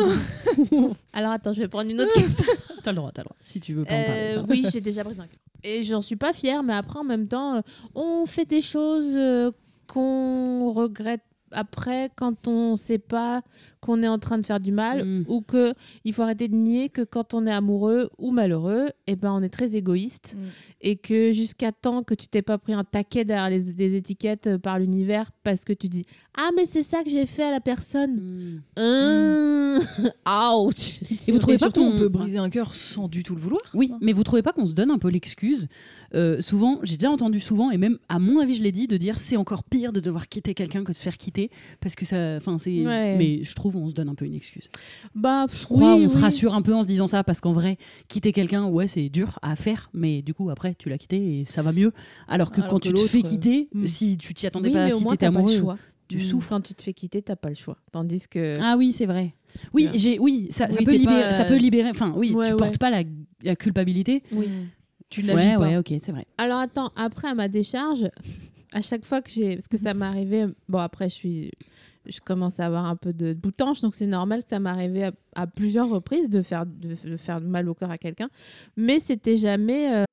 Alors 1.12 1.30
attends, 1.32 1.52
je 1.52 1.60
vais 1.60 1.68
prendre 1.68 1.90
une 1.90 2.00
autre 2.00 2.12
question. 2.12 2.46
T'as 2.82 2.90
le 2.92 2.96
droit, 2.96 3.12
t'as 3.12 3.22
le 3.22 3.26
droit. 3.26 3.36
Si 3.44 3.60
tu 3.60 3.72
veux 3.72 3.84
pas 3.84 3.94
en 3.94 3.98
Euh, 3.98 4.34
parler. 4.40 4.46
oui, 4.50 4.66
j'ai 4.70 4.80
déjà 4.80 5.02
brisé 5.04 5.20
un 5.20 5.26
cœur. 5.26 5.38
Et 5.62 5.84
j'en 5.84 6.00
suis 6.02 6.16
pas 6.16 6.32
fière, 6.34 6.62
mais 6.62 6.74
après 6.74 6.98
en 6.98 7.04
même 7.04 7.28
temps, 7.28 7.54
euh, 7.56 7.60
on 7.94 8.26
fait 8.26 8.44
des 8.44 8.60
choses 8.60 9.14
euh, 9.14 9.50
qu'on 9.86 10.72
regrette 10.72 11.22
après 11.52 12.10
quand 12.16 12.46
on 12.48 12.76
sait 12.76 12.98
pas 12.98 13.42
qu'on 13.84 14.02
est 14.02 14.08
en 14.08 14.18
train 14.18 14.38
de 14.38 14.46
faire 14.46 14.60
du 14.60 14.72
mal 14.72 15.04
Mm. 15.04 15.24
ou 15.28 15.40
que 15.42 15.74
il 16.04 16.12
faut 16.14 16.22
arrêter 16.22 16.48
de 16.48 16.54
nier 16.56 16.88
que 16.88 17.02
quand 17.02 17.34
on 17.34 17.46
est 17.46 17.52
amoureux 17.52 18.08
ou 18.18 18.30
malheureux, 18.30 18.88
et 19.06 19.16
ben 19.16 19.32
on 19.32 19.42
est 19.42 19.48
très 19.50 19.76
égoïste 19.76 20.34
Mm. 20.36 20.40
et 20.80 20.96
que 20.96 21.32
jusqu'à 21.32 21.72
temps 21.72 22.02
que 22.02 22.14
tu 22.14 22.26
t'es 22.28 22.42
pas 22.42 22.56
pris 22.58 22.72
un 22.72 22.84
taquet 22.84 23.24
derrière 23.24 23.50
les, 23.50 23.72
des 23.72 23.96
étiquettes 23.96 24.46
euh, 24.46 24.58
par 24.58 24.78
l'univers 24.78 25.30
parce 25.42 25.64
que 25.64 25.72
tu 25.72 25.88
dis 25.88 26.06
ah 26.36 26.50
mais 26.56 26.66
c'est 26.66 26.82
ça 26.82 27.04
que 27.04 27.10
j'ai 27.10 27.26
fait 27.26 27.44
à 27.44 27.50
la 27.52 27.60
personne. 27.60 28.14
Mm. 28.76 28.80
Hum, 28.80 29.80
Ouch. 30.66 31.00
Et 31.28 31.32
vous 31.32 31.38
trouvez 31.38 31.54
Et 31.54 31.58
pas 31.58 31.66
surtout, 31.66 31.82
qu'on 31.84 31.94
on 31.94 31.98
peut 31.98 32.08
briser 32.08 32.38
un 32.38 32.50
cœur 32.50 32.74
sans 32.74 33.08
du 33.08 33.22
tout 33.22 33.34
le 33.34 33.40
vouloir. 33.40 33.62
Oui, 33.74 33.92
mais 34.00 34.12
vous 34.12 34.22
trouvez 34.24 34.42
pas 34.42 34.52
qu'on 34.52 34.66
se 34.66 34.74
donne 34.74 34.90
un 34.90 34.98
peu 34.98 35.08
l'excuse 35.08 35.68
euh, 36.14 36.40
Souvent, 36.40 36.80
j'ai 36.82 36.96
déjà 36.96 37.10
entendu 37.10 37.40
souvent, 37.40 37.70
et 37.70 37.76
même 37.78 37.98
à 38.08 38.18
mon 38.18 38.40
avis, 38.40 38.54
je 38.54 38.62
l'ai 38.62 38.72
dit, 38.72 38.86
de 38.88 38.96
dire 38.96 39.18
c'est 39.18 39.36
encore 39.36 39.62
pire 39.64 39.92
de 39.92 40.00
devoir 40.00 40.28
quitter 40.28 40.54
quelqu'un 40.54 40.82
que 40.84 40.92
de 40.92 40.96
se 40.96 41.02
faire 41.02 41.18
quitter, 41.18 41.50
parce 41.80 41.94
que 41.94 42.04
ça, 42.04 42.36
enfin, 42.36 42.58
c'est. 42.58 42.84
Ouais. 42.84 43.16
Mais 43.16 43.42
je 43.42 43.54
trouve 43.54 43.73
on 43.78 43.88
se 43.88 43.94
donne 43.94 44.08
un 44.08 44.14
peu 44.14 44.24
une 44.24 44.34
excuse. 44.34 44.68
Bah, 45.14 45.46
Je 45.52 45.64
crois, 45.64 45.96
oui, 45.96 46.04
on 46.04 46.08
se 46.08 46.18
rassure 46.18 46.54
un 46.54 46.62
peu 46.62 46.74
en 46.74 46.82
se 46.82 46.88
disant 46.88 47.06
ça, 47.06 47.24
parce 47.24 47.40
qu'en 47.40 47.52
vrai, 47.52 47.76
quitter 48.08 48.32
quelqu'un, 48.32 48.66
ouais, 48.66 48.86
c'est 48.88 49.08
dur 49.08 49.38
à 49.42 49.56
faire, 49.56 49.90
mais 49.94 50.22
du 50.22 50.34
coup 50.34 50.50
après, 50.50 50.74
tu 50.74 50.88
l'as 50.88 50.98
quitté 50.98 51.40
et 51.40 51.44
ça 51.46 51.62
va 51.62 51.72
mieux. 51.72 51.92
Alors 52.28 52.50
que 52.52 52.60
Alors 52.60 52.70
quand 52.72 52.78
que 52.80 52.88
tu 52.88 52.94
te 52.94 53.00
fais 53.00 53.18
euh, 53.18 53.22
quitter, 53.22 53.68
hmm. 53.74 53.86
si 53.86 54.16
tu 54.18 54.34
t'y 54.34 54.46
attendais 54.46 54.68
Oui, 54.68 54.74
pas, 54.74 54.86
mais 54.86 54.92
au 54.92 54.98
si 54.98 55.04
t'étais 55.04 55.16
t'as 55.16 55.26
pas 55.26 55.32
le 55.32 55.38
amoureux, 55.38 55.56
choix. 55.58 55.78
tu 56.08 56.16
Mm. 56.18 56.20
souffres. 56.20 56.48
Quand 56.50 56.60
tu 56.60 56.74
te 56.74 56.82
fais 56.82 56.92
quitter, 56.92 57.22
t'as 57.22 57.36
pas 57.36 57.48
le 57.48 57.54
choix. 57.54 57.78
Tandis 57.92 58.28
que. 58.28 58.54
Ah 58.60 58.76
oui, 58.78 58.92
c'est 58.92 59.06
vrai. 59.06 59.34
Oui, 59.72 59.86
Ouais. 59.86 59.98
j'ai, 59.98 60.18
oui, 60.18 60.48
ça, 60.50 60.66
peut 60.66 60.84
t'es 60.84 60.98
libérer, 60.98 61.22
pas, 61.22 61.32
ça 61.32 61.44
euh, 61.44 61.48
peut 61.48 61.56
libérer. 61.56 61.90
Enfin, 61.90 62.12
oui, 62.16 62.32
Ouais, 62.32 62.46
tu 62.48 62.52
ouais. 62.52 62.58
portes 62.58 62.78
pas 62.78 62.90
la, 62.90 63.02
la 63.42 63.56
culpabilité. 63.56 64.22
Oui. 64.32 64.46
Tu 65.10 65.22
n'agis 65.22 65.36
Ouais, 65.48 65.54
pas. 65.54 65.60
ouais, 65.60 65.76
ok, 65.76 65.92
c'est 66.00 66.10
vrai. 66.12 66.26
Alors 66.38 66.58
attends, 66.58 66.90
après 66.96 67.28
à 67.28 67.34
ma 67.34 67.46
décharge, 67.48 68.04
à 68.72 68.82
chaque 68.82 69.04
fois 69.04 69.22
que 69.22 69.30
j'ai. 69.30 69.54
Parce 69.54 69.68
que 69.68 69.76
ça 69.78 69.94
m'est 69.94 70.04
arrivé. 70.04 70.44
Bon, 70.68 70.78
après, 70.78 71.08
je 71.08 71.14
suis. 71.14 71.50
Je 72.06 72.20
commence 72.20 72.60
à 72.60 72.66
avoir 72.66 72.84
un 72.86 72.96
peu 72.96 73.12
de 73.12 73.32
boutanche, 73.34 73.80
donc 73.80 73.94
c'est 73.94 74.06
normal 74.06 74.42
ça 74.48 74.56
arrivé 74.64 75.04
à, 75.04 75.12
à 75.34 75.46
plusieurs 75.46 75.88
reprises 75.88 76.28
de 76.30 76.42
faire, 76.42 76.66
de, 76.66 76.96
de 77.04 77.16
faire 77.16 77.40
mal 77.40 77.68
au 77.68 77.74
cœur 77.74 77.90
à 77.90 77.98
quelqu'un. 77.98 78.28
Mais 78.76 79.00
c'était 79.00 79.38
jamais. 79.38 79.94
euh, 79.94 80.04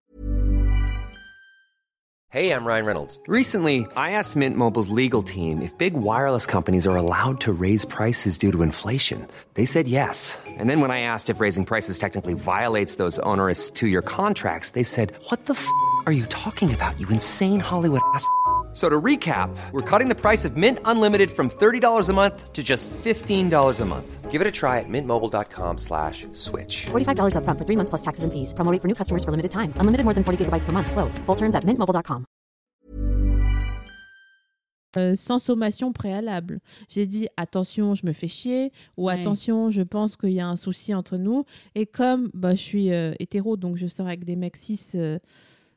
Hey, 2.34 2.54
I'm 2.54 2.64
Ryan 2.64 2.86
Reynolds. 2.86 3.20
Recently, 3.28 3.86
I 3.98 4.12
asked 4.12 4.38
Mint 4.38 4.56
Mobile's 4.56 4.88
legal 4.88 5.22
team 5.22 5.62
if 5.62 5.78
big 5.78 5.94
wireless 5.96 6.46
companies 6.46 6.88
are 6.88 6.96
allowed 6.96 7.42
to 7.42 7.52
raise 7.52 7.84
prices 7.84 8.38
due 8.38 8.54
to 8.54 8.62
inflation. 8.64 9.28
They 9.56 9.66
said 9.66 9.86
yes. 9.90 10.38
And 10.58 10.70
then 10.70 10.80
when 10.80 10.92
I 10.92 11.02
asked 11.02 11.30
if 11.30 11.42
raising 11.42 11.66
prices 11.66 12.00
technically 12.00 12.34
violates 12.34 12.96
those 12.96 13.20
onerous 13.24 13.70
two 13.70 13.88
year 13.88 14.02
contracts, 14.02 14.70
they 14.70 14.84
said, 14.84 15.12
What 15.30 15.46
the 15.48 15.56
f 15.56 15.68
are 16.06 16.14
you 16.14 16.26
talking 16.28 16.74
about, 16.74 16.98
you 17.02 17.08
insane 17.10 17.60
Hollywood 17.60 18.00
ass? 18.16 18.26
So 18.74 18.88
to 18.88 19.02
recap, 19.02 19.50
we're 19.74 19.82
cutting 19.82 20.08
the 20.08 20.16
price 20.16 20.46
of 20.46 20.56
Mint 20.56 20.80
Unlimited 20.86 21.30
from 21.32 21.50
$30 21.50 22.10
a 22.10 22.14
month 22.14 22.54
to 22.54 22.64
just 22.64 22.90
$15 23.04 23.82
a 23.82 23.86
month. 23.86 24.32
Give 24.32 24.40
it 24.40 24.48
a 24.48 24.52
try 24.52 24.80
at 24.80 24.86
mintmobile.com 24.88 25.78
slash 25.78 26.26
switch. 26.32 26.86
$45 26.92 27.36
upfront 27.36 27.58
for 27.60 27.66
three 27.66 27.76
months 27.76 27.90
plus 27.90 28.02
taxes 28.02 28.24
and 28.24 28.32
fees. 28.32 28.54
Promo 28.54 28.72
rate 28.72 28.82
for 28.82 28.88
new 28.88 28.96
customers 28.96 29.26
for 29.26 29.32
limited 29.32 29.52
time. 29.52 29.74
Unlimited 29.76 30.06
more 30.06 30.14
than 30.14 30.24
40 30.24 30.46
gigabytes 30.46 30.64
per 30.64 30.72
month. 30.72 30.90
Slows. 30.90 31.20
Full 31.26 31.36
terms 31.36 31.54
at 31.54 31.66
mintmobile.com. 31.66 32.24
euh, 34.98 35.16
sans 35.16 35.40
sommation 35.40 35.94
préalable. 35.94 36.60
J'ai 36.90 37.06
dit 37.08 37.28
attention, 37.38 37.96
je 37.96 38.06
me 38.06 38.12
fais 38.14 38.28
chier 38.28 38.72
ou 38.98 39.06
Ouais. 39.08 39.20
attention, 39.22 39.72
je 39.72 39.84
pense 39.84 40.18
qu'il 40.18 40.32
y 40.34 40.42
a 40.42 40.48
un 40.48 40.58
souci 40.58 40.94
entre 40.94 41.16
nous. 41.18 41.46
Et 41.76 41.86
comme 41.86 42.30
bah, 42.34 42.56
je 42.56 42.62
suis 42.62 42.92
euh, 42.92 43.14
hétéro, 43.20 43.56
donc 43.56 43.78
je 43.78 43.88
sors 43.88 44.06
avec 44.08 44.26
des 44.26 44.36
mecs 44.36 44.58
cis. 44.58 44.80
euh, 44.96 45.18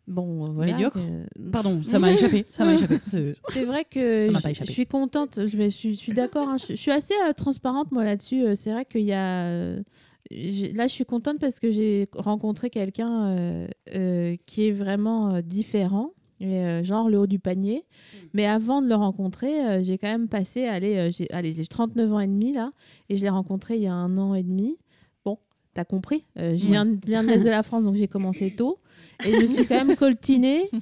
bon, 0.06 0.46
euh, 0.46 0.48
voilà. 0.50 0.72
Médiocre 0.72 0.98
euh, 0.98 1.24
Pardon, 1.52 1.82
ça 1.82 1.98
m'a 1.98 2.12
échappé. 2.12 2.46
Ça 2.50 2.64
m'a 2.64 2.74
échappé. 2.74 2.98
C'est 3.50 3.64
vrai 3.64 3.84
que 3.84 4.30
je, 4.32 4.64
suis 4.70 4.86
contente, 4.86 5.40
je, 5.46 5.70
suis, 5.70 6.12
d'accord, 6.12 6.48
hein, 6.48 6.56
je, 6.58 6.74
suis 6.74 6.90
assez 6.90 7.14
euh, 7.28 7.32
transparente 7.32 7.92
moi 7.92 8.04
là-dessus. 8.04 8.44
C'est 8.56 8.72
vrai 8.72 8.84
qu'il 8.84 9.02
y 9.04 9.12
a... 9.12 9.76
là, 9.76 9.82
je 10.30 10.88
suis 10.88 11.04
contente 11.04 11.38
parce 11.38 11.60
que 11.60 11.70
j'ai 11.70 12.08
rencontré 12.14 12.70
quelqu'un 12.70 13.26
euh, 13.28 13.68
euh, 13.94 14.36
qui 14.46 14.68
est 14.68 14.72
vraiment 14.72 15.40
différent, 15.42 16.12
et, 16.40 16.82
genre 16.84 17.08
le 17.08 17.18
haut 17.18 17.26
du 17.26 17.38
panier. 17.38 17.84
Mais 18.32 18.46
avant 18.46 18.82
de 18.82 18.88
le 18.88 18.94
rencontrer, 18.94 19.84
j'ai 19.84 19.98
quand 19.98 20.10
même 20.10 20.28
passé, 20.28 20.66
allez, 20.66 21.10
j'ai 21.12 21.30
allez, 21.30 21.54
j'ai 21.54 21.66
39 21.66 22.12
ans 22.12 22.20
et 22.20 22.26
demi 22.26 22.52
là, 22.52 22.72
et 23.08 23.16
je 23.16 23.22
l'ai 23.22 23.30
rencontré 23.30 23.76
il 23.76 23.82
y 23.82 23.86
a 23.86 23.94
un 23.94 24.18
an 24.18 24.34
et 24.34 24.42
demi. 24.42 24.76
Bon, 25.24 25.38
t'as 25.72 25.84
compris, 25.84 26.24
je 26.36 26.66
viens, 26.66 26.84
je 26.84 27.06
viens 27.06 27.22
de 27.22 27.28
l'Est 27.28 27.44
de 27.44 27.50
la 27.50 27.62
France, 27.62 27.84
donc 27.84 27.96
j'ai 27.96 28.08
commencé 28.08 28.50
tôt. 28.54 28.78
Et 29.24 29.32
je 29.32 29.40
me 29.42 29.46
suis 29.46 29.66
quand 29.66 29.84
même 29.84 29.96
coltinée. 29.96 30.68
une 30.72 30.80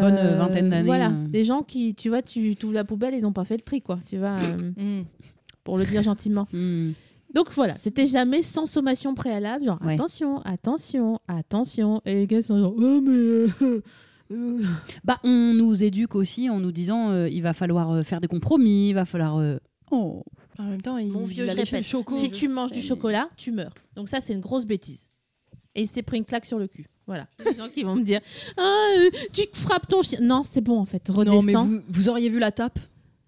bonne 0.00 0.16
euh, 0.16 0.36
vingtaine 0.38 0.70
d'années. 0.70 0.86
Voilà, 0.86 1.08
euh. 1.10 1.28
des 1.28 1.44
gens 1.44 1.62
qui, 1.62 1.94
tu 1.94 2.08
vois, 2.08 2.22
tu 2.22 2.56
ouvres 2.62 2.72
la 2.72 2.84
poubelle, 2.84 3.14
ils 3.14 3.26
ont 3.26 3.32
pas 3.32 3.44
fait 3.44 3.56
le 3.56 3.62
tri, 3.62 3.82
quoi, 3.82 3.98
tu 4.08 4.18
vois, 4.18 4.36
euh, 4.40 4.72
Mm. 4.76 5.04
pour 5.64 5.78
le 5.78 5.84
dire 5.84 6.02
gentiment. 6.02 6.46
hmm. 6.52 6.90
Donc 7.34 7.50
voilà, 7.52 7.74
c'était 7.78 8.06
jamais 8.06 8.42
sans 8.42 8.66
sommation 8.66 9.14
préalable, 9.14 9.64
genre 9.64 9.78
Ouais. 9.82 9.94
attention, 9.94 10.40
attention, 10.42 11.18
attention. 11.28 12.02
Et 12.04 12.14
les 12.14 12.26
gars 12.26 12.42
sont 12.42 12.58
genre, 12.58 12.74
oh 12.76 13.00
mais. 13.00 13.10
euh, 13.12 13.48
euh. 14.32 14.62
Bah, 15.04 15.18
on 15.24 15.54
nous 15.54 15.82
éduque 15.82 16.14
aussi 16.14 16.50
en 16.50 16.60
nous 16.60 16.72
disant 16.72 17.10
euh, 17.10 17.28
il 17.30 17.40
va 17.42 17.54
falloir 17.54 17.90
euh, 17.90 18.02
faire 18.02 18.20
des 18.20 18.28
compromis, 18.28 18.90
il 18.90 18.94
va 18.94 19.04
falloir. 19.06 19.38
euh, 19.38 19.58
Oh. 19.90 20.22
En 20.58 20.64
même 20.64 20.80
temps, 20.82 20.96
il, 20.98 21.10
Mon 21.10 21.24
vieux, 21.24 21.44
il 21.44 21.50
je 21.50 21.56
répète, 21.56 21.84
choco. 21.84 22.16
si 22.16 22.28
je 22.28 22.34
tu 22.34 22.48
manges 22.48 22.70
sais, 22.70 22.76
du 22.76 22.82
chocolat, 22.82 23.28
tu 23.36 23.52
meurs. 23.52 23.72
Donc 23.96 24.08
ça, 24.10 24.20
c'est 24.20 24.32
une 24.34 24.40
grosse 24.40 24.64
bêtise. 24.66 25.08
Et 25.74 25.82
il 25.82 25.88
s'est 25.88 26.02
pris 26.02 26.18
une 26.18 26.24
claque 26.26 26.44
sur 26.46 26.58
le 26.58 26.66
cul. 26.66 26.86
Voilà. 27.06 27.26
Les 27.44 27.54
gens 27.56 27.68
qui 27.68 27.82
vont 27.82 27.96
me 27.96 28.02
dire, 28.02 28.20
ah, 28.56 28.62
euh, 28.98 29.10
tu 29.32 29.42
frappes 29.54 29.88
ton 29.88 30.02
chien. 30.02 30.20
Non, 30.22 30.44
c'est 30.50 30.60
bon 30.60 30.78
en 30.78 30.84
fait, 30.84 31.02
redescends. 31.08 31.34
Non, 31.36 31.42
mais 31.42 31.54
vous, 31.54 31.80
vous 31.88 32.08
auriez 32.08 32.28
vu 32.28 32.38
la 32.38 32.52
tape? 32.52 32.78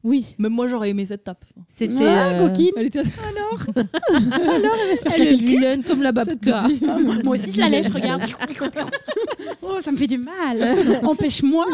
Oui, 0.04 0.36
Même 0.38 0.52
moi, 0.52 0.68
j'aurais 0.68 0.90
aimé 0.90 1.06
cette 1.06 1.24
tape. 1.24 1.44
c'était. 1.66 2.06
Ah, 2.06 2.28
euh, 2.28 2.48
coquine. 2.48 2.70
Elle 2.76 2.86
était... 2.86 3.02
Elle 5.16 5.22
est 5.28 5.34
vilaine 5.34 5.82
comme 5.82 6.02
la 6.02 6.12
babka. 6.12 6.66
Moi 7.24 7.36
aussi, 7.36 7.50
je 7.52 7.60
la 7.60 7.70
lèche, 7.70 7.88
regarde. 7.88 8.22
Oh, 9.66 9.78
ça 9.80 9.90
me 9.92 9.96
fait 9.96 10.06
du 10.06 10.18
mal. 10.18 10.76
Empêche-moi. 11.04 11.64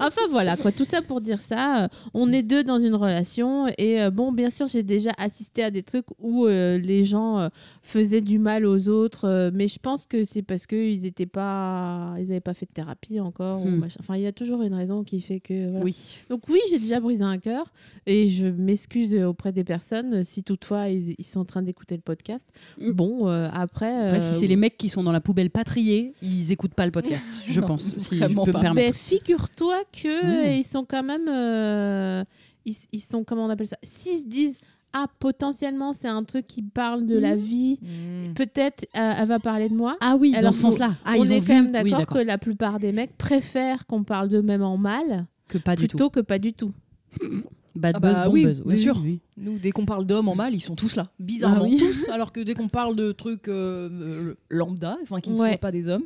enfin 0.00 0.20
voilà, 0.30 0.56
quoi. 0.56 0.72
Tout 0.72 0.84
ça 0.84 1.00
pour 1.00 1.20
dire 1.20 1.40
ça. 1.40 1.88
on 2.12 2.32
est 2.32 2.42
deux 2.42 2.64
dans 2.64 2.80
une 2.80 2.94
relation 2.96 3.68
et 3.78 4.02
euh, 4.02 4.10
bon, 4.10 4.32
bien 4.32 4.50
sûr, 4.50 4.66
j'ai 4.66 4.82
déjà 4.82 5.12
assisté 5.16 5.62
à 5.62 5.70
des 5.70 5.82
trucs 5.84 6.06
où 6.18 6.46
euh, 6.46 6.76
les 6.78 7.04
gens 7.04 7.38
euh, 7.38 7.48
faisaient 7.82 8.20
du 8.20 8.38
mal 8.38 8.66
aux 8.66 8.88
autres, 8.88 9.28
euh, 9.28 9.50
mais 9.54 9.68
je 9.68 9.78
pense 9.78 10.06
que 10.06 10.24
c'est 10.24 10.42
parce 10.42 10.66
que 10.66 10.74
ils 10.76 11.06
étaient 11.06 11.26
pas, 11.26 12.14
ils 12.18 12.26
n'avaient 12.26 12.40
pas 12.40 12.54
fait 12.54 12.66
de 12.66 12.72
thérapie 12.72 13.20
encore. 13.20 13.60
ou 13.62 13.68
Hmm. 13.68 13.76
machin. 13.78 13.96
Enfin, 14.00 14.16
il 14.16 14.22
y 14.22 14.26
a 14.26 14.32
toujours 14.32 14.62
une 14.62 14.74
raison 14.74 15.04
qui 15.04 15.20
fait 15.20 15.40
que. 15.40 15.68
voilà. 15.70 15.84
Oui. 15.84 15.96
Donc 16.30 16.42
oui, 16.48 16.60
j'ai 16.70 16.78
déjà 16.78 17.00
brisé 17.00 17.22
un 17.24 17.38
cœur 17.38 17.72
et 18.06 18.28
je 18.28 18.46
m'excuse 18.46 19.14
auprès 19.22 19.52
des 19.52 19.64
personnes 19.64 20.24
si 20.24 20.42
toutefois 20.42 20.88
ils, 20.88 21.14
ils 21.18 21.24
sont 21.26 21.40
en 21.40 21.44
train 21.44 21.62
d'écouter 21.62 21.94
le 21.96 22.00
podcast. 22.02 22.46
Mm. 22.80 22.90
Bon, 22.92 23.28
euh, 23.28 23.48
après. 23.52 23.94
Après, 24.08 24.20
si 24.20 24.34
euh, 24.34 24.40
c'est 24.40 24.46
les 24.46 24.56
mecs 24.56 24.76
qui 24.76 24.88
sont 24.88 25.02
dans 25.02 25.12
la 25.12 25.20
poubelle 25.20 25.50
pas 25.50 25.64
triés, 25.64 26.12
ils 26.22 26.52
écoutent 26.52 26.74
pas 26.74 26.86
le 26.86 26.92
podcast, 26.92 27.38
je 27.46 27.60
Non, 27.60 27.66
pense, 27.68 27.96
si 27.98 28.16
je 28.16 28.24
peux 28.26 28.34
pas. 28.34 28.46
me 28.46 28.52
permettre. 28.62 28.74
Mais 28.74 28.92
figure-toi 28.92 29.82
que 29.92 30.54
Mm. 30.54 30.60
ils 30.60 30.66
sont 30.66 30.84
quand 30.84 31.02
même, 31.02 31.28
euh, 31.28 32.24
ils, 32.64 32.76
ils 32.92 33.00
sont 33.00 33.24
comment 33.24 33.44
on 33.46 33.50
appelle 33.50 33.68
ça 33.68 33.78
S'ils 33.82 34.20
se 34.20 34.26
disent 34.26 34.58
ah 34.96 35.06
potentiellement 35.18 35.92
c'est 35.92 36.06
un 36.06 36.22
truc 36.22 36.46
qui 36.46 36.62
parle 36.62 37.04
de 37.04 37.18
la 37.18 37.34
vie, 37.34 37.80
peut-être 38.36 38.84
euh, 38.96 39.12
elle 39.18 39.26
va 39.26 39.40
parler 39.40 39.68
de 39.68 39.74
moi. 39.74 39.96
Ah 40.00 40.16
oui, 40.18 40.32
Alors, 40.36 40.50
dans 40.50 40.52
ce 40.52 40.60
sens-là. 40.60 40.94
Ah, 41.04 41.14
on 41.18 41.24
ils 41.24 41.32
est 41.32 41.36
ont 41.36 41.40
quand 41.40 41.46
vu- 41.62 41.68
même 41.70 41.72
d'accord. 41.90 42.06
que 42.06 42.18
la 42.18 42.38
plupart 42.38 42.78
des 42.78 42.92
mecs 42.92 43.16
préfèrent 43.18 43.86
qu'on 43.86 44.04
parle 44.04 44.28
d'eux-mêmes 44.28 44.62
en 44.62 44.76
mal 44.76 45.26
que 45.48 45.58
pas 45.58 45.76
du 45.76 45.82
tout. 45.82 45.96
plutôt 45.96 46.10
que 46.10 46.20
pas 46.20 46.38
du 46.38 46.52
tout. 46.52 46.72
Bad 47.76 47.94
Ah 47.96 48.00
buzz, 48.00 48.12
bah 48.14 48.24
bon 48.26 48.32
oui, 48.32 48.44
buzz. 48.44 48.62
bien 48.64 48.76
sûr. 48.76 49.00
oui. 49.02 49.20
Nous, 49.36 49.58
dès 49.58 49.72
qu'on 49.72 49.84
parle 49.84 50.04
d'hommes 50.06 50.28
en 50.28 50.34
mal, 50.36 50.54
ils 50.54 50.60
sont 50.60 50.76
tous 50.76 50.94
là. 50.96 51.10
Bizarrement 51.18 51.64
Ah 51.64 51.68
oui. 51.68 51.76
tous. 51.78 52.08
Alors 52.08 52.32
que 52.32 52.40
dès 52.40 52.54
qu'on 52.54 52.68
parle 52.68 52.94
de 52.94 53.10
trucs 53.12 53.48
euh, 53.48 53.88
euh, 53.90 54.34
lambda, 54.48 54.96
enfin 55.02 55.20
qui 55.20 55.30
ne 55.30 55.36
Ouais. 55.36 55.52
sont 55.52 55.58
pas 55.58 55.72
des 55.72 55.88
hommes, 55.88 56.04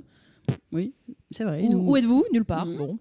Oui, 0.73 0.93
c'est 1.31 1.45
vrai. 1.45 1.63
où, 1.63 1.73
nous- 1.73 1.91
où 1.91 1.97
êtes-vous? 1.97 2.25
Nulle 2.33 2.45
part. 2.47 2.65
Mhm. 2.67 2.77
Bon. 2.77 2.99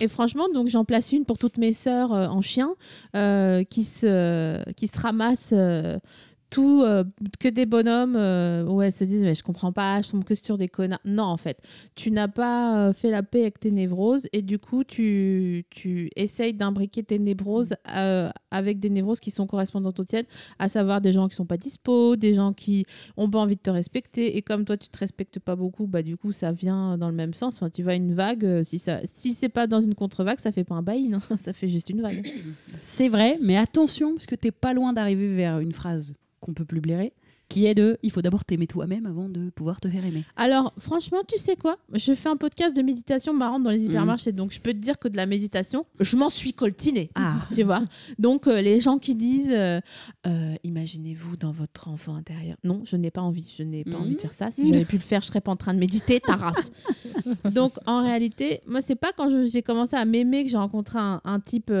Et 0.00 0.08
franchement, 0.08 0.46
donc 0.52 0.66
j'en 0.68 0.84
place 0.84 1.12
une 1.12 1.24
pour 1.24 1.38
toutes 1.38 1.56
mes 1.56 1.72
sœurs 1.72 2.12
euh, 2.12 2.26
en 2.26 2.42
chien 2.42 2.74
euh, 3.16 3.62
qui, 3.64 3.84
se, 3.84 4.60
qui 4.72 4.88
se 4.88 4.98
ramassent 5.00 5.54
euh, 5.56 5.98
euh, 6.58 7.04
que 7.40 7.48
des 7.48 7.66
bonhommes 7.66 8.16
euh, 8.16 8.64
où 8.64 8.82
elles 8.82 8.92
se 8.92 9.04
disent 9.04 9.22
Mais 9.22 9.34
je 9.34 9.42
comprends 9.42 9.72
pas, 9.72 10.02
je 10.02 10.10
tombe 10.10 10.24
que 10.24 10.34
sur 10.34 10.58
des 10.58 10.68
connards. 10.68 11.00
Non, 11.04 11.24
en 11.24 11.36
fait, 11.36 11.58
tu 11.94 12.10
n'as 12.10 12.28
pas 12.28 12.88
euh, 12.88 12.92
fait 12.92 13.10
la 13.10 13.22
paix 13.22 13.42
avec 13.42 13.60
tes 13.60 13.70
névroses 13.70 14.26
et 14.32 14.42
du 14.42 14.58
coup, 14.58 14.84
tu, 14.84 15.64
tu 15.70 16.10
essayes 16.16 16.54
d'imbriquer 16.54 17.02
tes 17.02 17.18
névroses 17.18 17.74
avec 18.50 18.78
des 18.78 18.90
névroses 18.90 19.20
qui 19.20 19.30
sont 19.30 19.46
correspondantes 19.46 19.98
aux 20.00 20.04
tiennes, 20.04 20.26
à 20.58 20.68
savoir 20.68 21.00
des 21.00 21.12
gens 21.12 21.28
qui 21.28 21.36
sont 21.36 21.46
pas 21.46 21.56
dispo, 21.56 22.16
des 22.16 22.34
gens 22.34 22.52
qui 22.52 22.86
ont 23.16 23.28
pas 23.28 23.38
envie 23.38 23.56
de 23.56 23.60
te 23.60 23.70
respecter. 23.70 24.36
Et 24.36 24.42
comme 24.42 24.64
toi, 24.64 24.76
tu 24.76 24.88
te 24.88 24.98
respectes 24.98 25.38
pas 25.38 25.56
beaucoup, 25.56 25.86
bah 25.86 26.02
du 26.02 26.16
coup, 26.16 26.32
ça 26.32 26.52
vient 26.52 26.98
dans 26.98 27.08
le 27.08 27.14
même 27.14 27.34
sens. 27.34 27.56
Enfin, 27.56 27.70
tu 27.70 27.82
vois 27.82 27.94
une 27.94 28.14
vague, 28.14 28.62
si 28.64 28.78
ça, 28.78 29.00
si 29.04 29.34
c'est 29.34 29.48
pas 29.48 29.66
dans 29.66 29.80
une 29.80 29.94
contre-vague, 29.94 30.40
ça 30.40 30.52
fait 30.52 30.64
pas 30.64 30.74
un 30.74 30.82
bail, 30.82 31.08
non 31.08 31.20
ça 31.38 31.52
fait 31.52 31.68
juste 31.68 31.90
une 31.90 32.02
vague. 32.02 32.26
C'est 32.80 33.08
vrai, 33.08 33.38
mais 33.40 33.56
attention, 33.56 34.14
parce 34.14 34.26
que 34.26 34.34
t'es 34.34 34.52
pas 34.52 34.74
loin 34.74 34.92
d'arriver 34.92 35.34
vers 35.34 35.60
une 35.60 35.72
phrase 35.72 36.14
qu'on 36.44 36.54
peut 36.54 36.64
plus 36.66 36.80
blairer, 36.80 37.12
qui 37.48 37.66
est 37.66 37.74
de 37.74 37.98
il 38.02 38.10
faut 38.10 38.22
d'abord 38.22 38.44
t'aimer 38.44 38.66
toi-même 38.66 39.06
avant 39.06 39.28
de 39.28 39.50
pouvoir 39.50 39.80
te 39.80 39.88
faire 39.88 40.04
aimer. 40.04 40.24
Alors, 40.36 40.72
franchement, 40.78 41.18
tu 41.26 41.38
sais 41.38 41.56
quoi? 41.56 41.76
Je 41.92 42.14
fais 42.14 42.28
un 42.28 42.36
podcast 42.36 42.74
de 42.76 42.82
méditation 42.82 43.32
marrante 43.32 43.62
dans 43.62 43.70
les 43.70 43.84
hypermarchés, 43.84 44.32
donc 44.32 44.52
je 44.52 44.60
peux 44.60 44.72
te 44.72 44.78
dire 44.78 44.98
que 44.98 45.08
de 45.08 45.16
la 45.16 45.26
méditation, 45.26 45.86
je 46.00 46.16
m'en 46.16 46.30
suis 46.30 46.52
coltinée. 46.52 47.10
Ah. 47.14 47.36
Tu 47.54 47.62
vois? 47.62 47.82
Donc, 48.18 48.46
euh, 48.46 48.60
les 48.60 48.80
gens 48.80 48.98
qui 48.98 49.14
disent 49.14 49.52
euh, 49.52 49.80
euh, 50.26 50.54
Imaginez-vous 50.64 51.36
dans 51.36 51.52
votre 51.52 51.88
enfant 51.88 52.14
intérieur. 52.16 52.56
Non, 52.64 52.82
je 52.84 52.96
n'ai 52.96 53.10
pas 53.10 53.20
envie. 53.20 53.54
Je 53.56 53.62
n'ai 53.62 53.84
pas 53.84 53.96
envie 53.96 54.16
de 54.16 54.20
faire 54.20 54.32
ça. 54.32 54.50
Si 54.50 54.72
j'avais 54.72 54.84
pu 54.84 54.96
le 54.96 55.02
faire, 55.02 55.20
je 55.20 55.26
serais 55.26 55.40
pas 55.40 55.52
en 55.52 55.56
train 55.56 55.74
de 55.74 55.78
méditer, 55.78 56.20
ta 56.20 56.36
race. 56.36 56.72
donc, 57.52 57.74
en 57.86 58.02
réalité, 58.02 58.60
moi, 58.66 58.80
c'est 58.82 58.94
pas 58.96 59.12
quand 59.16 59.30
j'ai 59.46 59.62
commencé 59.62 59.94
à 59.94 60.04
m'aimer 60.04 60.44
que 60.44 60.50
j'ai 60.50 60.56
rencontré 60.56 60.98
un, 60.98 61.20
un 61.24 61.40
type 61.40 61.72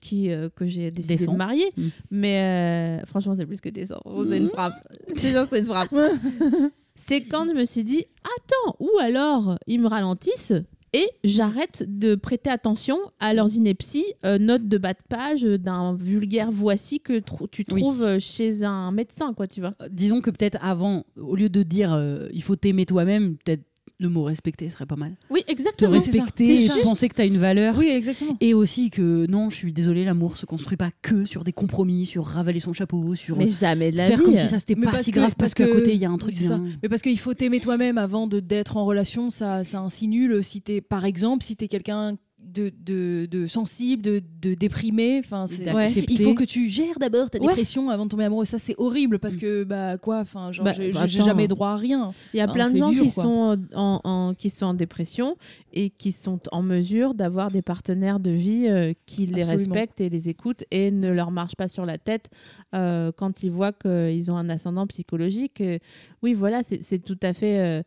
qui, 0.00 0.30
que 0.56 0.66
j'ai 0.66 0.90
décidé 0.90 1.16
Décent. 1.16 1.32
de 1.32 1.36
marier. 1.38 1.70
Mhm. 1.76 1.90
Mais 2.10 3.00
franchement, 3.06 3.34
c'est 3.36 3.46
plus 3.46 3.60
que 3.60 3.68
décent. 3.68 4.00
C'est 4.28 4.38
une 4.38 4.48
frappe. 4.54 4.74
C'est 5.16 5.32
genre, 5.32 5.46
c'est 5.48 5.60
une 5.60 5.66
frappe. 5.66 5.94
c'est 6.94 7.22
quand 7.22 7.46
je 7.48 7.54
me 7.54 7.64
suis 7.64 7.84
dit 7.84 8.04
attends, 8.22 8.76
ou 8.80 8.90
alors 9.00 9.56
ils 9.66 9.80
me 9.80 9.88
ralentissent 9.88 10.52
et 10.92 11.06
j'arrête 11.22 11.84
de 11.86 12.16
prêter 12.16 12.50
attention 12.50 12.98
à 13.20 13.32
leurs 13.32 13.54
inepties, 13.54 14.04
euh, 14.26 14.38
notes 14.38 14.66
de 14.66 14.76
bas 14.76 14.92
de 14.92 14.98
page 15.08 15.44
euh, 15.44 15.56
d'un 15.56 15.94
vulgaire 15.94 16.50
voici 16.50 16.98
que 16.98 17.12
tr- 17.20 17.48
tu 17.48 17.64
trouves 17.64 18.02
euh, 18.02 18.18
chez 18.18 18.64
un 18.64 18.90
médecin, 18.90 19.32
quoi, 19.32 19.46
tu 19.46 19.60
vois. 19.60 19.74
Euh, 19.80 19.88
Disons 19.88 20.20
que 20.20 20.30
peut-être 20.30 20.58
avant, 20.60 21.04
au 21.16 21.36
lieu 21.36 21.48
de 21.48 21.62
dire 21.62 21.96
il 22.32 22.42
faut 22.42 22.56
t'aimer 22.56 22.86
toi-même, 22.86 23.36
peut-être 23.36 23.62
le 24.00 24.08
mot 24.08 24.24
respecter 24.24 24.68
serait 24.70 24.86
pas 24.86 24.96
mal. 24.96 25.14
Oui, 25.30 25.42
Te 25.46 25.52
exactement. 25.52 26.00
ça. 26.00 26.10
respecter, 26.10 26.66
penser 26.82 27.08
que 27.08 27.14
t'as 27.14 27.26
une 27.26 27.38
valeur. 27.38 27.76
Oui, 27.78 27.88
exactement. 27.88 28.36
Et 28.40 28.54
aussi 28.54 28.90
que 28.90 29.26
non, 29.30 29.50
je 29.50 29.56
suis 29.56 29.72
désolée, 29.72 30.04
l'amour 30.04 30.36
se 30.38 30.46
construit 30.46 30.76
pas 30.76 30.90
que 31.02 31.26
sur 31.26 31.44
des 31.44 31.52
compromis, 31.52 32.06
sur 32.06 32.24
ravaler 32.24 32.60
son 32.60 32.72
chapeau, 32.72 33.14
sur 33.14 33.36
Mais 33.36 33.48
jamais 33.48 33.90
de 33.90 33.96
la 33.98 34.06
faire 34.06 34.18
vie. 34.18 34.24
comme 34.24 34.36
si 34.36 34.48
ça 34.48 34.58
c'était 34.58 34.74
Mais 34.74 34.86
pas 34.86 34.92
parce 34.92 35.04
si 35.04 35.10
grave 35.10 35.34
parce 35.38 35.54
qu'à 35.54 35.66
que- 35.66 35.72
côté 35.74 35.92
il 35.94 36.00
y 36.00 36.04
a 36.04 36.08
un 36.10 36.14
oui, 36.14 36.18
truc 36.18 36.34
c'est 36.34 36.44
ça. 36.44 36.58
Mais 36.82 36.88
parce 36.88 37.02
qu'il 37.02 37.18
faut 37.18 37.34
t'aimer 37.34 37.60
toi-même 37.60 37.98
avant 37.98 38.26
de 38.26 38.40
d'être 38.40 38.76
en 38.78 38.84
relation, 38.84 39.30
ça, 39.30 39.64
ça 39.64 39.80
insinue 39.80 40.42
si 40.42 40.62
t'es, 40.62 40.80
par 40.80 41.04
exemple, 41.04 41.44
si 41.44 41.54
t'es 41.56 41.68
quelqu'un 41.68 42.16
de, 42.44 42.72
de, 42.84 43.26
de 43.30 43.46
sensible, 43.46 44.02
de, 44.02 44.22
de 44.42 44.54
déprimé, 44.54 45.20
enfin, 45.24 45.44
il 45.48 46.18
faut 46.22 46.34
que 46.34 46.42
tu 46.44 46.68
gères 46.68 46.98
d'abord 46.98 47.30
ta 47.30 47.38
Ouais. 47.38 47.46
dépression 47.46 47.90
avant 47.90 48.04
de 48.06 48.10
tomber 48.10 48.24
amoureux. 48.24 48.44
Ça, 48.44 48.58
c'est 48.58 48.74
horrible 48.76 49.18
parce 49.20 49.36
que, 49.36 49.62
bah, 49.64 49.98
quoi, 49.98 50.18
enfin, 50.18 50.50
genre, 50.50 50.64
Bah, 50.64 50.72
j'ai, 50.76 50.90
bah, 50.90 51.06
jamais 51.06 51.46
droit 51.46 51.68
à 51.70 51.76
rien. 51.76 52.12
Il 52.34 52.38
y 52.38 52.40
a 52.40 52.44
Enfin, 52.44 52.52
plein 52.52 52.70
de 52.70 52.76
gens 52.76 52.90
dur, 52.90 53.04
qui, 53.04 53.12
quoi. 53.12 53.22
sont 53.22 53.58
en, 53.74 54.00
en- 54.02 54.34
qui 54.34 54.50
sont 54.50 54.66
en 54.66 54.74
dépression 54.74 55.36
et 55.72 55.90
qui 55.90 56.10
sont 56.10 56.40
en 56.50 56.62
mesure 56.62 57.14
d'avoir 57.14 57.52
des 57.52 57.62
partenaires 57.62 58.18
de 58.18 58.30
vie 58.30 58.66
euh, 58.68 58.92
qui 59.06 59.26
les 59.26 59.42
Absolument. 59.42 59.74
respectent 59.74 60.00
et 60.00 60.08
les 60.08 60.28
écoutent 60.28 60.64
et 60.72 60.90
ne 60.90 61.12
leur 61.12 61.30
marchent 61.30 61.54
pas 61.56 61.68
sur 61.68 61.86
la 61.86 61.98
tête 61.98 62.30
euh, 62.74 63.12
quand 63.16 63.44
ils 63.44 63.50
voient 63.52 63.72
qu'ils 63.72 64.30
ont 64.32 64.36
un 64.36 64.48
ascendant 64.48 64.86
psychologique. 64.88 65.60
Euh, 65.60 65.78
oui, 66.22 66.34
voilà, 66.34 66.62
c'est 66.68 66.80
c'est 66.82 66.98
tout 66.98 67.18
à 67.22 67.32
fait... 67.32 67.60
euh, 67.60 67.82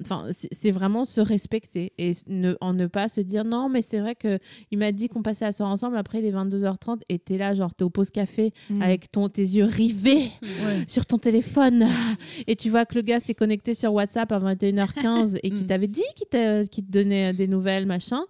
Enfin, 0.00 0.26
c'est- 0.52 0.70
vraiment 0.72 1.04
se 1.04 1.20
respecter 1.20 1.92
et 1.96 2.12
ne, 2.26 2.54
en 2.60 2.74
ne 2.74 2.86
pas 2.86 3.08
se 3.08 3.20
dire 3.20 3.44
non, 3.44 3.68
mais 3.68 3.82
c'est 3.82 4.00
vrai 4.00 4.14
que 4.14 4.38
il 4.70 4.78
m'a 4.78 4.92
dit 4.92 5.08
qu'on 5.08 5.22
passait 5.22 5.44
la 5.44 5.52
soirée 5.52 5.72
ensemble. 5.72 5.96
Après, 5.96 6.18
il 6.18 6.24
est 6.26 6.32
22h30 6.32 7.00
et 7.08 7.18
t'es 7.18 7.38
là, 7.38 7.54
genre, 7.54 7.72
t'es 7.74 7.84
au 7.84 7.88
pause 7.90 8.10
café 8.10 8.52
Mm. 8.68 8.82
avec 8.82 9.10
ton, 9.10 9.28
tes 9.28 9.42
yeux 9.42 9.64
rivés 9.64 10.30
Ouais. 10.42 10.84
sur 10.88 11.06
ton 11.06 11.18
téléphone 11.18 11.84
et 12.46 12.56
tu 12.56 12.68
vois 12.68 12.84
que 12.84 12.94
le 12.96 13.02
gars 13.02 13.20
s'est 13.20 13.34
connecté 13.34 13.74
sur 13.74 13.94
WhatsApp 13.94 14.30
à 14.32 14.40
21h15 14.40 15.38
et 15.42 15.50
qui 15.50 15.62
Mm. 15.62 15.66
t'avait 15.66 15.86
dit 15.88 16.02
qu'il 16.16 16.68
qu'il 16.68 16.84
te 16.84 16.90
donnait 16.90 17.32
des 17.32 17.46
nouvelles, 17.46 17.86
machin, 17.86 18.20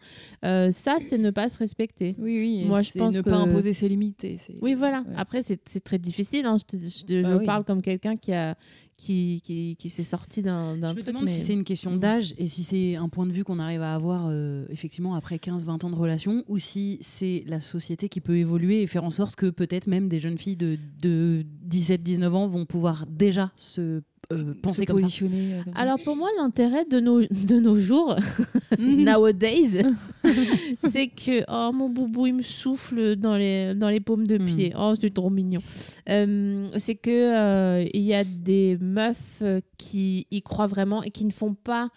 euh, 0.44 0.70
ça, 0.72 0.98
c'est 1.00 1.18
ne 1.18 1.30
pas 1.30 1.48
se 1.48 1.58
respecter. 1.58 2.14
Oui, 2.18 2.38
oui. 2.38 2.64
Moi, 2.66 2.82
je 2.82 2.92
pense 2.98 3.14
ne 3.14 3.22
que- 3.22 3.30
pas 3.30 3.36
imposer 3.36 3.72
ses 3.72 3.88
limites. 3.88 4.22
et 4.24 4.36
Oui, 4.60 4.74
voilà. 4.74 5.00
Ouais. 5.00 5.14
Après, 5.16 5.42
c'est 5.42 5.58
c'est 5.68 5.82
très 5.82 5.98
difficile. 5.98 6.46
hein. 6.46 6.58
Je, 6.58 6.64
te- 6.76 6.82
je 6.82 7.04
te- 7.04 7.22
Bah 7.22 7.30
je 7.32 7.36
oui. 7.38 7.46
parle 7.46 7.64
comme 7.64 7.82
quelqu'un 7.82 8.16
qui, 8.16 8.32
a, 8.32 8.56
qui, 8.96 9.40
qui, 9.44 9.76
qui 9.78 9.90
s'est 9.90 10.02
sorti 10.02 10.42
d'un 10.42 10.74
Je 10.74 10.80
me 10.80 10.90
truc. 10.92 11.06
demande 11.06 11.24
mais- 11.24 11.30
si 11.30 11.40
c'est 11.40 11.52
une 11.52 11.64
question 11.64 11.92
Mm. 11.92 11.98
d'âge 11.98 12.35
et 12.38 12.46
si 12.46 12.62
c'est 12.64 12.96
un 12.96 13.09
point 13.09 13.26
de 13.26 13.32
vue 13.32 13.44
qu'on 13.44 13.59
arrive 13.59 13.82
à 13.82 13.94
avoir 13.94 14.26
euh, 14.28 14.64
effectivement 14.70 15.14
après 15.14 15.37
15-20 15.38 15.85
ans 15.85 15.90
de 15.90 15.96
relation 15.96 16.44
ou 16.48 16.59
si 16.59 16.98
c'est 17.02 17.44
la 17.46 17.61
société 17.61 18.09
qui 18.09 18.20
peut 18.20 18.37
évoluer 18.37 18.82
et 18.82 18.87
faire 18.87 19.04
en 19.04 19.11
sorte 19.11 19.37
que 19.37 19.50
peut-être 19.50 19.87
même 19.87 20.09
des 20.09 20.18
jeunes 20.20 20.38
filles 20.38 20.56
de, 20.56 20.78
de 21.00 21.44
17-19 21.68 22.32
ans 22.32 22.46
vont 22.46 22.64
pouvoir 22.64 23.06
déjà 23.06 23.52
se 23.56 24.00
euh, 24.32 24.54
penser 24.62 24.82
se 24.82 24.86
comme 24.86 24.98
ça. 24.98 25.06
euh, 25.06 25.62
comme 25.64 25.74
ça. 25.74 25.80
Alors 25.80 25.98
pour 26.02 26.16
moi, 26.16 26.28
l'intérêt 26.38 26.84
de 26.84 27.00
nos, 27.00 27.20
de 27.22 27.60
nos 27.60 27.78
jours, 27.78 28.16
nowadays, 28.78 29.82
c'est 30.90 31.08
que 31.08 31.44
oh 31.48 31.72
mon 31.72 31.88
boubou 31.88 32.26
il 32.26 32.34
me 32.34 32.42
souffle 32.42 33.16
dans 33.16 33.36
les 33.36 33.74
dans 33.74 33.88
les 33.88 34.00
paumes 34.00 34.26
de 34.26 34.36
Mm. 34.38 34.46
pied. 34.46 34.72
Oh 34.78 34.94
c'est 35.00 35.12
trop 35.14 35.30
mignon. 35.30 35.60
Euh, 36.08 36.68
c'est 36.78 36.94
que 36.94 37.10
euh, 37.10 37.84
il 37.94 38.02
y 38.02 38.14
a 38.14 38.22
des 38.24 38.76
meufs 38.80 39.42
qui 39.78 40.26
y 40.30 40.42
croient 40.42 40.66
vraiment 40.66 41.02
et 41.02 41.10
qui 41.10 41.24
ne 41.24 41.30
font 41.32 41.54
pas 41.54 41.88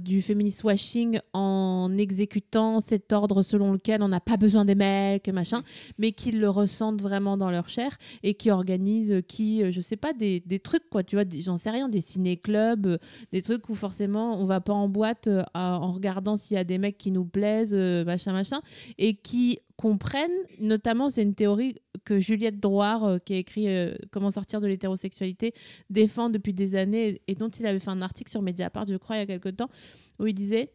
du 0.00 0.22
feminist 0.22 0.64
washing 0.64 1.18
en 1.32 1.90
exécutant 1.96 2.80
cet 2.80 3.12
ordre 3.12 3.42
selon 3.42 3.72
lequel 3.72 4.02
on 4.02 4.08
n'a 4.08 4.20
pas 4.20 4.36
besoin 4.36 4.64
des 4.64 4.74
mecs 4.74 5.28
machin, 5.28 5.62
mais 5.98 6.12
qui 6.12 6.32
le 6.32 6.50
ressentent 6.50 7.00
vraiment 7.00 7.36
dans 7.36 7.50
leur 7.50 7.68
chair 7.68 7.96
et 8.22 8.34
qui 8.34 8.50
organisent 8.50 9.22
qui 9.28 9.70
je 9.72 9.80
sais 9.80 9.96
pas 9.96 10.12
des, 10.12 10.40
des 10.44 10.58
trucs 10.58 10.88
quoi 10.90 11.02
tu 11.02 11.16
vois 11.16 11.24
des- 11.24 11.42
j'en 11.42 11.56
sais 11.56 11.67
rien 11.70 11.88
des 11.88 12.00
ciné-clubs 12.00 12.86
euh, 12.86 12.98
des 13.32 13.42
trucs 13.42 13.68
où 13.68 13.74
forcément 13.74 14.40
on 14.40 14.46
va 14.46 14.60
pas 14.60 14.72
en 14.72 14.88
boîte 14.88 15.28
euh, 15.28 15.42
en 15.54 15.92
regardant 15.92 16.36
s'il 16.36 16.56
y 16.56 16.60
a 16.60 16.64
des 16.64 16.78
mecs 16.78 16.98
qui 16.98 17.10
nous 17.10 17.24
plaisent, 17.24 17.74
euh, 17.74 18.04
machin, 18.04 18.32
machin, 18.32 18.60
et 18.98 19.14
qui 19.14 19.60
comprennent, 19.76 20.30
notamment 20.60 21.08
c'est 21.08 21.22
une 21.22 21.34
théorie 21.34 21.76
que 22.04 22.20
Juliette 22.20 22.58
Drouard, 22.58 23.20
qui 23.24 23.34
a 23.34 23.36
écrit 23.36 23.68
Comment 24.10 24.30
sortir 24.30 24.60
de 24.60 24.66
l'hétérosexualité, 24.66 25.54
défend 25.88 26.30
depuis 26.30 26.52
des 26.52 26.74
années, 26.74 27.20
et 27.28 27.34
dont 27.34 27.48
il 27.48 27.64
avait 27.64 27.78
fait 27.78 27.90
un 27.90 28.02
article 28.02 28.30
sur 28.30 28.42
Mediapart, 28.42 28.86
je 28.88 28.96
crois, 28.96 29.16
il 29.16 29.18
y 29.20 29.22
a 29.22 29.26
quelque 29.26 29.50
temps, 29.50 29.70
où 30.18 30.26
il 30.26 30.34
disait... 30.34 30.72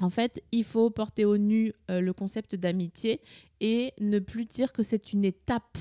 En 0.00 0.10
fait, 0.10 0.44
il 0.52 0.62
faut 0.62 0.90
porter 0.90 1.24
au 1.24 1.38
nu 1.38 1.72
le 1.88 2.12
concept 2.12 2.54
d'amitié 2.54 3.20
et 3.60 3.92
ne 4.00 4.20
plus 4.20 4.44
dire 4.44 4.72
que 4.72 4.84
c'est 4.84 5.12
une 5.12 5.24
étape 5.24 5.76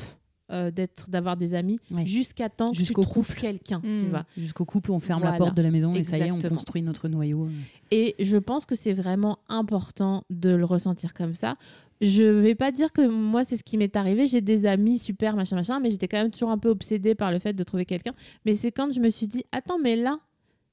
euh, 0.51 0.71
d'être, 0.71 1.09
d'avoir 1.09 1.35
des 1.37 1.53
amis 1.53 1.79
Ouais. 1.91 2.05
jusqu'à 2.05 2.49
temps 2.49 2.71
que 2.71 2.75
tu 2.77 2.83
Jusqu'au 2.85 3.01
trouves 3.03 3.27
couple. 3.27 3.39
quelqu'un, 3.41 3.81
tu 3.81 3.87
Mm. 3.87 4.09
vois. 4.09 4.25
Jusqu'au 4.37 4.63
couple, 4.65 4.91
on 4.91 4.99
ferme 4.99 5.23
la 5.23 5.33
porte 5.33 5.55
de 5.55 5.61
la 5.61 5.71
maison 5.71 5.93
et 5.93 6.03
ça 6.03 6.17
y 6.17 6.21
est, 6.21 6.31
on 6.31 6.39
construit 6.39 6.81
notre 6.81 7.07
noyau. 7.09 7.49
Et 7.91 8.15
je 8.19 8.37
pense 8.37 8.65
que 8.65 8.75
c'est 8.75 8.93
vraiment 8.93 9.39
important 9.49 10.23
de 10.29 10.49
le 10.49 10.65
ressentir 10.65 11.13
comme 11.13 11.33
ça. 11.33 11.55
Je 11.99 12.23
vais 12.23 12.53
pas 12.55 12.71
dire 12.71 12.91
que 12.93 13.07
moi 13.07 13.43
c'est 13.43 13.57
ce 13.57 13.63
qui 13.63 13.75
m'est 13.77 13.95
arrivé. 13.95 14.27
J'ai 14.27 14.41
des 14.41 14.65
amis 14.67 14.99
super 14.99 15.35
machin 15.35 15.55
machin, 15.55 15.79
mais 15.79 15.89
j'étais 15.91 16.07
quand 16.07 16.21
même 16.21 16.29
toujours 16.31 16.51
un 16.51 16.57
peu 16.59 16.69
obsédée 16.69 17.15
par 17.15 17.31
le 17.31 17.39
fait 17.39 17.53
de 17.53 17.63
trouver 17.63 17.85
quelqu'un. 17.85 18.13
Mais 18.45 18.55
c'est 18.55 18.71
quand 18.71 18.93
je 18.93 18.99
me 18.99 19.09
suis 19.09 19.27
dit 19.27 19.43
attends 19.51 19.79
mais 19.79 19.95
là 19.95 20.19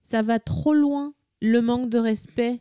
ça 0.03 0.21
va 0.23 0.39
trop 0.39 0.75
loin 0.75 1.15
le 1.41 1.61
manque 1.63 1.89
de 1.89 1.99
respect 1.99 2.61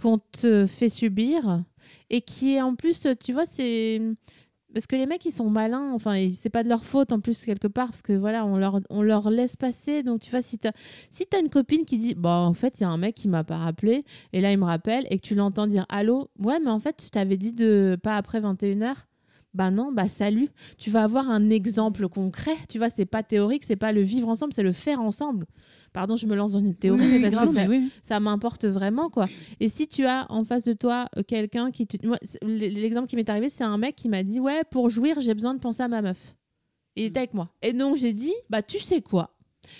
qu'on 0.00 0.18
te 0.18 0.66
fait 0.66 0.88
subir 0.90 1.64
et 2.08 2.20
qui 2.20 2.54
est 2.54 2.62
en 2.62 2.76
plus 2.76 3.06
tu 3.20 3.32
vois 3.32 3.46
c'est 3.46 4.00
parce 4.74 4.86
que 4.86 4.96
les 4.96 5.06
mecs 5.06 5.24
ils 5.24 5.32
sont 5.32 5.50
malins. 5.50 5.92
Enfin 5.92 6.30
c'est 6.34 6.50
pas 6.50 6.62
de 6.62 6.68
leur 6.68 6.84
faute 6.84 7.12
en 7.12 7.20
plus 7.20 7.44
quelque 7.44 7.68
part 7.68 7.88
parce 7.88 8.02
que 8.02 8.12
voilà 8.12 8.44
on 8.46 8.56
leur 8.56 8.80
on 8.90 9.02
leur 9.02 9.30
laisse 9.30 9.56
passer. 9.56 10.02
Donc 10.02 10.20
tu 10.20 10.30
vois 10.30 10.42
si 10.42 10.58
t'as 10.58 10.72
si 11.10 11.26
t'as 11.26 11.40
une 11.40 11.48
copine 11.48 11.84
qui 11.84 11.98
dit 11.98 12.14
bah 12.14 12.36
en 12.40 12.54
fait 12.54 12.80
il 12.80 12.82
y 12.82 12.86
a 12.86 12.88
un 12.90 12.98
mec 12.98 13.14
qui 13.14 13.28
m'a 13.28 13.44
pas 13.44 13.56
rappelé 13.58 14.04
et 14.32 14.40
là 14.40 14.52
il 14.52 14.58
me 14.58 14.64
rappelle 14.64 15.06
et 15.10 15.18
que 15.18 15.26
tu 15.26 15.34
l'entends 15.34 15.66
dire 15.66 15.86
allô? 15.88 16.30
Ouais 16.38 16.58
mais 16.60 16.70
en 16.70 16.80
fait 16.80 17.02
je 17.04 17.08
t'avais 17.10 17.36
dit 17.36 17.52
de 17.52 17.98
pas 18.02 18.16
après 18.16 18.40
21h 18.40 18.94
bah 19.54 19.70
non 19.70 19.92
bah 19.92 20.08
salut. 20.08 20.50
Tu 20.76 20.90
vas 20.90 21.04
avoir 21.04 21.30
un 21.30 21.50
exemple 21.50 22.08
concret. 22.08 22.56
Tu 22.68 22.78
vois 22.78 22.90
c'est 22.90 23.06
pas 23.06 23.22
théorique 23.22 23.64
c'est 23.64 23.76
pas 23.76 23.92
le 23.92 24.02
vivre 24.02 24.28
ensemble 24.28 24.52
c'est 24.52 24.62
le 24.62 24.72
faire 24.72 25.00
ensemble 25.00 25.46
pardon 25.98 26.14
je 26.14 26.28
me 26.28 26.36
lance 26.36 26.52
dans 26.52 26.60
une 26.60 26.76
théorie 26.76 27.18
mais 27.18 27.28
parce 27.28 27.34
que 27.34 27.52
ça, 27.52 27.66
mais 27.66 27.76
oui. 27.76 27.90
ça 28.04 28.20
m'importe 28.20 28.64
vraiment 28.66 29.10
quoi. 29.10 29.26
Et 29.58 29.68
si 29.68 29.88
tu 29.88 30.06
as 30.06 30.30
en 30.30 30.44
face 30.44 30.62
de 30.62 30.72
toi 30.72 31.06
euh, 31.16 31.24
quelqu'un 31.26 31.72
qui 31.72 31.88
te... 31.88 31.96
l'exemple 32.44 33.08
qui 33.08 33.16
m'est 33.16 33.28
arrivé 33.28 33.50
c'est 33.50 33.64
un 33.64 33.78
mec 33.78 33.96
qui 33.96 34.08
m'a 34.08 34.22
dit 34.22 34.38
ouais 34.38 34.62
pour 34.70 34.90
jouir 34.90 35.20
j'ai 35.20 35.34
besoin 35.34 35.54
de 35.54 35.58
penser 35.58 35.82
à 35.82 35.88
ma 35.88 36.00
meuf. 36.00 36.36
Il 36.94 37.02
était 37.06 37.18
avec 37.18 37.34
moi. 37.34 37.50
Et 37.62 37.72
donc 37.72 37.96
j'ai 37.96 38.12
dit 38.12 38.32
bah 38.48 38.62
tu 38.62 38.78
sais 38.78 39.02
quoi? 39.02 39.36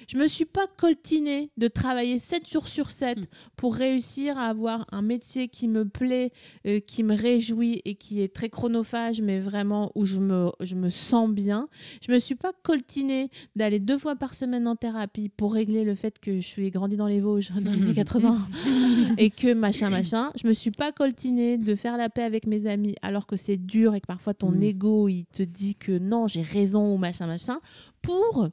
Je 0.06 0.16
me 0.18 0.28
suis 0.28 0.44
pas 0.44 0.66
coltinée 0.76 1.50
de 1.56 1.68
travailler 1.68 2.18
7 2.18 2.48
jours 2.50 2.68
sur 2.68 2.90
7 2.90 3.18
Mm. 3.18 3.22
pour 3.56 3.74
réussir 3.74 4.36
à 4.38 4.48
avoir 4.48 4.86
un 4.92 5.02
métier 5.02 5.48
qui 5.48 5.68
me 5.68 5.88
plaît, 5.88 6.30
euh, 6.66 6.80
qui 6.80 7.02
me 7.02 7.14
réjouit 7.14 7.80
et 7.84 7.94
qui 7.94 8.20
est 8.22 8.34
très 8.34 8.48
chronophage, 8.48 9.20
mais 9.20 9.40
vraiment 9.40 9.90
où 9.94 10.04
je 10.06 10.18
me, 10.20 10.50
je 10.60 10.74
me 10.74 10.90
sens 10.90 11.30
bien. 11.30 11.68
Je 12.06 12.12
me 12.12 12.18
suis 12.18 12.34
pas 12.34 12.52
coltinée 12.62 13.30
d'aller 13.56 13.78
deux 13.78 13.98
fois 13.98 14.16
par 14.16 14.34
semaine 14.34 14.66
en 14.66 14.76
thérapie 14.76 15.28
pour 15.28 15.52
régler 15.54 15.84
le 15.84 15.94
fait 15.94 16.18
que 16.18 16.36
je 16.40 16.46
suis 16.46 16.70
grandi 16.70 16.96
dans 16.96 17.06
les 17.06 17.20
Vosges 17.20 17.50
dans 17.60 17.70
les 17.72 17.82
années 17.82 17.94
80 17.94 18.46
et 19.18 19.30
que 19.30 19.52
machin 19.54 19.90
machin. 19.90 20.30
Je 20.40 20.46
me 20.46 20.52
suis 20.52 20.70
pas 20.70 20.92
coltinée 20.92 21.58
de 21.58 21.74
faire 21.74 21.96
la 21.96 22.08
paix 22.08 22.22
avec 22.22 22.46
mes 22.46 22.66
amis 22.66 22.94
alors 23.02 23.26
que 23.26 23.36
c'est 23.36 23.56
dur 23.56 23.94
et 23.94 24.00
que 24.00 24.06
parfois 24.06 24.34
ton 24.34 24.50
Mm. 24.50 24.62
ego 24.62 25.08
il 25.08 25.24
te 25.26 25.42
dit 25.42 25.74
que 25.74 25.98
non 25.98 26.26
j'ai 26.26 26.42
raison 26.42 26.92
ou 26.94 26.96
machin 26.98 27.26
machin 27.26 27.60
pour 28.02 28.48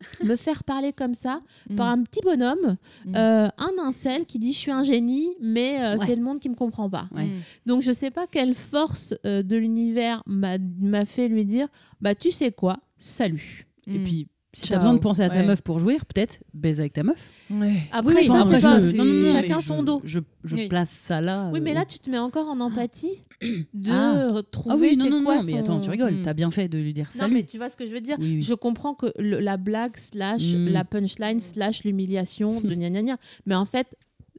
me 0.24 0.36
faire 0.36 0.64
parler 0.64 0.92
comme 0.92 1.14
ça 1.14 1.40
par 1.76 1.88
un 1.88 2.02
petit 2.02 2.20
bonhomme, 2.22 2.76
Mm. 3.06 3.14
euh, 3.16 3.48
un 3.58 3.72
incel 3.82 4.26
qui 4.26 4.38
dit 4.38 4.52
je 4.52 4.58
suis 4.58 4.70
un 4.72 4.84
génie 4.84 5.30
mais 5.40 5.80
euh, 5.80 5.96
Ouais. 5.98 6.06
c'est 6.06 6.16
le 6.16 6.22
monde 6.22 6.40
qui 6.40 6.48
me 6.48 6.54
comprend 6.54 6.90
pas. 6.90 7.08
Ouais. 7.12 7.28
Donc 7.66 7.80
je 7.82 7.92
sais 7.92 8.10
pas 8.10 8.26
quelle 8.26 8.54
force 8.54 9.14
euh, 9.24 9.42
de 9.42 9.56
l'univers 9.56 10.22
m'a 10.26 10.58
m'a 10.80 11.04
fait 11.04 11.28
lui 11.28 11.44
dire 11.44 11.68
bah 12.00 12.14
tu 12.14 12.30
sais 12.32 12.50
quoi 12.52 12.78
salut. 12.98 13.66
Et 13.86 13.98
Mm. 13.98 14.04
puis, 14.04 14.28
si 14.54 14.68
t'as 14.68 14.78
besoin 14.78 14.94
de 14.94 14.98
penser 14.98 15.22
à 15.22 15.28
ta 15.28 15.36
Ouais. 15.36 15.44
meuf 15.46 15.60
pour 15.62 15.78
jouir, 15.78 16.04
peut-être 16.06 16.40
baise 16.54 16.80
avec 16.80 16.92
ta 16.94 17.02
meuf. 17.02 17.28
Ouais. 17.50 17.82
Après 17.92 18.14
Oui, 18.14 18.26
ça 18.26 18.42
c'est 18.44 18.50
pas 18.50 18.60
ça, 18.60 18.80
c'est- 18.80 18.96
non, 18.96 19.04
non, 19.04 19.12
non, 19.14 19.32
chacun 19.32 19.56
mais 19.56 19.62
son 19.62 19.82
dos. 19.82 20.00
Je, 20.04 20.20
je 20.44 20.54
Oui. 20.56 20.68
place 20.68 20.90
ça 20.90 21.20
là. 21.20 21.50
Oui, 21.52 21.60
mais 21.60 21.72
euh, 21.72 21.74
là, 21.74 21.84
tu 21.84 21.98
te 21.98 22.08
mets 22.08 22.18
encore 22.18 22.48
en 22.48 22.60
empathie 22.60 23.24
de 23.74 23.90
Ah. 23.90 24.30
retrouver 24.32 24.74
Ah 24.74 24.78
oui, 24.80 24.96
non, 24.96 25.04
c'est 25.04 25.10
non, 25.10 25.24
quoi 25.24 25.36
non, 25.36 25.42
mais 25.44 25.58
attends, 25.58 25.80
tu 25.80 25.90
rigoles, 25.90 26.14
Mm. 26.14 26.22
t'as 26.22 26.34
bien 26.34 26.50
fait 26.50 26.68
de 26.68 26.78
lui 26.78 26.92
dire 26.94 27.08
Non, 27.14 27.20
salut. 27.20 27.34
mais 27.34 27.42
tu 27.44 27.58
vois 27.58 27.68
ce 27.70 27.76
que 27.76 27.86
je 27.86 27.92
veux 27.92 28.00
dire? 28.00 28.16
Oui, 28.20 28.34
oui. 28.36 28.42
Je 28.42 28.54
comprends 28.54 28.94
que 28.94 29.06
le- 29.18 29.40
la 29.40 29.56
blague 29.56 29.96
slash 29.96 30.54
Mm. 30.54 30.68
la 30.68 30.84
punchline 30.84 31.40
slash 31.40 31.84
l'humiliation 31.84 32.60
de 32.60 32.74
gna 32.74 32.90
gna 32.90 33.02
gna. 33.02 33.16
Mais 33.46 33.54
en 33.54 33.64
fait. 33.66 33.88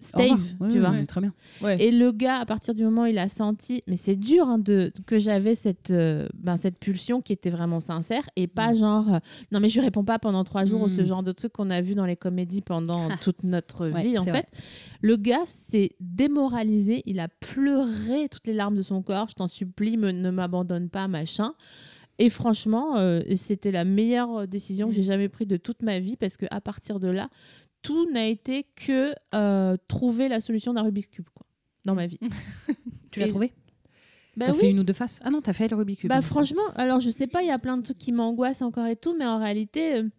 Stave, 0.02 0.42
Oui, 0.60 0.70
tu 0.70 0.76
oui, 0.76 0.80
vois. 0.80 0.90
oui, 0.92 1.06
Très 1.08 1.22
bien. 1.22 1.34
Ouais. 1.62 1.82
Et 1.82 1.90
le 1.92 2.12
gars, 2.12 2.38
à 2.40 2.46
partir 2.46 2.74
du 2.76 2.84
moment 2.84 3.04
où 3.04 3.06
il 3.06 3.18
a 3.18 3.30
senti, 3.30 3.82
mais 3.88 3.96
c'est 3.98 4.18
dur 4.18 4.48
hein, 4.48 4.60
de, 4.60 4.92
que 5.06 5.20
j'avais 5.20 5.56
cette, 5.56 5.90
euh, 5.92 6.28
ben, 6.34 6.58
cette 6.58 6.78
pulsion 6.78 7.22
qui 7.22 7.32
était 7.32 7.50
vraiment 7.50 7.80
sincère 7.80 8.30
et 8.36 8.48
pas 8.48 8.74
Mm. 8.74 8.78
genre, 8.78 9.14
euh, 9.16 9.20
non 9.52 9.60
mais 9.62 9.70
je 9.70 9.80
réponds 9.80 10.04
pas 10.04 10.20
pendant 10.20 10.44
trois 10.44 10.66
jours 10.66 10.82
ou 10.82 10.90
ce 10.90 11.02
Mm. 11.02 11.06
genre 11.06 11.24
de 11.24 11.32
truc 11.32 11.54
qu'on 11.54 11.70
a 11.70 11.80
vu 11.82 11.96
dans 11.96 12.06
les 12.06 12.18
comédies 12.18 12.62
pendant 12.62 13.10
toute 13.18 13.44
notre 13.44 13.90
Ouais, 13.90 14.04
vie 14.04 14.18
en 14.18 14.24
fait. 14.26 14.32
vrai. 14.32 14.46
Le 15.02 15.16
gars 15.16 15.46
s'est 15.48 15.92
démoralisé, 16.02 17.02
il 17.06 17.20
a 17.20 17.28
pleuré 17.28 18.28
toutes 18.30 18.48
les 18.48 18.54
larmes 18.54 18.76
de 18.76 18.82
son 18.82 19.02
corps, 19.02 19.28
je 19.30 19.36
t'en 19.36 19.48
supplie, 19.48 19.96
me- 19.98 20.12
ne 20.12 20.30
m'abandonne 20.30 20.90
pas, 20.90 21.08
machin. 21.08 21.54
Et 22.18 22.30
franchement, 22.30 22.96
euh, 22.98 23.20
c'était 23.36 23.72
la 23.72 23.84
meilleure 23.84 24.48
décision 24.48 24.88
que 24.88 24.94
j'ai 24.96 25.04
jamais 25.04 25.28
prise 25.28 25.48
de 25.48 25.58
toute 25.58 25.82
ma 25.82 26.00
vie 26.00 26.16
parce 26.16 26.38
que 26.38 26.46
à 26.50 26.62
partir 26.62 27.00
de 27.02 27.08
là, 27.10 27.30
tout 27.86 28.10
n'a 28.12 28.26
été 28.26 28.64
que 28.76 29.14
euh, 29.36 29.78
trouver 29.88 30.28
la 30.28 30.42
solution 30.42 30.74
d'un 30.74 30.82
Rubik's 30.82 31.08
Cube 31.08 31.28
quoi, 31.36 31.46
dans 31.86 31.94
ma 31.94 32.08
vie. 32.08 32.20
Tu 33.12 33.20
l'as 33.20 33.28
trouvé? 33.28 33.54
Bah 34.36 34.48
T'as 34.48 34.54
oui. 34.54 34.60
fait 34.60 34.70
une 34.72 34.80
ou 34.80 34.84
deux 34.84 34.92
faces? 34.94 35.20
Ah 35.24 35.30
non, 35.30 35.40
t'as 35.40 35.54
fait 35.54 35.68
le 35.68 35.76
Rubik's 35.76 36.02
Cube. 36.02 36.10
Bah 36.10 36.24
franchement, 36.24 36.64
alors 36.76 37.00
je 37.00 37.12
sais 37.12 37.28
pas, 37.28 37.44
il 37.44 37.48
y 37.48 37.52
a 37.52 37.60
plein 37.60 37.78
de 37.78 37.84
trucs 37.84 38.00
qui 38.00 38.12
m'angoissent 38.12 38.64
encore 38.64 38.88
et 38.88 38.96
tout, 38.96 39.16
mais 39.18 39.26
en 39.26 39.38
réalité, 39.38 39.98
euh, 39.98 40.10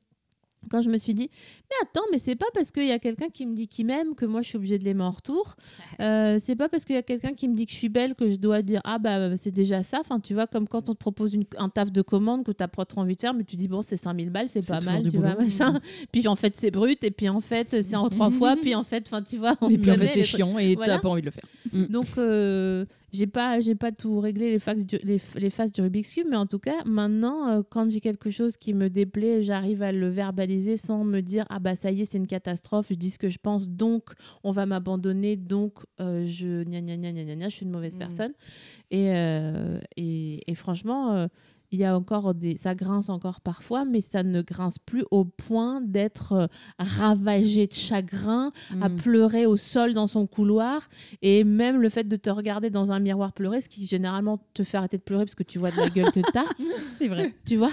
quand 0.70 0.80
je 0.80 0.88
me 0.88 0.96
suis 0.96 1.12
dit, 1.12 1.28
mais 1.70 1.76
attends, 1.88 2.06
mais 2.12 2.18
c'est 2.18 2.36
pas 2.36 2.46
parce 2.54 2.70
qu'il 2.70 2.86
y 2.86 2.92
a 2.92 2.98
quelqu'un 2.98 3.28
qui 3.28 3.44
me 3.46 3.54
dit 3.54 3.66
qu'il 3.68 3.86
m'aime 3.86 4.14
que 4.14 4.24
moi 4.24 4.42
je 4.42 4.48
suis 4.48 4.56
obligée 4.56 4.78
de 4.78 4.84
l'aimer 4.84 5.02
en 5.02 5.10
retour. 5.10 5.56
Euh, 6.00 6.38
c'est 6.42 6.56
pas 6.56 6.68
parce 6.68 6.84
qu'il 6.84 6.94
y 6.94 6.98
a 6.98 7.02
quelqu'un 7.02 7.34
qui 7.34 7.48
me 7.48 7.54
dit 7.54 7.66
que 7.66 7.72
je 7.72 7.76
suis 7.76 7.88
belle 7.88 8.14
que 8.14 8.30
je 8.30 8.36
dois 8.36 8.62
dire 8.62 8.80
ah 8.84 8.98
bah 8.98 9.36
c'est 9.36 9.50
déjà 9.52 9.82
ça. 9.82 9.98
Enfin 10.00 10.20
tu 10.20 10.34
vois 10.34 10.46
comme 10.46 10.68
quand 10.68 10.88
on 10.88 10.94
te 10.94 10.98
propose 10.98 11.34
une- 11.34 11.44
un 11.58 11.68
taf 11.68 11.90
de 11.90 12.02
commande 12.02 12.44
que 12.44 12.52
t'as 12.52 12.68
pas 12.68 12.84
trop 12.84 13.00
envie 13.00 13.16
de 13.16 13.20
faire, 13.20 13.34
mais 13.34 13.44
tu 13.44 13.56
dis 13.56 13.68
bon 13.68 13.82
c'est 13.82 13.96
5000 13.96 14.30
balles, 14.30 14.48
c'est 14.48 14.66
pas 14.66 14.80
mal, 14.80 15.02
tu 15.10 15.16
vois 15.18 15.30
boulot. 15.34 15.44
machin. 15.46 15.80
Puis 16.12 16.28
en 16.28 16.36
fait 16.36 16.54
c'est 16.56 16.70
brut 16.70 17.02
et 17.02 17.10
puis 17.10 17.28
en 17.28 17.40
fait 17.40 17.82
c'est 17.82 17.96
en 17.96 18.08
trois 18.08 18.30
fois, 18.30 18.56
puis 18.56 18.74
en 18.74 18.82
fait 18.84 19.04
enfin 19.06 19.22
tu 19.22 19.36
vois. 19.36 19.56
on 19.60 19.68
Et 19.70 19.78
puis 19.78 19.90
en 19.90 19.94
fait, 19.96 20.06
c'est 20.06 20.24
chiant 20.24 20.58
et 20.58 20.74
Voilà. 20.76 20.94
t'as 20.96 21.00
pas 21.00 21.08
envie 21.08 21.20
de 21.22 21.26
le 21.26 21.32
faire. 21.32 21.44
Donc, 21.90 22.06
euh, 22.18 22.84
j'ai 23.12 23.26
pas, 23.26 23.60
j'ai 23.60 23.74
pas 23.74 23.92
tout 23.92 24.20
réglé 24.20 24.50
les, 24.50 24.58
faces 24.58 24.84
du, 24.84 24.98
les, 25.02 25.20
les 25.36 25.50
faces 25.50 25.72
du 25.72 25.80
Rubik's 25.80 26.12
Cube, 26.12 26.26
mais 26.30 26.36
en 26.36 26.46
tout 26.46 26.58
cas, 26.58 26.84
maintenant, 26.84 27.48
euh, 27.48 27.62
quand 27.68 27.88
j'ai 27.90 28.00
quelque 28.00 28.30
chose 28.30 28.56
qui 28.56 28.74
me 28.74 28.88
déplaît, 28.90 29.42
j'arrive 29.42 29.82
à 29.82 29.92
le 29.92 30.08
verbaliser 30.08 30.76
sans 30.76 31.04
me 31.04 31.20
dire 31.20 31.44
ah 31.48 31.55
bah 31.60 31.74
ça 31.76 31.90
y 31.90 32.02
est, 32.02 32.04
c'est 32.04 32.18
une 32.18 32.26
catastrophe. 32.26 32.86
Je 32.90 32.94
dis 32.94 33.10
ce 33.10 33.18
que 33.18 33.28
je 33.28 33.38
pense, 33.38 33.68
donc 33.68 34.10
on 34.44 34.50
va 34.52 34.66
m'abandonner, 34.66 35.36
donc 35.36 35.74
euh, 36.00 36.26
je 36.26 36.62
gna 36.64 36.80
gna 36.80 36.96
gna 36.96 37.12
gna 37.12 37.24
gna 37.24 37.34
gna, 37.36 37.48
je 37.48 37.54
suis 37.56 37.64
une 37.66 37.72
mauvaise 37.72 37.94
Mm. 37.94 37.98
personne. 37.98 38.32
Et, 38.90 39.10
euh, 39.14 39.78
et, 39.96 40.50
et 40.50 40.54
franchement. 40.54 41.12
euh, 41.14 41.26
il 41.72 41.80
y 41.80 41.84
a 41.84 41.96
encore 41.98 42.32
des, 42.32 42.56
ça 42.58 42.76
grince 42.76 43.08
encore 43.08 43.40
parfois, 43.40 43.84
mais 43.84 44.00
ça 44.00 44.22
ne 44.22 44.40
grince 44.40 44.78
plus 44.78 45.02
au 45.10 45.24
point 45.24 45.80
d'être 45.80 46.32
euh, 46.32 46.46
ravagé 46.78 47.66
de 47.66 47.72
chagrin, 47.72 48.52
à 48.80 48.88
Mm. 48.88 48.96
pleurer 48.96 49.46
au 49.46 49.56
sol 49.56 49.92
dans 49.92 50.06
son 50.06 50.28
couloir 50.28 50.88
et 51.22 51.42
même 51.42 51.80
le 51.82 51.88
fait 51.88 52.04
de 52.04 52.14
te 52.16 52.30
regarder 52.30 52.70
dans 52.70 52.92
un 52.92 53.00
miroir 53.00 53.32
pleurer 53.32 53.60
ce 53.62 53.68
qui 53.68 53.84
généralement 53.84 54.38
te 54.54 54.62
fait 54.62 54.76
arrêter 54.76 54.96
de 54.96 55.02
pleurer 55.02 55.24
parce 55.24 55.34
que 55.34 55.42
tu 55.42 55.58
vois 55.58 55.72
de 55.72 55.76
la 55.78 55.88
gueule 55.90 56.12
que 56.12 56.20
t'as 56.32 56.44
C'est 56.98 57.08
vrai. 57.08 57.32
tu 57.44 57.56
vois? 57.56 57.72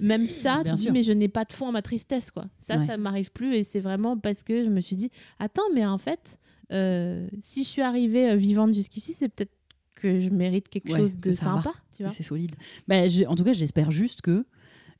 Même 0.00 0.26
ça 0.26 0.62
Bien 0.64 0.74
tu 0.76 0.86
dis 0.86 0.90
mais 0.92 1.02
je 1.02 1.12
n'ai 1.12 1.28
pas 1.28 1.44
de 1.44 1.52
fond 1.52 1.68
à 1.68 1.72
ma 1.72 1.82
tristesse 1.82 2.30
quoi 2.30 2.46
ça 2.58 2.78
Ouais. 2.78 2.86
ça 2.86 2.96
m'arrive 2.96 3.30
plus 3.32 3.54
et 3.54 3.64
c'est 3.64 3.80
vraiment 3.80 4.16
parce 4.18 4.42
que 4.42 4.64
je 4.64 4.68
me 4.70 4.80
suis 4.80 4.96
dit 4.96 5.10
attends 5.38 5.62
mais 5.74 5.84
en 5.86 5.98
fait 5.98 6.38
euh, 6.72 7.28
si 7.40 7.62
je 7.62 7.68
suis 7.68 7.82
arrivée 7.82 8.30
euh, 8.30 8.36
vivante 8.36 8.74
jusqu'ici 8.74 9.12
c'est 9.12 9.28
peut-être 9.28 9.52
que 9.94 10.20
je 10.20 10.28
mérite 10.30 10.68
quelque 10.68 10.90
Ouais, 10.92 10.98
chose 10.98 11.16
de 11.16 11.30
sympa 11.30 11.72
tu 11.96 12.02
vois 12.02 12.10
C'est 12.12 12.24
solide. 12.24 12.52
Bah, 12.88 12.96
en 13.28 13.36
tout 13.36 13.44
cas, 13.44 13.52
j'espère 13.52 13.92
juste 13.92 14.20
que 14.22 14.44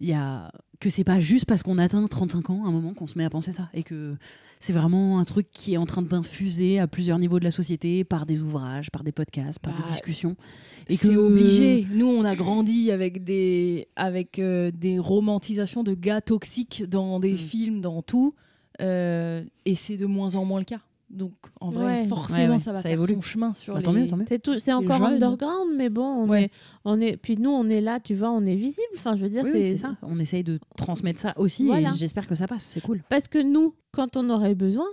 il 0.01 0.09
y 0.09 0.12
a 0.12 0.53
que 0.80 0.90
c'est 0.90 1.03
pas 1.05 1.18
juste 1.18 1.47
parce 1.47 1.62
qu'on 1.64 1.78
atteint 1.78 2.07
35 2.07 2.51
ans 2.51 2.64
à 2.64 2.68
un 2.68 2.70
moment 2.70 2.95
qu'on 2.95 3.07
se 3.09 3.16
met 3.18 3.24
à 3.24 3.30
penser 3.30 3.51
ça 3.53 3.68
et 3.74 3.82
que 3.82 4.16
c'est 4.64 4.72
vraiment 4.72 5.18
un 5.18 5.24
truc 5.24 5.48
qui 5.50 5.74
est 5.74 5.76
en 5.76 5.84
train 5.84 6.00
d'infuser 6.00 6.78
à 6.78 6.86
plusieurs 6.86 7.18
niveaux 7.18 7.38
de 7.38 7.44
la 7.44 7.50
société 7.50 8.02
par 8.02 8.24
des 8.24 8.40
ouvrages, 8.40 8.90
par 8.90 9.04
des 9.04 9.12
podcasts, 9.12 9.58
par 9.58 9.74
Bah, 9.74 9.80
des 9.86 9.92
discussions 9.92 10.36
et 10.88 10.96
C'est 10.96 11.08
que 11.08 11.16
obligé. 11.16 11.86
Nous, 11.92 12.06
on 12.06 12.24
a 12.24 12.34
grandi 12.34 12.90
avec 12.90 13.24
des, 13.24 13.88
avec, 13.94 14.38
euh, 14.38 14.70
des 14.70 14.98
romantisations 14.98 15.82
de 15.82 15.92
gars 15.92 16.22
toxiques 16.22 16.82
dans 16.88 17.20
des 17.20 17.34
Mm. 17.34 17.36
films, 17.36 17.80
dans 17.82 18.00
tout. 18.00 18.34
Euh, 18.80 19.44
et 19.66 19.74
c'est 19.74 19.96
de 19.98 20.06
moins 20.06 20.34
en 20.34 20.44
moins 20.46 20.60
le 20.60 20.64
cas. 20.64 20.80
Donc, 21.11 21.32
en 21.61 21.70
vrai, 21.70 22.02
Ouais. 22.02 22.09
forcément, 22.09 22.38
Ouais, 22.44 22.48
ouais, 22.55 22.59
ça 22.59 22.72
va 22.72 22.78
ça 22.78 22.84
faire 22.84 22.92
évolue. 22.92 23.14
son 23.14 23.20
chemin 23.20 23.55
sur 23.55 23.74
Bah, 23.74 23.80
les... 23.80 23.84
tant 23.84 23.92
mieux, 23.92 24.07
tant 24.09 24.16
mieux. 24.16 24.24
c'est 24.26 24.42
tout 24.42 24.59
c'est 24.59 24.72
encore 24.72 24.98
jeunes. 24.98 25.14
underground 25.14 25.72
mais 25.76 25.88
bon 25.90 26.02
on 26.07 26.28
Ouais. 26.28 26.44
est 26.44 26.50
on 26.84 27.00
est 27.00 27.16
puis 27.16 27.36
nous 27.36 27.50
on 27.50 27.68
est 27.68 27.80
là 27.80 28.00
tu 28.00 28.14
vois 28.14 28.30
on 28.30 28.44
est 28.44 28.57
visible 28.57 28.86
enfin 28.96 29.14
je 29.16 29.22
veux 29.22 29.28
dire 29.28 29.44
Oui, 29.44 29.50
c'est 29.52 29.57
oui, 29.59 29.64
c'est 29.64 29.76
ça. 29.76 29.96
On 30.02 30.18
essaye 30.18 30.42
de 30.42 30.59
transmettre 30.76 31.20
ça 31.20 31.32
aussi 31.36 31.66
Voilà. 31.66 31.90
et 31.90 31.96
j'espère 31.96 32.26
que 32.26 32.34
ça 32.34 32.48
passe. 32.48 32.64
C'est 32.64 32.80
cool. 32.80 33.02
Parce 33.11 33.28
que 33.28 33.38
nous, 33.38 33.74
quand 33.92 34.16
on 34.16 34.28
aurait 34.30 34.55
besoin, 34.57 34.86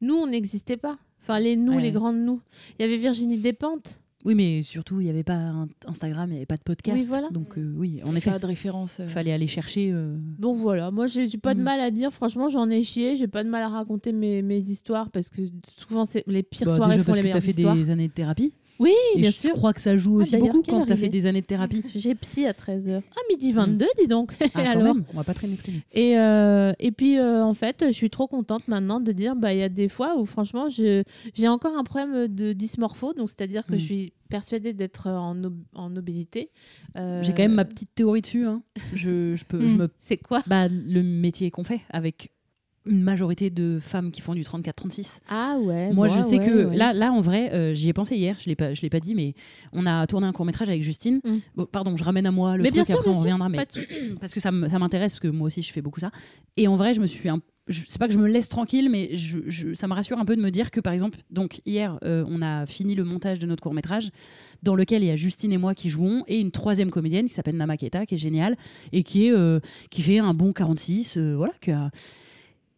nous, 0.00 0.14
on 0.14 0.26
n'existait 0.28 0.76
pas. 0.78 0.96
Enfin, 1.22 1.40
les 1.40 1.56
nous, 1.56 1.74
Ouais. 1.74 1.82
les 1.82 1.92
grandes 1.92 2.18
nous. 2.18 2.40
Il 2.78 2.82
y 2.82 2.84
avait 2.86 2.96
Virginie 2.96 3.36
Despentes. 3.38 4.00
Oui, 4.24 4.34
mais 4.34 4.62
surtout, 4.64 5.00
il 5.00 5.04
n'y 5.04 5.10
avait 5.10 5.22
pas 5.22 5.52
Instagram, 5.86 6.28
il 6.28 6.32
n'y 6.32 6.36
avait 6.38 6.46
pas 6.46 6.56
de 6.56 6.62
podcast. 6.62 6.98
Oui, 7.00 7.06
voilà. 7.08 7.28
Donc, 7.30 7.56
euh, 7.56 7.72
oui, 7.76 8.00
en 8.04 8.16
effet, 8.16 8.30
Pas 8.30 8.38
de 8.40 8.46
référence. 8.46 8.98
euh. 8.98 9.04
il 9.04 9.08
fallait 9.08 9.32
aller 9.32 9.46
chercher. 9.46 9.90
euh, 9.92 10.16
Donc 10.38 10.56
voilà, 10.56 10.90
moi 10.90 11.06
j'ai 11.06 11.28
pas 11.38 11.54
de 11.54 11.60
Mm. 11.60 11.64
mal 11.64 11.80
à 11.80 11.90
dire, 11.92 12.12
franchement 12.12 12.48
j'en 12.48 12.68
ai 12.68 12.82
chié, 12.82 13.16
j'ai 13.16 13.28
pas 13.28 13.44
de 13.44 13.48
mal 13.48 13.62
à 13.62 13.68
raconter 13.68 14.12
mes, 14.12 14.42
mes 14.42 14.58
histoires 14.58 15.10
parce 15.10 15.30
que 15.30 15.42
souvent 15.66 16.04
c'est 16.04 16.24
les 16.26 16.42
pires 16.42 16.66
bah, 16.66 16.74
soirées 16.76 16.94
déjà 16.94 17.04
font 17.04 17.12
parce 17.12 17.18
les 17.18 17.24
que 17.24 17.30
tu 17.30 17.36
as 17.36 17.40
fait 17.40 17.50
histoires. 17.52 17.76
des 17.76 17.90
années 17.90 18.08
de 18.08 18.12
thérapie. 18.12 18.54
Oui, 18.78 18.92
Et 19.16 19.20
bien 19.20 19.30
je 19.30 19.36
sûr. 19.36 19.52
crois 19.54 19.72
que 19.72 19.80
ça 19.80 19.96
joue 19.96 20.14
aussi 20.20 20.32
d'ailleurs, 20.32 20.48
beaucoup 20.54 20.70
quand 20.70 20.86
tu 20.86 20.92
as 20.92 20.96
fait 20.96 21.08
des 21.08 21.26
années 21.26 21.40
de 21.40 21.46
thérapie. 21.46 21.82
J'ai 21.96 22.14
psy 22.14 22.46
à 22.46 22.52
13h. 22.52 23.02
Ah, 23.16 23.20
midi 23.28 23.52
22, 23.52 23.86
dis 24.00 24.06
donc. 24.06 24.32
Ah, 24.54 24.60
Alors 24.70 24.94
même, 24.94 25.04
on 25.12 25.16
va 25.16 25.24
pas 25.24 25.34
traîner. 25.34 25.56
Et, 25.92 26.18
euh, 26.18 26.72
et 26.78 26.92
puis, 26.92 27.18
euh, 27.18 27.42
en 27.44 27.54
fait, 27.54 27.84
je 27.88 27.92
suis 27.92 28.10
trop 28.10 28.26
contente 28.28 28.68
maintenant 28.68 29.00
de 29.00 29.10
dire, 29.12 29.34
bah, 29.34 29.52
il 29.52 29.58
y 29.58 29.62
a 29.62 29.68
des 29.68 29.88
fois 29.88 30.16
où, 30.18 30.26
franchement, 30.26 30.68
je- 30.68 31.02
j'ai 31.34 31.48
encore 31.48 31.76
un 31.76 31.84
problème 31.84 32.28
de 32.28 32.52
dysmorpho, 32.52 33.14
donc 33.14 33.30
c'est-à-dire 33.30 33.66
que 33.66 33.74
Mm. 33.74 33.78
je 33.78 33.84
suis 33.84 34.12
persuadée 34.28 34.72
d'être 34.74 35.08
en, 35.08 35.42
ob- 35.42 35.62
en 35.74 35.96
obésité. 35.96 36.50
Euh, 36.96 37.22
J'ai 37.22 37.32
quand 37.32 37.42
même 37.42 37.54
ma 37.54 37.64
petite 37.64 37.94
théorie 37.94 38.20
dessus. 38.20 38.44
hein. 38.46 38.62
Je, 38.94 39.34
je 39.34 39.44
peux, 39.44 39.60
je 39.60 39.74
Mm. 39.74 39.78
me, 39.78 39.88
C'est 40.00 40.18
quoi? 40.18 40.42
Bah, 40.46 40.68
le 40.68 41.02
métier 41.02 41.50
qu'on 41.50 41.64
fait 41.64 41.80
avec 41.90 42.30
une 42.88 43.02
majorité 43.02 43.50
de 43.50 43.78
femmes 43.80 44.10
qui 44.10 44.20
font 44.20 44.34
du 44.34 44.42
34-36. 44.42 45.18
Ah 45.28 45.56
ouais. 45.60 45.92
Moi, 45.92 46.08
je 46.08 46.20
sais 46.22 46.38
ouais, 46.38 46.46
que 46.46 46.64
ouais. 46.66 46.76
là, 46.76 46.92
là, 46.92 47.12
en 47.12 47.20
vrai, 47.20 47.52
euh, 47.52 47.74
j'y 47.74 47.88
ai 47.88 47.92
pensé 47.92 48.16
hier. 48.16 48.36
Je 48.42 48.48
l'ai 48.48 48.56
pas, 48.56 48.74
je 48.74 48.82
l'ai 48.82 48.90
pas 48.90 49.00
dit, 49.00 49.14
mais 49.14 49.34
on 49.72 49.86
a 49.86 50.06
tourné 50.06 50.26
un 50.26 50.32
court 50.32 50.44
métrage 50.46 50.68
avec 50.68 50.82
Justine. 50.82 51.20
Mm. 51.24 51.36
Bon, 51.56 51.66
pardon, 51.66 51.96
je 51.96 52.04
ramène 52.04 52.26
à 52.26 52.30
moi 52.32 52.56
le 52.56 52.62
Mais 52.62 52.70
truc. 52.70 52.74
bien 52.76 52.84
sûr, 52.84 52.96
après, 52.98 53.10
bien 53.10 53.18
on 53.18 53.22
reviendra. 53.22 53.48
Mais 53.48 53.58
parce 54.20 54.32
que 54.34 54.40
ça 54.40 54.50
m'intéresse, 54.50 55.12
parce 55.14 55.20
que 55.20 55.28
moi 55.28 55.46
aussi, 55.46 55.62
je 55.62 55.72
fais 55.72 55.82
beaucoup 55.82 56.00
ça. 56.00 56.10
Et 56.56 56.68
en 56.68 56.76
vrai, 56.76 56.94
je 56.94 57.00
me 57.00 57.06
suis 57.06 57.28
un 57.28 57.40
c'est 57.70 57.98
pas 57.98 58.06
que 58.06 58.14
je 58.14 58.18
me 58.18 58.26
laisse 58.26 58.48
tranquille, 58.48 58.88
mais 58.88 59.10
je, 59.14 59.40
je- 59.46 59.74
ça 59.74 59.86
me 59.88 59.92
rassure 59.92 60.18
un 60.18 60.24
peu 60.24 60.34
de 60.36 60.40
me 60.40 60.50
dire 60.50 60.70
que, 60.70 60.80
par 60.80 60.94
exemple, 60.94 61.18
donc 61.28 61.60
hier, 61.66 61.98
euh, 62.02 62.24
on 62.26 62.40
a 62.40 62.64
fini 62.64 62.94
le 62.94 63.04
montage 63.04 63.38
de 63.40 63.46
notre 63.46 63.62
court 63.62 63.74
métrage, 63.74 64.08
dans 64.62 64.74
lequel 64.74 65.02
il 65.02 65.08
y 65.08 65.10
a 65.10 65.16
Justine 65.16 65.52
et 65.52 65.58
moi 65.58 65.74
qui 65.74 65.90
jouons, 65.90 66.24
et 66.28 66.40
une 66.40 66.50
troisième 66.50 66.88
comédienne 66.90 67.26
qui 67.26 67.34
s'appelle 67.34 67.58
Nama 67.58 67.76
Keta, 67.76 68.06
qui 68.06 68.14
est 68.14 68.18
géniale, 68.18 68.56
et 68.92 69.02
qui, 69.02 69.26
est, 69.26 69.32
euh, 69.32 69.60
qui 69.90 70.00
fait 70.00 70.16
un 70.18 70.32
bon 70.32 70.54
46, 70.54 71.18
euh, 71.18 71.34
voilà, 71.36 71.52
qui 71.60 71.70
a- 71.70 71.90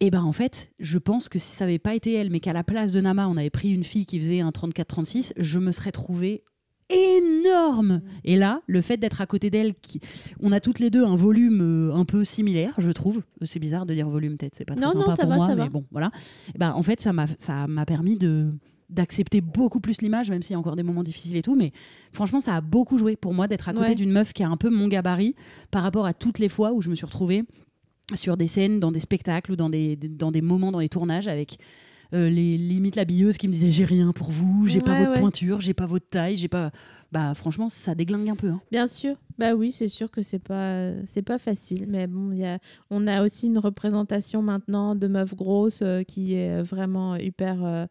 et 0.01 0.09
ben 0.09 0.23
en 0.23 0.33
fait, 0.33 0.71
je 0.79 0.97
pense 0.97 1.29
que 1.29 1.39
si 1.39 1.55
ça 1.55 1.63
n'avait 1.65 1.79
pas 1.79 1.95
été 1.95 2.11
elle, 2.13 2.29
mais 2.31 2.39
qu'à 2.41 2.51
la 2.53 2.63
place 2.63 2.91
de 2.91 2.99
Nama, 2.99 3.27
on 3.29 3.37
avait 3.37 3.49
pris 3.51 3.69
une 3.71 3.83
fille 3.85 4.05
qui 4.05 4.19
faisait 4.19 4.41
un 4.41 4.49
34-36, 4.49 5.31
je 5.37 5.59
me 5.59 5.71
serais 5.71 5.91
trouvée 5.93 6.43
énorme. 6.89 8.01
Et 8.23 8.35
là, 8.35 8.61
le 8.67 8.81
fait 8.81 8.97
d'être 8.97 9.21
à 9.21 9.25
côté 9.25 9.49
d'elle, 9.49 9.73
qui... 9.75 9.99
on 10.41 10.51
a 10.51 10.59
toutes 10.59 10.79
les 10.79 10.89
deux 10.89 11.05
un 11.05 11.15
volume 11.15 11.61
euh, 11.61 11.93
un 11.95 12.05
peu 12.05 12.23
similaire, 12.25 12.73
je 12.77 12.91
trouve. 12.91 13.21
C'est 13.43 13.59
bizarre 13.59 13.85
de 13.85 13.93
dire 13.93 14.09
volume 14.09 14.37
peut-être, 14.37 14.55
c'est 14.55 14.65
pas 14.65 14.75
très 14.75 14.85
Non, 14.85 14.93
non, 14.93 15.05
ça 15.11 15.17
pour 15.23 15.29
va, 15.29 15.35
moi, 15.37 15.47
ça 15.47 15.55
mais 15.55 15.61
va. 15.63 15.69
bon, 15.69 15.85
voilà. 15.91 16.11
Et 16.53 16.57
ben, 16.57 16.73
en 16.73 16.83
fait, 16.83 16.99
ça 16.99 17.13
m'a 17.13 17.27
ça 17.37 17.67
m'a 17.67 17.85
permis 17.85 18.15
de 18.17 18.51
d'accepter 18.89 19.39
beaucoup 19.39 19.79
plus 19.79 20.01
l'image, 20.01 20.29
même 20.29 20.41
s'il 20.41 20.51
y 20.53 20.55
a 20.57 20.59
encore 20.59 20.75
des 20.75 20.83
moments 20.83 21.03
difficiles 21.03 21.37
et 21.37 21.41
tout, 21.41 21.55
mais 21.55 21.71
franchement, 22.11 22.41
ça 22.41 22.55
a 22.57 22.59
beaucoup 22.61 22.97
joué 22.97 23.15
pour 23.15 23.33
moi 23.33 23.47
d'être 23.47 23.69
à 23.69 23.73
côté 23.73 23.89
Ouais. 23.89 23.95
d'une 23.95 24.11
meuf 24.11 24.33
qui 24.33 24.43
a 24.43 24.49
un 24.49 24.57
peu 24.57 24.69
mon 24.69 24.89
gabarit 24.89 25.33
par 25.71 25.81
rapport 25.83 26.05
à 26.05 26.13
toutes 26.13 26.39
les 26.39 26.49
fois 26.49 26.73
où 26.73 26.81
je 26.81 26.89
me 26.89 26.95
suis 26.95 27.05
retrouvée 27.05 27.43
sur 28.15 28.37
des 28.37 28.47
scènes, 28.47 28.79
dans 28.79 28.91
des 28.91 28.99
spectacles 28.99 29.51
ou 29.51 29.55
dans 29.55 29.69
des, 29.69 29.95
dans 29.95 30.31
des 30.31 30.41
moments 30.41 30.71
dans 30.71 30.79
les 30.79 30.89
tournages 30.89 31.27
avec 31.27 31.57
euh, 32.13 32.29
les 32.29 32.57
limites 32.57 32.95
l'habilleuse 32.97 33.37
qui 33.37 33.47
me 33.47 33.53
disait 33.53 33.71
j'ai 33.71 33.85
rien 33.85 34.11
pour 34.11 34.31
vous, 34.31 34.67
j'ai 34.67 34.81
pas 34.81 34.95
votre 34.95 35.11
ouais. 35.11 35.19
pointure, 35.19 35.61
j'ai 35.61 35.73
pas 35.73 35.85
votre 35.85 36.09
taille, 36.09 36.35
j'ai 36.37 36.49
pas. 36.49 36.71
Bah 37.13 37.33
franchement, 37.35 37.67
ça 37.67 37.93
déglingue 37.93 38.29
un 38.29 38.37
peu. 38.37 38.47
hein. 38.47 38.61
Bien 38.71 38.87
sûr. 38.87 39.15
Bah 39.37 39.53
oui, 39.53 39.73
c'est 39.73 39.89
sûr 39.89 40.09
que 40.11 40.21
c'est 40.21 40.39
pas 40.39 40.91
c'est 41.05 41.21
pas 41.23 41.37
facile, 41.39 41.85
mais 41.89 42.07
bon, 42.07 42.31
y 42.31 42.45
a 42.45 42.57
on 42.89 43.05
a 43.05 43.23
aussi 43.23 43.47
une 43.47 43.57
représentation 43.57 44.41
maintenant 44.41 44.95
de 44.95 45.07
meufs 45.07 45.35
grosses 45.35 45.81
euh, 45.81 46.03
qui 46.03 46.35
est 46.35 46.61
vraiment 46.61 47.15
hyper 47.17 47.65
euh, 47.65 47.85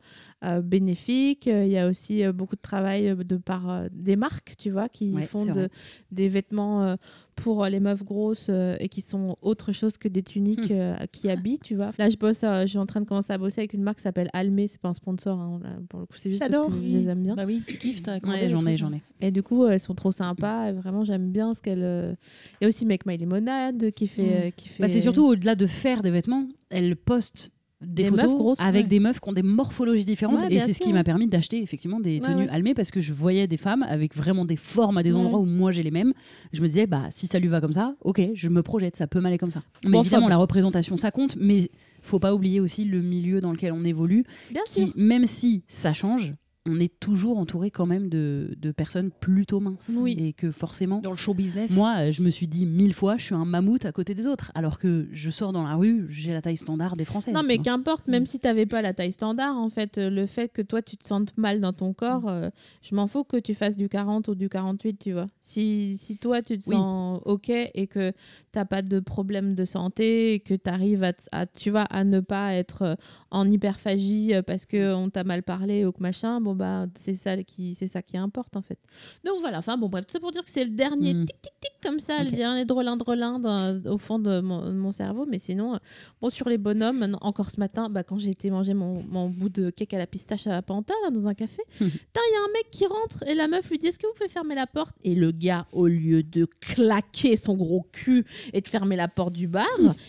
euh, 0.45 0.63
bénéfique. 0.63 1.47
Il 1.47 1.69
y 1.69 1.77
a 1.77 1.87
aussi 1.87 2.27
beaucoup 2.29 2.57
de 2.57 2.63
travail 2.63 3.15
de 3.15 3.37
par 3.37 3.85
des 3.93 4.17
marques, 4.17 4.55
tu 4.59 4.71
vois, 4.71 4.89
qui 4.89 5.13
Ouais, 5.13 5.23
font 5.23 5.45
de, 5.45 5.69
des 6.13 6.29
vêtements 6.31 6.97
pour 7.43 7.65
les 7.67 7.81
meufs 7.81 8.05
grosses 8.05 8.47
euh, 8.51 8.77
et 8.81 8.89
qui 8.89 9.01
sont 9.01 9.37
autre 9.43 9.73
chose 9.73 9.99
que 9.99 10.09
des 10.09 10.23
tuniques 10.23 10.71
Hmm. 10.71 10.73
euh, 10.73 10.97
qui 11.13 11.31
habillent, 11.31 11.59
tu 11.59 11.75
vois. 11.77 11.91
Là, 11.99 12.11
je 12.11 12.17
bosse, 12.17 12.43
euh, 12.45 12.63
je 12.63 12.67
suis 12.69 12.79
en 12.79 12.87
train 12.87 13.01
de 13.01 13.07
commencer 13.07 13.33
à 13.33 13.39
bosser 13.39 13.61
avec 13.61 13.73
une 13.73 13.83
marque 13.83 13.99
qui 13.99 14.03
s'appelle 14.03 14.29
Almé. 14.33 14.67
C'est 14.67 14.81
pas 14.81 14.89
un 14.89 14.95
sponsor, 14.95 15.39
hein, 15.39 15.61
pour 15.89 16.01
le 16.01 16.07
coup, 16.07 16.15
c'est 16.17 16.29
juste 16.31 16.41
parce 16.41 16.53
J'adore. 16.53 16.69
que 16.71 16.75
je 16.77 16.87
les 16.97 17.09
aime 17.09 17.23
bien. 17.23 17.35
Bah 17.35 17.45
oui, 17.47 17.63
tu 17.67 17.77
kiffes, 17.77 18.03
t'as 18.03 18.19
Ouais, 18.21 18.49
j'en 18.49 18.67
ai, 18.67 18.77
j'en 18.77 18.93
ai. 18.93 19.01
Et 19.21 19.31
du 19.31 19.43
coup, 19.43 19.67
elles 19.67 19.81
sont 19.81 19.95
trop 19.95 20.13
sympas. 20.13 20.69
Et 20.69 20.73
vraiment, 20.73 21.05
j'aime 21.05 21.31
bien 21.31 21.55
ce 21.55 21.63
qu'elles. 21.63 21.83
euh, 21.83 22.15
Il 22.61 22.65
y 22.65 22.67
a 22.67 22.69
aussi 22.69 22.85
Make 22.87 23.07
My 23.07 23.17
Limonade 23.17 23.91
qui 23.93 24.07
fait. 24.07 24.49
euh, 24.49 24.51
qui 24.51 24.69
fait... 24.69 24.83
Bah, 24.83 24.89
c'est 24.89 25.01
surtout 25.01 25.25
au-delà 25.27 25.55
de 25.55 25.67
faire 25.67 26.03
des 26.03 26.11
vêtements, 26.11 26.47
elle 26.71 26.97
poste 26.97 27.53
des, 27.81 28.03
Des 28.05 28.09
photos 28.11 28.27
meufs 28.27 28.37
grosses, 28.37 28.61
avec 28.61 28.83
ouais. 28.85 28.89
des 28.89 29.01
meufs 29.01 29.21
qui 29.21 29.29
ont 29.29 29.33
des 29.33 29.43
morphologies 29.43 30.05
différentes 30.05 30.41
Ouais, 30.41 30.53
et 30.53 30.61
c'est 30.61 30.73
ce 30.73 30.81
qui 30.81 30.93
m'a 30.93 31.03
permis 31.05 31.27
d'acheter 31.27 31.63
effectivement 31.63 31.99
des 32.01 32.21
Ouais, 32.21 32.27
tenues 32.27 32.43
ouais. 32.45 32.49
Almé 32.51 32.75
parce 32.75 32.91
que 32.91 33.01
je 33.01 33.13
voyais 33.13 33.47
des 33.47 33.57
femmes 33.57 33.83
avec 33.89 34.15
vraiment 34.15 34.45
des 34.45 34.57
formes 34.57 34.99
à 34.99 35.03
des 35.03 35.15
endroits 35.17 35.39
où 35.39 35.47
moi 35.47 35.73
j'ai 35.73 35.83
les 35.83 35.91
mêmes. 35.91 36.13
Je 36.53 36.61
me 36.61 36.67
disais 36.69 36.87
bah 36.87 37.07
si 37.11 37.27
ça 37.27 37.39
lui 37.39 37.49
va 37.49 37.61
comme 37.61 37.73
ça, 37.73 37.95
ok, 38.03 38.21
je 38.35 38.49
me 38.49 38.63
projette, 38.63 38.97
ça 38.97 39.07
peut 39.07 39.21
m'aller 39.21 39.39
comme 39.39 39.51
ça. 39.51 39.63
Mais 39.85 39.93
Bon, 39.93 40.01
évidemment 40.03 40.27
enfin, 40.27 40.31
la 40.31 40.37
représentation 40.37 40.97
ça 40.97 41.11
compte, 41.11 41.37
mais 41.41 41.71
faut 42.03 42.19
pas 42.19 42.35
oublier 42.35 42.61
aussi 42.61 42.85
le 42.85 43.01
milieu 43.01 43.41
dans 43.41 43.53
lequel 43.53 43.73
on 43.73 43.83
évolue, 43.83 44.25
Bien 44.51 44.63
sûr. 44.67 44.85
qui 44.87 44.93
même 44.97 45.27
si 45.27 45.63
ça 45.69 45.93
change, 45.93 46.35
on 46.67 46.79
est 46.79 46.93
toujours 47.01 47.39
entouré 47.39 47.71
quand 47.71 47.87
même 47.87 48.11
de, 48.11 48.55
de 48.59 48.71
personnes 48.71 49.11
plutôt 49.11 49.61
minces 49.61 49.91
Oui. 49.99 50.15
et 50.19 50.35
que 50.35 50.51
forcément 50.51 51.01
Dans 51.01 51.11
le 51.11 51.17
show 51.17 51.33
business. 51.33 51.71
moi, 51.71 51.95
euh, 52.01 52.13
je 52.13 52.21
me 52.23 52.29
suis 52.31 52.47
dit 52.47 52.67
mille 52.67 52.93
fois, 52.93 53.17
je 53.17 53.25
suis 53.25 53.35
un 53.35 53.47
mammouth 53.47 53.87
à 53.87 53.93
côté 53.93 54.13
des 54.13 54.27
autres. 54.27 54.53
Alors 54.55 54.79
que 54.79 55.09
je 55.11 55.31
sors 55.31 55.53
dans 55.53 55.63
la 55.63 55.75
rue, 55.77 56.07
j'ai 56.11 56.35
la 56.35 56.43
taille 56.43 56.59
standard 56.59 56.97
des 56.97 57.07
Françaises. 57.07 57.33
Non, 57.35 57.41
mais 57.49 57.57
qu'importe, 57.59 58.07
même 58.09 58.27
si 58.27 58.39
tu 58.39 58.47
n'avais 58.47 58.67
pas 58.67 58.83
la 58.83 58.93
taille 58.93 59.13
standard, 59.13 59.57
en 59.57 59.71
fait, 59.71 59.97
euh, 59.97 60.11
le 60.11 60.27
fait 60.27 60.49
que 60.53 60.61
toi, 60.61 60.83
tu 60.83 60.99
te 60.99 61.07
sentes 61.07 61.35
mal 61.39 61.61
dans 61.61 61.73
ton 61.73 61.95
corps, 61.95 62.29
euh, 62.29 62.51
je 62.83 62.95
m'en 62.95 63.07
fous 63.07 63.25
que 63.25 63.39
tu 63.39 63.55
fasses 63.55 63.77
du 63.79 63.89
40 63.89 64.29
ou 64.29 64.35
du 64.35 64.51
48, 64.51 64.99
tu 64.99 65.13
vois. 65.13 65.29
Si, 65.41 65.97
si 65.99 66.19
toi, 66.19 66.43
tu 66.43 66.59
te 66.59 66.69
Oui. 66.69 66.77
sens 66.77 67.21
OK 67.25 67.49
et 67.49 67.87
que 67.87 68.11
tu 68.53 68.61
pas 68.69 68.83
de 68.83 69.01
problème 69.01 69.55
de 69.55 69.65
santé 69.65 70.35
et 70.35 70.41
que 70.41 70.53
tu 70.55 70.69
arrives 70.69 71.11
à, 71.33 71.47
tu 71.47 71.71
vois, 71.71 71.83
à 71.85 72.05
ne 72.05 72.21
pas 72.21 72.53
être 72.53 72.99
en 73.31 73.49
hyperphagie 73.49 74.33
parce 74.47 74.67
qu'on 74.67 75.09
t'a 75.11 75.25
mal 75.25 75.43
parlé 75.43 75.85
ou 75.87 75.93
que 75.93 76.03
machin, 76.03 76.41
bon, 76.41 76.50
bah, 76.55 76.87
c'est 76.99 77.15
ça, 77.15 77.43
qui, 77.43 77.75
c'est 77.75 77.87
ça 77.87 78.03
qui 78.03 78.17
importe, 78.17 78.57
en 78.57 78.63
fait. 78.63 78.79
Donc 79.25 79.41
voilà, 79.41 79.59
enfin, 79.59 79.77
bon, 79.77 79.89
bref, 79.89 80.07
tout 80.07 80.13
ça 80.13 80.21
pour 80.21 80.31
dire 80.33 80.43
que 80.45 80.51
c'est 80.51 80.65
le 80.65 80.71
dernier 80.71 81.15
Mm. 81.15 81.25
tic, 81.25 81.41
tic, 81.43 81.53
tic, 81.61 81.73
comme 81.83 82.01
ça, 82.01 82.23
le 82.23 82.29
Ok. 82.31 82.35
dernier 82.37 82.65
drôlin, 82.65 82.97
drôlin 82.97 83.81
au 83.87 83.99
fond 83.99 84.19
de 84.19 84.41
mon, 84.41 84.67
de 84.67 84.73
mon 84.73 84.93
cerveau. 84.93 85.27
Mais 85.29 85.39
sinon, 85.39 85.75
euh, 85.75 85.79
Bon, 86.21 86.29
sur 86.31 86.49
les 86.49 86.59
bonhommes, 86.59 87.17
encore 87.23 87.51
ce 87.51 87.59
matin, 87.59 87.89
bah, 87.89 88.03
quand 88.05 88.19
j'ai 88.19 88.31
été 88.31 88.51
manger 88.51 88.75
mon, 88.75 89.03
mon 89.05 89.29
bout 89.31 89.49
de 89.49 89.71
cake 89.71 89.95
à 89.95 89.99
la 89.99 90.07
pistache 90.07 90.47
à 90.47 90.61
Panta, 90.63 90.93
là, 91.05 91.11
dans 91.11 91.27
un 91.27 91.35
café, 91.35 91.63
putain, 91.79 91.89
il 91.89 92.33
y 92.33 92.37
a 92.37 92.45
un 92.49 92.53
mec 92.55 92.71
qui 92.71 92.87
rentre 92.87 93.23
et 93.27 93.35
la 93.35 93.49
meuf 93.49 93.71
lui 93.71 93.79
dit 93.79 93.87
Est-ce 93.87 93.99
que 93.99 94.07
vous 94.07 94.13
pouvez 94.15 94.29
fermer 94.29 94.55
la 94.55 94.67
porte? 94.67 94.95
Et 95.03 95.15
le 95.15 95.31
gars, 95.33 95.67
au 95.73 95.87
lieu 95.87 96.23
de 96.23 96.45
claquer 96.45 97.37
son 97.37 97.55
gros 97.55 97.87
cul 97.93 98.25
et 98.53 98.61
de 98.61 98.69
fermer 98.69 98.97
la 98.97 99.09
porte 99.09 99.33
du 99.33 99.47
bar, 99.49 99.67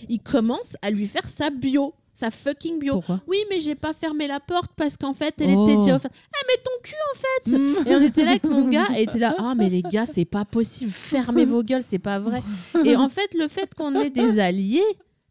il 0.09 0.19
commence 0.19 0.75
à 0.81 0.91
lui 0.91 1.07
faire 1.07 1.27
sa 1.27 1.49
bio. 1.49 1.93
Sa 2.13 2.29
fucking 2.29 2.79
bio. 2.79 2.93
Pourquoi? 2.95 3.21
Oui, 3.27 3.37
mais 3.49 3.61
j'ai 3.61 3.75
pas 3.75 3.93
fermé 3.93 4.27
la 4.27 4.39
porte 4.39 4.71
parce 4.75 4.97
qu'en 4.97 5.13
fait, 5.13 5.33
elle 5.39 5.55
Oh. 5.57 5.65
était 5.67 5.77
déjà 5.77 5.95
ouverte. 5.97 6.07
Ah, 6.13 6.45
mais 6.47 6.61
ton 6.63 6.71
cul, 6.83 6.95
en 7.13 7.17
fait 7.17 7.89
Et 7.89 7.95
on 7.95 8.01
était 8.01 8.23
là 8.25 8.31
avec 8.31 8.43
mon 8.43 8.67
gars 8.67 8.87
et 8.97 9.03
était 9.03 9.17
là 9.19 9.33
Ah, 9.39 9.53
mais 9.57 9.69
les 9.69 9.81
gars, 9.81 10.05
c'est 10.05 10.25
pas 10.25 10.45
possible. 10.45 10.91
Fermez 10.91 11.45
vos 11.45 11.63
gueules, 11.63 11.83
c'est 11.87 11.99
pas 11.99 12.19
vrai. 12.19 12.41
Et 12.85 12.95
en 12.95 13.09
fait, 13.09 13.33
le 13.33 13.47
fait 13.47 13.73
qu'on 13.75 13.95
ait 13.99 14.09
des 14.09 14.39
alliés 14.39 14.83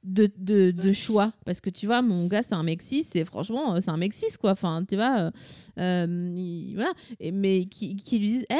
de, 0.02 0.30
de, 0.38 0.70
de 0.70 0.92
choix, 0.92 1.32
parce 1.44 1.60
que 1.60 1.68
tu 1.68 1.84
vois, 1.86 2.00
mon 2.00 2.26
gars, 2.26 2.42
c'est 2.42 2.54
un 2.54 2.62
mec 2.62 2.80
cis, 2.80 3.06
et 3.14 3.24
franchement, 3.26 3.74
euh, 3.74 3.80
c'est 3.84 3.90
un 3.90 3.98
mec 3.98 4.14
cis, 4.14 4.32
quoi. 4.40 4.52
Enfin, 4.52 4.82
tu 4.88 4.96
vois, 4.96 5.18
euh, 5.20 5.30
euh, 5.78 6.32
il- 6.34 6.72
voilà. 6.74 6.92
Et, 7.20 7.30
mais 7.32 7.66
qui, 7.66 7.96
qui 7.96 8.18
lui 8.18 8.28
disent 8.30 8.46
Eh 8.50 8.54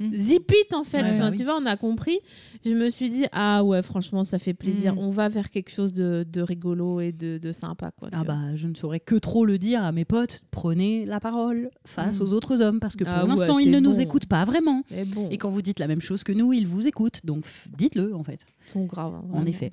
Mm. 0.00 0.16
Zip 0.16 0.52
it 0.54 0.74
en 0.74 0.84
fait, 0.84 1.02
Ouais, 1.02 1.08
Enfin, 1.10 1.18
bah 1.18 1.28
oui. 1.32 1.36
tu 1.38 1.44
vois, 1.44 1.58
on 1.60 1.66
a 1.66 1.76
compris. 1.76 2.18
Je 2.64 2.72
me 2.72 2.88
suis 2.88 3.10
dit, 3.10 3.24
ah 3.32 3.64
ouais, 3.64 3.82
franchement, 3.82 4.22
ça 4.22 4.38
fait 4.38 4.54
plaisir. 4.54 4.94
Mm. 4.94 4.98
On 4.98 5.10
va 5.10 5.28
vers 5.28 5.50
quelque 5.50 5.70
chose 5.70 5.92
de, 5.92 6.24
de 6.30 6.40
rigolo 6.40 7.00
et 7.00 7.10
de, 7.12 7.38
de 7.38 7.52
sympa. 7.52 7.90
Quoi, 7.90 8.08
Ah 8.12 8.18
vois. 8.22 8.24
bah, 8.34 8.54
je 8.54 8.68
ne 8.68 8.74
saurais 8.74 9.00
que 9.00 9.16
trop 9.16 9.44
le 9.44 9.58
dire 9.58 9.82
à 9.82 9.90
mes 9.90 10.04
potes. 10.04 10.42
Prenez 10.52 11.04
la 11.04 11.18
parole 11.20 11.70
face 11.84 12.20
Mm. 12.20 12.22
aux 12.22 12.32
autres 12.32 12.62
hommes 12.62 12.78
parce 12.80 12.94
que 12.96 13.02
pour 13.04 13.12
Ah 13.12 13.22
ouais, 13.24 13.28
l'instant, 13.30 13.58
ils 13.58 13.70
ne 13.70 13.80
nous 13.80 13.98
écoutent 14.00 14.26
pas 14.26 14.44
vraiment. 14.44 14.82
Bon, 15.08 15.28
Et 15.30 15.36
quand 15.38 15.50
vous 15.50 15.62
dites 15.62 15.80
la 15.80 15.88
même 15.88 16.00
chose 16.00 16.22
que 16.22 16.32
nous, 16.32 16.52
ils 16.52 16.66
vous 16.66 16.86
écoutent. 16.86 17.20
Donc 17.24 17.44
dites-le 17.76 18.14
en 18.14 18.22
fait. 18.22 18.40
ils 18.68 18.72
sont 18.72 18.84
graves. 18.84 19.14
hein, 19.14 19.24
En 19.32 19.46
effet. 19.46 19.72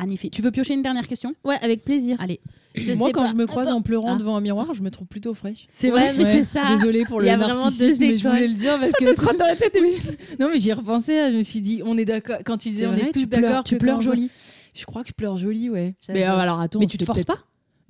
En 0.00 0.08
effet. 0.10 0.28
Tu 0.30 0.42
veux 0.42 0.50
piocher 0.50 0.74
une 0.74 0.82
dernière 0.82 1.08
question? 1.08 1.34
Ouais, 1.44 1.56
avec 1.60 1.84
plaisir. 1.84 2.16
Allez. 2.20 2.40
Je 2.74 2.92
Moi, 2.92 3.08
sais 3.08 3.12
quand 3.12 3.22
pas. 3.24 3.30
je 3.30 3.34
me 3.34 3.46
croise 3.46 3.66
Attends. 3.66 3.78
en 3.78 3.82
pleurant 3.82 4.14
Ah. 4.14 4.18
devant 4.18 4.36
un 4.36 4.40
miroir, 4.40 4.72
je 4.74 4.82
me 4.82 4.90
trouve 4.90 5.08
plutôt 5.08 5.34
fraîche. 5.34 5.64
C'est 5.68 5.90
Ouais, 5.90 6.12
mais 6.12 6.24
c'est 6.24 6.44
ça. 6.44 6.62
Désolée 6.76 7.04
pour 7.04 7.18
Il 7.20 7.24
le 7.24 7.26
y 7.28 7.30
a 7.30 7.36
vraiment 7.36 7.64
narcissisme, 7.64 7.96
mais 8.00 8.16
je 8.16 8.28
voulais 8.28 8.46
le 8.46 8.54
dire 8.54 8.78
parce 8.78 8.92
que. 8.92 9.36
dans 9.36 9.46
la 9.46 9.56
tête. 9.56 9.76
non, 10.38 10.50
mais 10.52 10.58
j'y 10.60 10.70
ai 10.70 10.74
repensé. 10.74 11.14
Je 11.32 11.38
me 11.38 11.42
suis 11.42 11.60
dit, 11.60 11.82
on 11.84 11.98
est 11.98 12.04
d'accord. 12.04 12.38
Quand 12.44 12.58
tu 12.58 12.68
disais, 12.70 12.86
on 12.86 12.94
est 12.94 13.10
tous 13.12 13.26
d'accord. 13.26 13.64
tu 13.64 13.78
pleures 13.78 14.00
jolie. 14.00 14.30
Je 14.74 14.84
crois 14.84 15.02
que 15.02 15.08
je 15.08 15.14
pleure 15.14 15.36
jolie, 15.36 15.68
ouais. 15.70 15.94
Mais 16.08 16.24
euh, 16.24 16.36
alors 16.36 16.60
attends, 16.60 16.78
Mais 16.78 16.86
tu 16.86 16.98
te 16.98 17.04
forces 17.04 17.24
pas 17.24 17.38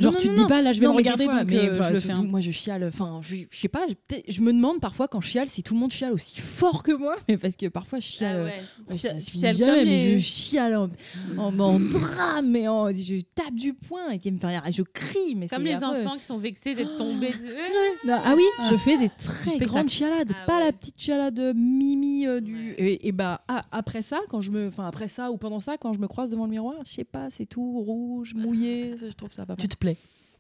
Genre, 0.01 0.13
Non, 0.13 0.19
tu 0.21 0.29
non, 0.29 0.33
te 0.35 0.37
dis 0.37 0.43
non. 0.43 0.49
pas, 0.49 0.63
là, 0.63 0.73
je 0.73 0.81
vais 0.81 0.87
Non, 0.87 0.93
me 0.93 0.99
regarder, 0.99 1.25
fois, 1.25 1.41
donc 1.43 1.51
mais, 1.51 1.69
euh, 1.69 1.73
enfin, 1.73 1.89
je 1.89 1.95
le 1.95 1.95
fais. 1.97 2.07
surtout, 2.07 2.21
hein. 2.23 2.27
Moi, 2.29 2.41
je 2.41 2.51
chiale. 2.53 2.85
Enfin, 2.85 3.19
je, 3.21 3.37
je 3.51 3.57
sais 3.59 3.67
pas. 3.67 3.81
je- 4.29 4.41
me 4.41 4.53
demande 4.53 4.79
parfois 4.81 5.09
quand 5.09 5.21
je 5.21 5.29
chiale 5.29 5.49
si 5.49 5.65
tout 5.65 5.75
le 5.75 5.81
monde 5.81 5.91
chiale 5.91 6.13
aussi 6.13 6.39
fort 6.41 6.85
que 6.85 6.93
moi. 6.93 7.17
Mais 7.29 7.37
parce 7.37 7.57
que 7.57 7.67
parfois, 7.67 7.99
je 7.99 8.07
chiale. 8.07 8.43
Ah 8.49 8.93
Ouais, 8.93 8.97
ça 8.97 9.19
chiale 9.19 9.57
jamais, 9.57 9.73
comme 9.73 9.79
mais 9.79 9.85
les- 9.85 10.19
je 10.21 10.25
chiale 10.25 10.77
en, 10.77 10.89
en, 11.37 11.59
en 11.59 11.81
drame, 11.81 12.49
mais 12.49 12.69
en, 12.69 12.91
je 12.95 13.21
tape 13.35 13.55
du 13.55 13.75
poing 13.75 14.11
et 14.11 14.21
qui 14.21 14.31
me 14.31 14.39
fait 14.39 14.47
rire. 14.47 14.63
Et 14.69 14.73
je 14.73 14.83
crie, 14.83 15.35
mais 15.37 15.49
Comme 15.49 15.65
les 15.65 15.73
affreux. 15.75 16.05
enfants 16.07 16.17
qui 16.17 16.25
sont 16.25 16.39
vexés 16.39 16.77
d'être 16.77 16.95
tombés. 16.97 17.33
Non, 18.05 18.15
ah 18.25 18.35
oui, 18.37 18.45
je 18.71 18.77
fais 18.77 18.97
des 18.97 19.09
très 19.11 19.59
grandes 19.59 19.89
chialades, 19.89 20.31
Ah 20.33 20.47
pas 20.47 20.59
ouais. 20.59 20.65
la 20.67 20.73
petite 20.73 20.95
chialade 21.01 21.53
mimi 21.57 22.27
euh, 22.27 22.41
du. 22.41 22.55
Ouais. 22.55 22.75
Et, 22.79 23.09
et 23.09 23.13
bah 23.13 23.41
ah, 23.49 23.65
après 23.73 24.03
ça, 24.03 24.21
quand 24.29 24.41
je 24.41 24.51
me, 24.53 24.69
enfin 24.69 24.87
après 24.87 25.09
ça 25.09 25.31
ou 25.33 25.37
pendant 25.37 25.59
ça, 25.61 25.77
quand 25.79 25.93
je 25.93 25.99
me 25.99 26.07
croise 26.07 26.31
devant 26.31 26.45
le 26.45 26.51
miroir, 26.51 26.77
je 26.87 26.93
sais 26.93 27.05
pas, 27.05 27.27
c'est 27.31 27.47
tout 27.47 27.81
rouge, 27.81 28.35
mouillé, 28.35 28.95
je 29.01 29.13
trouve 29.13 29.33
ça 29.33 29.45
pas 29.47 29.55
mal. 29.55 29.59
Tu 29.59 29.69
te 29.69 29.77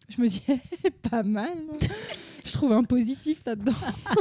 Je 0.08 0.20
me 0.20 0.28
dis 0.28 0.42
pas 1.10 1.22
mal. 1.22 1.58
je 2.44 2.52
trouve 2.52 2.72
un 2.72 2.84
positif 2.84 3.42
là-dedans. 3.46 3.72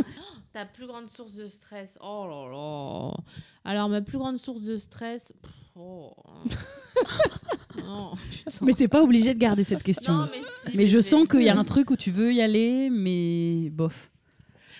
Ta 0.54 0.66
plus 0.66 0.88
grande 0.88 1.10
source 1.10 1.34
de 1.34 1.48
stress. 1.48 1.98
Oh 2.02 2.26
là 2.28 2.52
là. 2.52 3.14
Alors, 3.64 3.90
ma 3.90 4.02
plus 4.02 4.18
grande 4.18 4.38
source 4.38 4.62
de 4.62 4.78
stress. 4.78 5.34
Oh. 5.76 6.14
non. 7.78 8.14
Mais 8.62 8.74
t'es 8.74 8.88
pas 8.88 9.04
obligé 9.04 9.34
de 9.34 9.40
garder 9.40 9.64
cette 9.64 9.84
question. 9.84 10.14
Non, 10.14 10.30
mais 10.32 10.42
si, 10.72 10.78
mais 10.78 10.88
je 10.88 11.00
sens 11.00 11.28
qu'il 11.28 11.44
y 11.44 11.50
a 11.50 11.58
un 11.58 11.64
truc 11.64 11.92
où 11.92 11.96
tu 11.96 12.10
veux 12.10 12.34
y 12.34 12.42
aller, 12.42 12.90
mais 12.90 13.70
bof. 13.70 14.10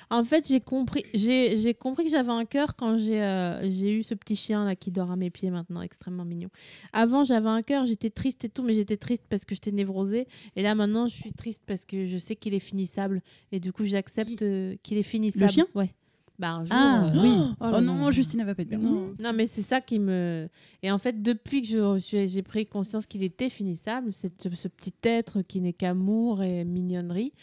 En 0.10 0.24
fait, 0.24 0.48
j'ai 0.48 0.62
compris, 0.62 1.04
j'ai, 1.14 1.58
j'ai 1.58 1.74
compris 1.74 2.06
que 2.06 2.10
j'avais 2.10 2.32
un 2.32 2.46
cœur 2.46 2.76
quand 2.76 2.98
j'ai, 2.98 3.22
euh, 3.22 3.70
j'ai 3.70 3.94
eu 3.94 4.04
ce 4.04 4.14
petit 4.14 4.36
chien 4.36 4.66
là 4.66 4.76
qui 4.76 4.92
dort 4.92 5.12
à 5.12 5.16
mes 5.16 5.30
pieds 5.30 5.50
maintenant, 5.50 5.82
extrêmement 5.82 6.24
mignon. 6.24 6.50
Avant, 6.94 7.24
j'avais 7.26 7.50
un 7.50 7.62
cœur, 7.62 7.86
j'étais 7.86 8.10
triste 8.10 8.46
et 8.46 8.50
tout, 8.50 8.64
mais 8.64 8.74
j'étais 8.74 8.98
triste 8.98 9.24
parce 9.30 9.44
que 9.44 9.54
j'étais 9.54 9.72
névrosée. 9.72 10.28
Et 10.56 10.64
là, 10.64 10.76
maintenant, 10.76 11.08
je 11.08 11.16
suis 11.16 11.34
triste 11.34 11.64
parce 11.66 11.84
que 11.84 12.08
je 12.08 12.18
sais 12.18 12.36
qu'il 12.36 12.54
est 12.54 12.60
finissable. 12.60 13.22
Et 13.52 13.60
du 13.60 13.74
coup, 13.74 13.86
j'accepte 13.86 14.42
euh, 14.42 14.76
qu'il 14.82 14.98
est 14.98 15.04
finissable. 15.04 15.52
chien? 15.52 15.68
Ouais. 15.76 15.92
Bah, 16.40 16.52
un 16.52 16.66
jour. 16.66 16.68
Ah 16.72 17.08
euh, 17.08 17.22
oui. 17.22 17.36
oh 17.60 17.72
Oh, 17.74 17.82
non, 17.82 18.06
là. 18.06 18.12
Justine, 18.12 18.44
va 18.44 18.54
pas 18.54 18.62
être 18.62 18.70
bien. 18.70 18.78
Non. 18.78 19.16
Non, 19.20 19.34
mais 19.34 19.48
c'est 19.48 19.64
ça 19.64 19.82
qui 19.82 19.98
me. 19.98 20.48
Et 20.84 20.92
en 20.92 21.00
fait, 21.00 21.22
depuis 21.22 21.64
que 21.64 21.98
j'ai 21.98 22.44
pris 22.44 22.68
conscience 22.68 23.08
qu'il 23.08 23.24
était 23.24 23.50
finissable, 23.50 24.14
c'est 24.14 24.32
ce, 24.42 24.68
petit 24.68 24.94
être 25.04 25.42
qui 25.42 25.62
n'est 25.62 25.74
qu'amour 25.74 26.44
et 26.44 26.64
mignonnerie, 26.64 27.34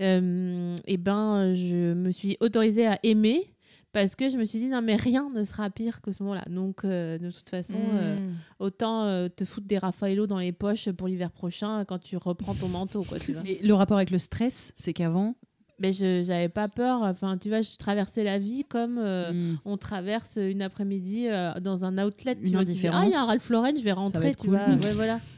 et 0.00 0.96
ben, 0.96 1.54
je 1.54 1.94
me 1.94 2.10
suis 2.10 2.36
autorisée 2.40 2.86
à 2.86 2.98
aimer 3.02 3.42
parce 3.92 4.16
que 4.16 4.28
je 4.28 4.36
me 4.36 4.44
suis 4.44 4.58
dit 4.58 4.66
non, 4.68 4.82
mais 4.82 4.96
rien 4.96 5.30
ne 5.32 5.44
sera 5.44 5.70
pire 5.70 6.00
que 6.00 6.10
ce 6.10 6.20
moment-là. 6.24 6.44
Donc, 6.50 6.84
euh, 6.84 7.16
de 7.16 7.30
toute 7.30 7.48
façon, 7.48 7.76
euh, 7.78 8.16
Mmh. 8.16 8.32
autant 8.58 9.04
euh, 9.04 9.28
te 9.28 9.44
foutre 9.44 9.68
des 9.68 9.78
Raffaello 9.78 10.26
dans 10.26 10.38
les 10.38 10.50
poches 10.50 10.90
pour 10.90 11.06
l'hiver 11.06 11.30
prochain 11.30 11.84
quand 11.84 11.98
tu 12.00 12.16
reprends 12.16 12.54
ton 12.54 12.66
manteau, 12.68 13.04
quoi, 13.04 13.20
tu 13.20 13.32
vois. 13.34 13.42
Mais 13.44 13.58
le 13.62 13.72
rapport 13.74 13.96
avec 13.96 14.10
le 14.10 14.18
stress, 14.18 14.72
c'est 14.76 14.92
qu'avant, 14.92 15.36
Mais 15.78 15.92
je 15.92 16.24
j'avais 16.24 16.48
pas 16.48 16.66
peur. 16.68 17.02
Enfin, 17.02 17.38
tu 17.38 17.48
vois, 17.48 17.62
je 17.62 17.76
traversais 17.76 18.24
la 18.24 18.40
vie 18.40 18.64
comme. 18.64 18.98
euh, 18.98 19.32
hmm, 19.32 19.56
on 19.64 19.76
traverse 19.76 20.38
une 20.42 20.62
après-midi 20.62 21.28
euh, 21.28 21.52
dans 21.60 21.84
un 21.84 22.04
outlet. 22.04 22.34
tu 22.34 22.46
Une 22.46 22.52
vois, 22.54 22.64
tu 22.64 22.72
dis, 22.72 22.78
Ah, 22.78 22.80
il 22.80 22.84
y 22.84 22.88
a 22.88 22.96
un 22.96 23.00
indifférence. 23.02 23.28
Ralph 23.28 23.50
Lauren, 23.50 23.72
je 23.78 23.82
vais 23.84 23.92
rentrer, 23.92 24.34
tu 24.34 24.48
cool. 24.48 24.56
vois. 24.56 24.66
Ouais, 24.74 24.92
voilà. 24.92 25.20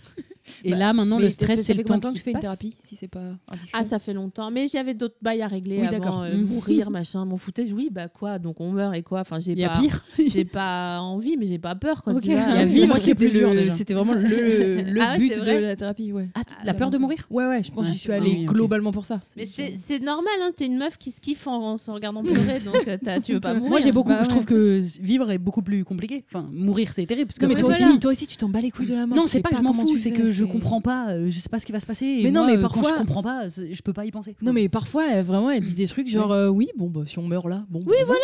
et 0.64 0.70
Bah, 0.70 0.76
là 0.76 0.92
maintenant 0.92 1.18
le 1.18 1.28
stress, 1.30 1.58
ça 1.60 1.64
c'est 1.64 1.72
fait 1.74 1.78
le 1.78 1.84
temps 1.84 1.98
de 1.98 2.06
qui 2.06 2.14
tu 2.14 2.20
fais 2.22 2.32
une 2.32 2.38
thérapie 2.40 2.74
si 2.84 2.96
c'est 2.96 3.08
pas 3.08 3.20
indiscret 3.50 3.70
Ah, 3.80 3.84
ça 3.84 3.98
fait 3.98 4.12
longtemps. 4.14 4.50
Mais 4.50 4.68
j'avais 4.68 4.94
d'autres 4.94 5.16
bails 5.22 5.42
à 5.42 5.48
régler 5.48 5.78
Oui, 5.80 5.86
avant 5.86 5.98
d'accord. 5.98 6.22
euh, 6.22 6.36
Mhm. 6.36 6.46
mourir, 6.46 6.90
machin, 6.90 7.24
m'en 7.24 7.36
foutais. 7.38 7.70
Oui, 7.72 7.88
bah 7.90 8.08
quoi, 8.08 8.38
donc 8.38 8.60
on 8.60 8.70
meurt 8.70 8.94
et 8.94 9.02
quoi? 9.02 9.20
Enfin, 9.20 9.40
j'ai 9.40 9.52
Il 9.52 9.58
y 9.58 9.64
a 9.64 9.68
pas, 9.68 9.80
pire. 9.80 10.04
j'ai 10.28 10.44
pas 10.44 11.00
envie, 11.00 11.36
mais 11.36 11.46
j'ai 11.46 11.58
pas 11.58 11.74
peur, 11.74 12.02
quoi. 12.02 12.14
Ok. 12.14 12.22
tu 12.22 12.30
vois. 12.30 12.40
Il 12.40 12.54
y 12.54 12.58
a 12.58 12.60
Ah, 12.60 12.64
vivre 12.64 12.86
moi, 12.88 12.98
c'était. 12.98 13.70
C'était 13.76 13.94
vraiment 13.94 14.14
le, 14.14 14.20
le 14.82 15.00
Ah 15.02 15.16
but 15.18 15.28
de 15.30 15.58
la 15.60 15.76
thérapie, 15.76 16.12
ouais. 16.12 16.28
Ah, 16.34 16.42
la 16.64 16.74
peur 16.74 16.90
de 16.90 16.98
mourir? 16.98 17.26
Ouais, 17.30 17.46
ouais, 17.46 17.62
je 17.62 17.70
pense 17.70 17.86
que 17.86 17.92
j'y 17.92 17.98
suis 17.98 18.12
Ah 18.12 18.16
allée 18.16 18.44
globalement 18.46 18.92
pour 18.92 19.04
ça. 19.04 19.20
Mais 19.36 19.46
c'est 19.54 19.74
c'est 19.78 20.00
normal, 20.00 20.32
hein, 20.42 20.50
t'es 20.56 20.66
une 20.66 20.78
meuf 20.78 20.96
qui 20.98 21.10
se 21.10 21.20
kiffe 21.20 21.46
en, 21.46 21.72
en 21.72 21.76
se 21.76 21.90
regardant 21.90 22.22
pleurer, 22.22 22.60
donc 22.60 22.76
euh, 22.88 22.96
t'as- 23.02 23.20
tu 23.20 23.32
veux 23.34 23.40
pas 23.40 23.54
mourir. 23.54 23.70
Moi 23.70 23.80
j'ai 23.80 23.92
beaucoup. 23.92 24.10
Bah 24.10 24.22
Je 24.24 24.28
trouve 24.28 24.44
que 24.44 24.82
vivre 25.00 25.30
est 25.30 25.38
beaucoup 25.38 25.62
plus 25.62 25.84
compliqué. 25.84 26.24
Enfin, 26.28 26.48
mourir 26.52 26.92
c'est 26.92 27.06
terrible. 27.06 27.28
Parce 27.28 27.38
que 27.38 27.58
toi 27.60 27.70
aussi, 27.70 27.98
toi 27.98 28.10
aussi, 28.12 28.26
tu 28.26 28.36
t'en 28.36 28.48
bats 28.48 28.60
les 28.60 28.70
couilles 28.70 28.86
de 28.86 28.94
la 28.94 29.06
mort. 29.06 29.16
Non, 29.16 29.26
c'est 29.26 29.40
pas 29.40 29.50
que 29.50 29.56
je 29.56 29.62
m'en 29.62 29.72
fous, 29.72 29.96
c'est 29.96 30.10
que 30.12 30.28
je 30.36 30.44
comprends 30.44 30.80
pas, 30.80 31.10
euh, 31.12 31.30
je 31.30 31.38
sais 31.40 31.48
pas 31.48 31.58
ce 31.60 31.66
qui 31.66 31.72
va 31.72 31.80
se 31.80 31.86
passer. 31.86 32.06
et 32.06 32.22
Mais 32.24 32.30
non, 32.30 32.40
moi, 32.42 32.50
mais 32.52 32.58
euh, 32.58 32.62
quand 32.62 32.68
parfois- 32.74 32.92
je 32.94 32.98
comprends 32.98 33.22
pas, 33.22 33.48
je 33.48 33.82
peux 33.82 33.92
pas 33.92 34.04
y 34.04 34.10
penser. 34.10 34.36
Non, 34.42 34.52
mais 34.52 34.68
parfois, 34.68 35.04
elle, 35.10 35.24
vraiment, 35.24 35.50
elle 35.50 35.62
dit 35.62 35.74
des 35.74 35.86
trucs 35.86 36.08
genre 36.08 36.32
euh, 36.32 36.48
oui, 36.48 36.68
bon, 36.76 36.88
bah, 36.88 37.02
si 37.06 37.18
on 37.18 37.26
meurt 37.26 37.46
là, 37.46 37.64
bon. 37.70 37.80
Oui, 37.86 37.96
bah, 38.00 38.04
voilà. 38.06 38.20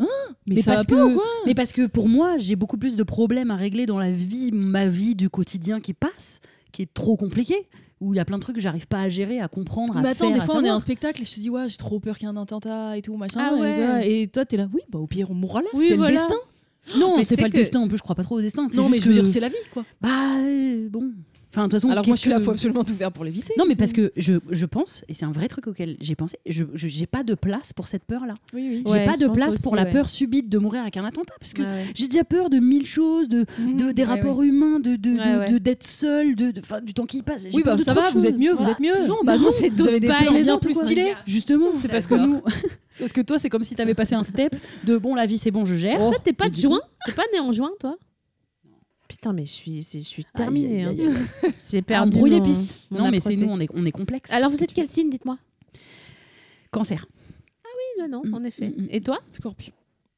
Hein 0.00 0.06
mais, 0.46 0.56
Mais 0.56 0.62
ça 0.62 0.74
parce 0.74 0.86
que- 0.86 1.14
quoi? 1.14 1.24
Mais 1.46 1.54
parce 1.54 1.72
que 1.72 1.86
pour 1.86 2.08
moi, 2.08 2.36
j'ai 2.38 2.56
beaucoup 2.56 2.76
plus 2.78 2.96
de 2.96 3.02
problèmes 3.04 3.50
à 3.50 3.56
régler 3.56 3.86
dans 3.86 3.98
la 3.98 4.10
vie, 4.10 4.50
ma 4.52 4.86
vie 4.88 5.14
du 5.14 5.28
quotidien 5.30 5.80
qui 5.80 5.94
passe, 5.94 6.40
qui 6.72 6.82
est 6.82 6.92
trop 6.92 7.16
compliquée, 7.16 7.68
où 8.00 8.12
il 8.12 8.16
y 8.16 8.20
a 8.20 8.24
plein 8.24 8.36
de 8.38 8.42
trucs 8.42 8.56
que 8.56 8.60
j'arrive 8.60 8.88
pas 8.88 9.00
à 9.02 9.08
gérer, 9.08 9.40
à 9.40 9.46
comprendre, 9.48 9.96
à 9.96 10.02
Mais 10.02 10.08
attends, 10.08 10.26
faire. 10.26 10.34
des 10.34 10.40
à 10.40 10.44
fois, 10.44 10.56
on 10.56 10.64
est 10.64 10.68
à 10.68 10.74
un 10.74 10.80
spectacle 10.80 11.22
et 11.22 11.24
je 11.24 11.32
te 11.34 11.40
dis, 11.40 11.48
ouais, 11.48 11.68
j'ai 11.68 11.76
trop 11.76 12.00
peur 12.00 12.18
qu'il 12.18 12.26
y 12.28 12.30
ait 12.30 12.34
un 12.34 12.42
attentat 12.42 12.98
et 12.98 13.02
tout, 13.02 13.16
machin. 13.16 13.38
Ah 13.40 13.52
et 13.56 13.60
ouais. 13.60 13.76
toi- 13.76 14.04
Et 14.04 14.26
toi, 14.26 14.44
t'es 14.44 14.56
là, 14.56 14.68
oui, 14.74 14.80
bah, 14.90 14.98
au 14.98 15.06
pire, 15.06 15.30
on 15.30 15.34
mourra 15.34 15.62
là, 15.62 15.68
Oui, 15.74 15.86
c'est 15.88 15.94
voilà. 15.96 16.10
le 16.12 16.16
destin. 16.18 16.34
Non, 16.98 17.16
c'est 17.22 17.36
pas 17.36 17.44
le 17.44 17.50
destin. 17.50 17.80
En 17.80 17.88
plus, 17.88 17.96
je 17.96 18.02
crois 18.02 18.16
pas 18.16 18.24
trop 18.24 18.36
au 18.38 18.40
destin. 18.42 18.66
Non, 18.74 18.88
mais 18.90 18.98
je 19.00 19.08
veux 19.08 19.14
que- 19.14 19.20
dire, 19.20 19.32
c'est 19.32 19.40
la 19.40 19.48
vie, 19.48 19.54
quoi. 19.72 19.84
Bah 20.02 20.08
euh, 20.42 20.88
bon. 20.90 21.12
Enfin, 21.56 21.62
de 21.62 21.70
toute 21.70 21.72
façon, 21.80 21.90
Alors, 21.90 22.04
moi, 22.04 22.16
je 22.16 22.20
suis 22.20 22.30
là, 22.30 22.40
faut 22.40 22.50
absolument 22.50 22.82
tout 22.82 22.94
faire 22.94 23.12
pour 23.12 23.24
l'éviter. 23.24 23.52
Non, 23.56 23.64
mais 23.64 23.74
c'est- 23.74 23.78
parce 23.78 23.92
que 23.92 24.12
je, 24.16 24.34
je 24.50 24.66
pense, 24.66 25.04
et 25.08 25.14
c'est 25.14 25.24
un 25.24 25.30
vrai 25.30 25.46
truc 25.46 25.68
auquel 25.68 25.96
j'ai 26.00 26.16
pensé, 26.16 26.36
je 26.46 26.64
j'ai 26.74 27.06
pas 27.06 27.22
de 27.22 27.34
place 27.34 27.72
pour 27.72 27.86
cette 27.86 28.02
peur-là. 28.04 28.34
Oui, 28.52 28.66
oui. 28.68 28.82
J'ai 28.84 28.92
Ouais, 28.92 29.06
pas 29.06 29.16
de 29.16 29.28
place 29.28 29.50
aussi, 29.54 29.62
pour 29.62 29.76
la 29.76 29.86
peur 29.86 30.08
subite 30.08 30.48
de 30.48 30.58
mourir 30.58 30.82
avec 30.82 30.96
un 30.96 31.04
attentat, 31.04 31.34
parce 31.38 31.52
que 31.52 31.62
Ouais, 31.62 31.68
ouais. 31.68 31.84
j'ai 31.94 32.08
déjà 32.08 32.24
peur 32.24 32.50
de 32.50 32.58
mille 32.58 32.84
choses, 32.86 33.28
de, 33.28 33.44
de- 33.58 33.92
des 33.92 34.02
Ouais, 34.02 34.08
rapports 34.08 34.38
ouais. 34.38 34.46
humains, 34.48 34.80
de 34.80 34.96
de- 34.96 34.96
de- 34.96 35.16
Ouais, 35.16 35.36
ouais. 35.36 35.52
de- 35.52 35.58
d'être 35.58 35.86
seul, 35.86 36.34
de, 36.34 36.50
de- 36.50 36.60
enfin, 36.60 36.80
du 36.80 36.92
temps 36.92 37.06
qui 37.06 37.22
passe. 37.22 37.44
Oui, 37.52 37.62
bah 37.64 37.76
ça 37.78 37.94
va, 37.94 38.08
vous 38.08 38.14
choses. 38.14 38.24
êtes 38.26 38.36
mieux, 38.38 38.52
vous 38.52 38.68
êtes 38.68 38.80
mieux. 38.80 39.06
Non, 39.06 39.16
bah 39.24 39.38
non, 39.38 39.50
c'est 39.52 39.70
vous 39.70 39.86
avez 39.86 40.00
des 40.00 40.08
d'autres 40.08 40.20
bien 40.22 40.32
plaisantes 40.32 40.62
plus 40.62 40.74
stylées. 40.74 41.14
Justement, 41.24 41.74
c'est 41.74 41.88
parce 41.88 42.08
que 42.08 42.14
nous, 42.16 42.42
c'est 42.90 42.98
parce 43.00 43.12
que 43.12 43.20
toi, 43.20 43.38
c'est 43.38 43.48
comme 43.48 43.62
si 43.62 43.76
t'avais 43.76 43.94
passé 43.94 44.16
un 44.16 44.24
step 44.24 44.56
de 44.84 44.96
bon, 44.98 45.14
la 45.14 45.26
vie, 45.26 45.38
c'est 45.38 45.50
bon, 45.52 45.64
je 45.64 45.74
gère. 45.76 46.00
En 46.00 46.10
fait, 46.10 46.18
t'es 46.24 46.32
pas 46.32 46.48
de 46.48 46.54
juin 46.56 46.80
T'es 47.06 47.12
pas 47.12 47.22
né 47.32 47.38
en 47.38 47.52
juin, 47.52 47.70
toi? 47.78 47.96
Putain, 49.24 49.32
mais 49.32 49.46
je 49.46 49.52
suis, 49.52 49.80
je 49.90 49.98
suis 50.00 50.26
terminée. 50.36 50.82
Hein. 50.84 50.94
J'ai 51.66 51.78
Ah, 51.78 51.82
perdu. 51.82 52.10
on 52.12 52.18
brouille 52.18 52.30
les 52.32 52.40
mon- 52.40 52.44
pistes. 52.44 52.80
mon 52.90 52.98
Non, 52.98 53.10
mais 53.10 53.20
c'est 53.20 53.36
nous, 53.36 53.48
on 53.48 53.58
est, 53.58 53.70
on 53.72 53.86
est 53.86 53.90
complexe. 53.90 54.30
Alors, 54.30 54.50
vous 54.50 54.58
tu 54.58 54.66
quel 54.66 54.90
signe, 54.90 55.08
dites-moi? 55.08 55.38
Cancer. 56.70 57.06
Oui, 57.64 58.02
là, 58.02 58.06
non, 58.08 58.20
Mm, 58.22 58.34
en 58.34 58.44
effet. 58.44 58.68
mm, 58.68 58.82
mm. 58.82 58.88
Et 58.90 59.00
toi? 59.00 59.18
Scorpion. 59.32 59.72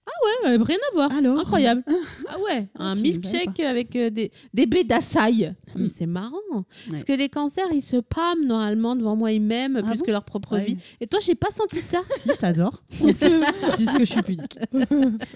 Ouais, 0.06 0.50
euh, 0.50 0.62
rien 0.62 0.76
à 0.92 0.94
voir. 0.94 1.12
Alors 1.12 1.38
Incroyable. 1.40 1.82
Ah 2.28 2.36
ouais, 2.40 2.66
un 2.78 2.94
tu 2.94 3.02
milkshake 3.02 3.60
avec 3.60 3.94
euh, 3.94 4.10
des, 4.10 4.32
des 4.52 4.66
baies 4.66 4.82
d'açaï. 4.84 5.54
Mm. 5.74 5.82
Mais 5.82 5.88
c'est 5.88 6.06
marrant. 6.06 6.36
Parce 6.90 7.04
que 7.04 7.12
les 7.12 7.28
cancers, 7.28 7.66
ils 7.72 7.82
se 7.82 7.96
pâment 7.96 8.44
normalement 8.46 8.96
devant 8.96 9.14
moi, 9.14 9.30
ils 9.32 9.40
m'aiment 9.40 9.76
Ah 9.80 9.82
plus 9.90 9.98
bon 10.00 10.04
que 10.06 10.10
leur 10.10 10.24
propre 10.24 10.54
Ouais. 10.56 10.64
vie. 10.64 10.76
Et 11.00 11.06
toi, 11.06 11.20
j'ai 11.22 11.34
pas 11.34 11.50
senti 11.52 11.80
ça. 11.80 12.00
Si, 12.18 12.28
je 12.32 12.36
t'adore. 12.38 12.82
c'est 12.90 13.78
juste 13.78 13.98
que 13.98 14.04
je 14.04 14.10
suis 14.12 14.22
pudique. 14.22 14.58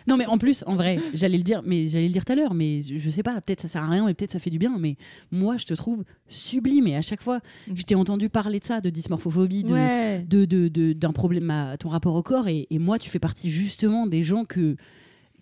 non, 0.07 0.16
mais 0.16 0.27
en 0.27 0.39
plus, 0.39 0.64
en 0.66 0.75
vrai, 0.77 0.99
j'allais 1.14 1.37
le 1.37 1.43
dire, 1.45 1.62
mais 1.64 1.89
j'allais 1.89 2.07
le 2.07 2.12
dire 2.12 2.25
tout 2.25 2.33
à 2.33 2.37
l'heure, 2.37 2.55
mais 2.55 2.81
je 2.83 2.99
je 2.99 3.11
sais 3.11 3.23
pas, 3.23 3.41
peut-être 3.41 3.61
ça 3.62 3.68
sert 3.68 3.83
à 3.83 3.89
rien, 3.89 4.05
mais 4.07 4.14
peut-être 4.14 4.31
ça 4.33 4.39
fait 4.39 4.51
du 4.51 4.59
bien, 4.59 4.77
mais 4.79 4.97
moi, 5.31 5.57
je 5.57 5.66
te 5.66 5.75
trouve 5.75 6.05
sublime. 6.29 6.87
Et 6.87 6.97
à 6.97 7.03
chaque 7.03 7.23
fois 7.23 7.41
que 7.41 7.77
je 7.79 7.83
t'ai 7.83 7.95
entendu 7.95 8.29
parler 8.29 8.61
de 8.61 8.64
ça, 8.64 8.81
de 8.81 8.91
dysmorphophobie, 8.91 9.64
de, 9.64 9.73
Ouais. 9.73 10.25
de, 10.29 10.45
de- 10.45 10.68
de- 10.68 10.93
d'un 10.93 11.12
problème 11.12 11.51
à 11.51 11.77
ton 11.77 11.89
rapport 11.89 12.14
au 12.14 12.23
corps, 12.23 12.49
et, 12.49 12.66
et 12.71 12.79
moi, 12.79 12.99
tu 12.99 13.11
fais 13.11 13.18
partie 13.18 13.51
justement 13.51 14.07
des 14.07 14.23
gens 14.23 14.45
que, 14.45 14.60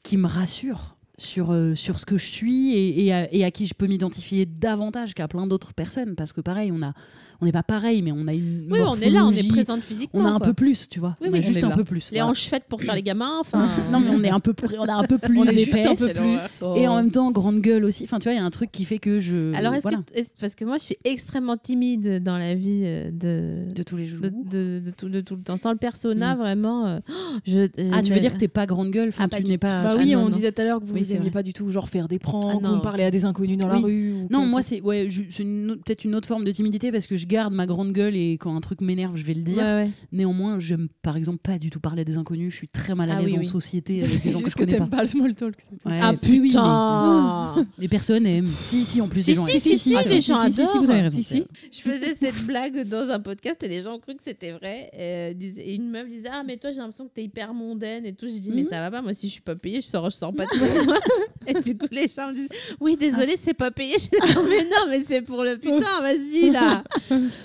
qui 0.02 0.16
me 0.16 0.26
rassurent. 0.26 0.97
Sur, 1.20 1.50
euh, 1.50 1.74
sur 1.74 1.98
ce 1.98 2.06
que 2.06 2.16
je 2.16 2.26
suis 2.26 2.74
et, 2.74 3.04
et 3.06 3.12
à, 3.12 3.34
et 3.34 3.42
à 3.44 3.50
qui 3.50 3.66
je 3.66 3.74
peux 3.74 3.88
m'identifier 3.88 4.46
davantage 4.46 5.14
qu'à 5.14 5.26
plein 5.26 5.48
d'autres 5.48 5.74
personnes 5.74 6.14
parce 6.14 6.32
que 6.32 6.40
pareil 6.40 6.70
on 6.72 6.80
a 6.80 6.92
on 7.40 7.44
n'est 7.46 7.50
pas 7.52 7.64
pareil 7.64 8.02
mais 8.02 8.12
on 8.12 8.28
a 8.28 8.34
une 8.34 8.68
Oui, 8.70 8.78
on 8.86 8.94
est 9.00 9.10
là, 9.10 9.24
on 9.26 9.32
est 9.32 9.48
présente 9.48 9.80
physiquement. 9.82 10.20
on 10.20 10.24
a 10.24 10.28
un 10.30 10.38
quoi. 10.38 10.46
peu 10.48 10.54
plus 10.54 10.88
tu 10.88 11.00
vois 11.00 11.16
Oui, 11.20 11.26
on 11.28 11.32
oui, 11.32 11.38
a 11.38 11.42
juste 11.42 11.64
un 11.64 11.70
là. 11.70 11.76
peu 11.76 11.82
plus 11.82 12.10
Les 12.12 12.18
voilà. 12.18 12.30
hanches 12.30 12.46
faites 12.48 12.64
pour 12.68 12.82
faire 12.82 12.94
les 12.94 13.02
gamins. 13.02 13.38
Enfin, 13.40 13.68
non 13.92 13.98
mais 13.98 14.10
on 14.10 14.22
est 14.22 14.30
un 14.30 14.38
peu 14.38 14.52
plus- 14.54 14.78
on 14.78 14.84
a 14.84 14.94
un 14.94 15.02
peu 15.02 15.18
plus 15.28 15.36
On 15.40 15.44
est 15.44 15.58
juste 15.64 15.84
un 15.86 15.96
peu 15.96 16.08
plus. 16.12 16.60
et 16.76 16.86
en 16.86 16.94
même 16.94 17.10
temps 17.10 17.32
grande 17.32 17.60
gueule 17.62 17.84
aussi 17.84 18.04
enfin 18.04 18.20
tu 18.20 18.24
vois 18.28 18.34
il 18.34 18.36
y 18.36 18.40
a 18.40 18.44
un 18.44 18.50
truc 18.50 18.70
qui 18.70 18.84
fait 18.84 18.98
que 19.00 19.18
je 19.20 19.52
Alors, 19.54 19.74
est-ce 19.74 19.82
voilà, 19.82 19.98
que. 19.98 20.22
Parce 20.40 20.54
que 20.54 20.64
moi, 20.64 20.78
je 20.78 20.84
suis 20.84 20.96
extrêmement 21.04 21.56
timide 21.56 22.22
dans 22.22 22.38
la 22.38 22.54
vie 22.54 22.82
euh, 22.84 23.10
de. 23.10 23.72
de 23.74 23.82
tous 23.82 23.96
les 23.96 24.06
jours 24.06 24.20
De, 24.20 24.28
de- 24.28 24.82
de 24.86 24.90
tout, 24.92 25.08
de 25.08 25.20
tout 25.20 25.34
le 25.34 25.42
temps. 25.42 25.56
Sans 25.56 25.72
le 25.72 25.78
persona, 25.78 26.36
Mm. 26.36 26.38
vraiment. 26.38 26.86
euh, 26.86 26.98
je, 27.44 27.68
ah 27.92 28.02
tu 28.02 28.12
veux 28.12 28.20
dire 28.20 28.34
que 28.34 28.38
t'es 28.38 28.46
pas 28.48 28.66
grande 28.66 28.90
gueule 28.92 29.08
enfin 29.08 29.26
Ah, 29.32 29.36
tu 29.36 29.44
n'es 29.44 29.58
pas 29.58 29.82
Bah 29.82 29.94
oui, 29.98 30.12
ah, 30.14 30.16
non, 30.16 30.26
on 30.26 30.28
disait 30.28 30.52
tout 30.52 30.62
à 30.62 30.64
l'heure 30.64 30.78
que 30.80 30.84
vous 30.84 31.07
Oui, 31.08 31.12
c'est 31.12 31.16
aimiez 31.16 31.30
vrai. 31.30 31.30
pas 31.30 31.42
du 31.42 31.52
tout 31.52 31.70
genre 31.70 31.88
faire 31.88 32.08
des 32.08 32.18
pranks 32.18 32.60
Ah, 32.64 32.72
ou 32.72 32.80
parler 32.80 33.04
à 33.04 33.10
des 33.10 33.24
inconnus 33.24 33.56
dans 33.58 33.68
la 33.68 33.76
rue. 33.76 34.12
ou 34.12 34.26
non 34.30 34.40
quoi. 34.40 34.46
moi 34.46 34.62
c'est 34.62 34.80
ouais 34.80 35.06
peut-être 35.06 36.04
une 36.04 36.14
autre 36.14 36.28
forme 36.28 36.44
de 36.44 36.52
timidité 36.52 36.92
parce 36.92 37.06
que 37.06 37.16
je 37.16 37.26
garde 37.26 37.52
ma 37.52 37.66
grande 37.66 37.92
gueule 37.92 38.16
et 38.16 38.32
quand 38.38 38.54
un 38.56 38.60
truc 38.60 38.80
m'énerve 38.80 39.16
je 39.16 39.24
vais 39.24 39.34
le 39.34 39.42
dire 39.42 39.58
Ouais, 39.58 39.62
ouais. 39.84 39.90
néanmoins 40.12 40.60
j'aime 40.60 40.88
par 41.02 41.16
exemple 41.16 41.38
pas 41.42 41.58
du 41.58 41.70
tout 41.70 41.80
parler 41.80 42.02
à 42.02 42.04
des 42.04 42.16
inconnus 42.16 42.52
je 42.52 42.56
suis 42.58 42.68
très 42.68 42.94
mal 42.94 43.10
à 43.10 43.16
Ah 43.16 43.20
l'aise 43.20 43.30
oui, 43.32 43.36
en 43.38 43.40
oui. 43.40 43.46
société 43.46 44.02
avec 44.04 44.22
des 44.22 44.32
gens 44.32 44.40
que 44.40 44.50
je 44.50 44.54
que 44.54 44.64
connais 44.64 44.78
pas 44.88 45.00
le 45.02 45.06
small 45.06 45.34
talk. 45.34 45.54
Ah 45.86 46.12
oui, 46.22 46.40
putain 46.40 47.54
mais 47.56 47.64
les 47.78 47.88
personnes 47.88 48.26
aiment 48.26 48.50
si 48.62 48.84
si 48.84 49.00
en 49.00 49.08
plus 49.08 49.22
Si, 49.22 49.30
des 49.30 49.34
gens 49.36 49.46
si, 49.46 49.52
aiment. 49.54 49.60
si, 49.60 49.78
si, 49.78 49.94
Ah, 49.96 50.02
les 50.04 50.20
gens 50.20 50.44
si, 50.44 50.52
si, 50.52 50.56
si, 50.56 50.60
adorent. 50.62 50.82
vous 50.84 50.90
avez 50.90 51.00
raison 51.02 51.16
Si, 51.16 51.24
si. 51.24 51.44
Je 51.70 51.80
faisais 51.80 52.14
cette 52.14 52.44
blague 52.46 52.86
dans 52.88 53.08
un 53.10 53.20
podcast 53.20 53.62
et 53.62 53.68
les 53.68 53.82
gens 53.82 53.94
ont 53.96 53.98
cru 53.98 54.14
que 54.14 54.22
c'était 54.24 54.52
vrai. 54.52 54.90
Et, 54.92 55.34
euh, 55.34 55.52
et 55.58 55.74
une 55.74 55.90
meuf 55.90 56.08
disait 56.08 56.28
Ah, 56.32 56.42
mais 56.46 56.56
toi, 56.56 56.70
j'ai 56.72 56.78
l'impression 56.78 57.06
que 57.06 57.12
t'es 57.14 57.24
hyper 57.24 57.54
mondaine 57.54 58.04
et 58.04 58.12
tout. 58.14 58.26
Je 58.28 58.36
dis 58.38 58.50
Mais 58.54 58.62
Mhm. 58.62 58.68
ça 58.70 58.80
va 58.80 58.90
pas, 58.90 59.02
moi, 59.02 59.14
si 59.14 59.28
je 59.28 59.32
suis 59.32 59.40
pas 59.42 59.56
payée, 59.56 59.80
je 59.80 59.86
sors, 59.86 60.10
je 60.10 60.16
sors 60.16 60.32
pas 60.34 60.44
de. 60.44 60.50
Et 61.46 61.54
du 61.54 61.76
coup, 61.76 61.86
les 61.90 62.08
gens 62.08 62.28
me 62.28 62.34
disent 62.34 62.48
Oui, 62.80 62.96
désolé, 62.96 63.36
c'est 63.36 63.54
pas 63.54 63.70
payé. 63.70 63.94
Je 63.98 64.08
dis, 64.08 64.34
Non, 64.34 64.42
mais 64.48 64.64
non, 64.64 64.86
mais 64.90 65.02
c'est 65.02 65.22
pour 65.22 65.42
le 65.42 65.56
putain, 65.56 66.00
vas-y 66.02 66.50
là. 66.50 66.84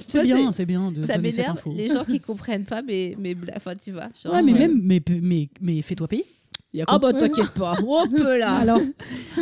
C'est 0.07 0.23
Moi, 0.25 0.35
bien, 0.35 0.51
c'est 0.51 0.65
bien 0.65 0.91
de 0.91 1.05
Ça 1.05 1.15
donner 1.15 1.31
cette 1.31 1.39
m'énerve 1.47 1.57
info. 1.59 1.73
les 1.75 1.87
gens 1.89 2.03
qui 2.05 2.19
comprennent 2.19 2.65
pas 2.65 2.81
mes 2.81 3.15
blagues. 3.35 3.53
Enfin, 3.55 3.75
tu 3.75 3.91
vois. 3.91 4.09
genre, 4.23 4.33
Ouais, 4.33 4.41
mais 4.41 4.53
euh, 4.53 4.57
même, 4.57 4.79
mais, 4.83 5.01
mais, 5.21 5.49
mais 5.61 5.81
fais-toi 5.81 6.07
payer. 6.07 6.25
Il 6.75 6.79
y 6.79 6.81
a 6.81 6.85
Ah 6.87 6.97
bah 6.97 7.13
t'inquiète 7.13 7.51
pas, 7.51 7.75
on 7.87 8.07
peut 8.09 8.35
là. 8.39 8.55
Alors, 8.55 8.79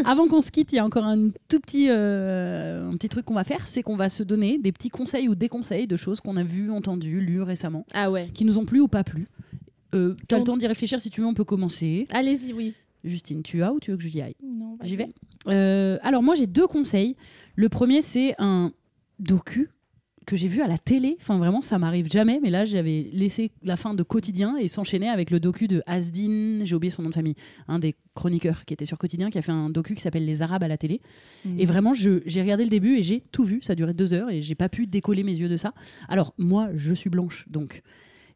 avant 0.04 0.28
qu'on 0.28 0.42
se 0.42 0.52
quitte, 0.52 0.74
il 0.74 0.76
y 0.76 0.80
a 0.80 0.86
encore 0.86 1.06
un 1.06 1.30
tout 1.48 1.62
petit, 1.62 1.88
euh, 1.90 2.90
un 2.92 2.94
petit 2.98 3.08
truc 3.08 3.24
qu'on 3.26 3.34
va 3.36 3.46
faire, 3.46 3.70
c'est 3.70 3.84
qu'on 3.84 3.96
va 3.96 4.10
se 4.10 4.22
donner 4.24 4.58
des 4.58 4.74
petits 4.74 4.90
conseils 4.90 5.30
ou 5.30 5.36
déconseils 5.36 5.88
de 5.88 5.96
choses 5.96 6.20
qu'on 6.20 6.36
a 6.36 6.44
vues, 6.44 6.70
entendues, 6.72 7.22
lues 7.22 7.42
récemment, 7.42 7.86
Ah 7.94 8.12
ouais. 8.12 8.28
qui 8.34 8.44
nous 8.44 8.58
ont 8.58 8.66
plu 8.66 8.82
ou 8.82 8.90
pas 8.90 9.06
plu. 9.06 9.28
Euh, 9.96 10.16
T'as 10.28 10.40
le 10.40 10.44
temps 10.44 10.58
d'y 10.58 10.68
réfléchir 10.68 11.00
si 11.00 11.10
tu 11.10 11.22
veux, 11.22 11.28
on 11.28 11.34
peut 11.34 11.46
commencer. 11.46 12.06
Allez-y, 12.12 12.52
oui. 12.52 12.74
Justine, 13.04 13.44
tu 13.44 13.64
as 13.64 13.74
ou 13.74 13.80
tu 13.80 13.92
veux 13.92 13.98
que 13.98 14.04
j'y 14.04 14.22
aille? 14.22 14.36
Non, 14.44 14.78
J'y 14.84 14.96
vais. 14.96 15.10
Euh, 15.48 15.98
alors 16.02 16.22
moi 16.22 16.36
j'ai 16.36 16.48
deux 16.48 16.68
conseils. 16.68 17.16
Le 17.56 17.70
premier 17.70 18.02
c'est 18.02 18.36
un 18.38 18.72
docu 19.20 19.70
que 20.28 20.38
j'ai 20.38 20.48
vu 20.48 20.62
à 20.62 20.68
la 20.68 20.78
télé. 20.78 21.18
Enfin 21.20 21.40
vraiment 21.40 21.62
ça 21.62 21.80
m'arrive 21.80 22.12
jamais, 22.12 22.40
mais 22.44 22.52
là 22.52 22.64
j'avais 22.64 23.10
laissé 23.12 23.52
la 23.64 23.76
fin 23.76 23.96
de 23.96 24.04
quotidien 24.04 24.56
et 24.58 24.68
s'enchaîner 24.68 25.10
avec 25.10 25.32
le 25.32 25.40
docu 25.40 25.68
de 25.68 25.82
Asdin, 25.88 26.60
j'ai 26.64 26.76
oublié 26.76 26.92
son 26.92 27.02
nom 27.02 27.10
de 27.10 27.16
famille, 27.16 27.36
un 27.68 27.80
des 27.80 27.96
chroniqueurs 28.14 28.66
qui 28.66 28.74
était 28.76 28.86
sur 28.86 29.00
quotidien, 29.00 29.32
qui 29.32 29.40
a 29.40 29.42
fait 29.42 29.52
un 29.52 29.72
docu 29.72 29.96
qui 29.96 30.02
s'appelle 30.02 30.26
Les 30.26 30.44
Arabes 30.44 30.64
à 30.64 30.68
la 30.68 30.78
télé. 30.78 31.02
Et 31.58 31.66
vraiment 31.66 31.94
j'ai 31.96 32.42
regardé 32.42 32.64
le 32.64 32.70
début 32.70 32.98
et 32.98 33.04
j'ai 33.04 33.22
tout 33.32 33.44
vu. 33.44 33.60
Ça 33.64 33.74
durait 33.74 33.96
deux 33.96 34.14
heures 34.14 34.30
et 34.30 34.44
j'ai 34.44 34.56
pas 34.56 34.70
pu 34.70 34.86
décoller 34.86 35.24
mes 35.24 35.34
yeux 35.34 35.50
de 35.50 35.58
ça. 35.58 35.74
Alors 36.08 36.34
moi 36.38 36.70
je 36.76 36.94
suis 36.94 37.10
blanche 37.10 37.46
donc. 37.50 37.82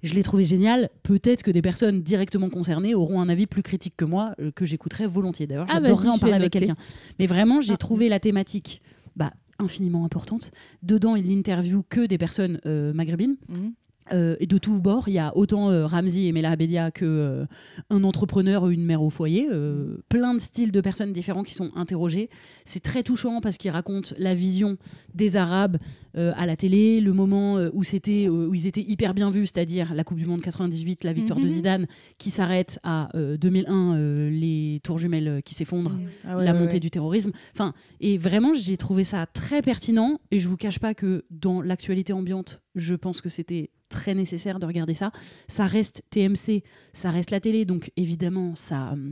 Je 0.03 0.13
l'ai 0.13 0.23
trouvé 0.23 0.45
génial. 0.45 0.89
Peut-être 1.03 1.43
que 1.43 1.51
des 1.51 1.61
personnes 1.61 2.01
directement 2.01 2.49
concernées 2.49 2.93
auront 2.95 3.19
un 3.21 3.29
avis 3.29 3.47
plus 3.47 3.63
critique 3.63 3.95
que 3.97 4.05
moi, 4.05 4.33
euh, 4.39 4.51
que 4.51 4.65
j'écouterais 4.65 5.07
volontiers. 5.07 5.47
D'ailleurs, 5.47 5.65
Ah, 5.69 5.75
j'adorerais 5.75 6.05
vas-y, 6.07 6.15
en 6.15 6.17
parler 6.19 6.35
avec 6.35 6.51
quelqu'un. 6.53 6.75
Mais 7.19 7.27
vraiment, 7.27 7.61
j'ai 7.61 7.73
Ah. 7.73 7.77
trouvé 7.77 8.09
la 8.09 8.19
thématique 8.19 8.81
bah, 9.15 9.31
infiniment 9.59 10.05
importante. 10.05 10.51
Dedans, 10.83 11.15
il 11.15 11.27
n'interview 11.27 11.83
que 11.89 12.05
des 12.05 12.17
personnes 12.17 12.59
euh, 12.65 12.93
maghrébines. 12.93 13.37
Mhm. 13.49 13.73
Euh, 14.13 14.35
et 14.39 14.45
de 14.45 14.57
tous 14.57 14.79
bords, 14.79 15.07
il 15.07 15.13
y 15.15 15.19
a 15.19 15.35
autant 15.35 15.69
euh, 15.71 15.87
Ramzi 15.87 16.27
et 16.27 16.31
Mela 16.31 16.51
Abedia 16.51 16.91
que 16.91 17.05
euh, 17.05 17.45
un 17.89 18.03
entrepreneur 18.03 18.63
ou 18.63 18.69
une 18.69 18.85
mère 18.85 19.01
au 19.01 19.09
foyer. 19.09 19.47
euh, 19.51 19.97
plein 20.09 20.33
de 20.35 20.39
styles 20.39 20.71
de 20.71 20.81
personnes 20.81 21.11
différents 21.11 21.43
qui 21.43 21.53
sont 21.55 21.71
interrogés. 21.75 22.29
C'est 22.65 22.81
très 22.83 23.01
touchant 23.03 23.41
parce 23.41 23.57
qu'il 23.57 23.71
raconte 23.71 24.13
la 24.17 24.35
vision 24.35 24.77
des 25.13 25.37
Arabes 25.37 25.77
euh, 26.17 26.31
à 26.35 26.45
la 26.45 26.55
télé, 26.55 27.01
le 27.01 27.13
moment 27.13 27.55
où 27.73 27.83
c'était 27.83 28.29
où 28.29 28.53
ils 28.53 28.67
étaient 28.67 28.81
hyper 28.83 29.13
bien 29.13 29.31
vus, 29.31 29.47
c'est-à-dire 29.47 29.93
la 29.93 30.03
Coupe 30.03 30.17
du 30.19 30.25
Monde 30.25 30.41
98, 30.41 31.03
la 31.03 31.13
victoire 31.13 31.39
de 31.39 31.43
Mhm. 31.45 31.49
Zidane, 31.49 31.87
qui 32.17 32.29
s'arrête 32.31 32.79
à 32.83 33.09
euh, 33.17 33.37
2001, 33.37 33.95
euh, 33.95 34.29
les 34.29 34.79
tours 34.83 34.97
jumelles 34.99 35.41
qui 35.43 35.55
s'effondrent 35.55 35.97
Ah 36.25 36.37
ouais, 36.37 36.45
la 36.45 36.53
ouais, 36.53 36.59
montée 36.59 36.73
ouais. 36.75 36.79
du 36.79 36.91
terrorisme. 36.91 37.31
Enfin, 37.53 37.73
et 38.01 38.17
vraiment, 38.17 38.53
j'ai 38.53 38.77
trouvé 38.77 39.03
ça 39.03 39.25
très 39.25 39.61
pertinent. 39.61 40.19
Et 40.31 40.39
je 40.39 40.47
vous 40.47 40.57
cache 40.57 40.79
pas 40.79 40.93
que 40.93 41.25
dans 41.31 41.61
l'actualité 41.61 42.13
ambiante, 42.13 42.61
je 42.75 42.95
pense 42.95 43.21
que 43.21 43.29
c'était 43.29 43.69
très 43.89 44.15
nécessaire 44.15 44.59
de 44.59 44.65
regarder 44.65 44.95
ça. 44.95 45.11
Ça 45.47 45.67
reste 45.67 46.01
TMC, 46.09 46.63
ça 46.93 47.11
reste 47.11 47.31
la 47.31 47.39
télé, 47.39 47.65
donc 47.65 47.91
évidemment, 47.97 48.55
ça, 48.55 48.93
euh, 48.93 49.11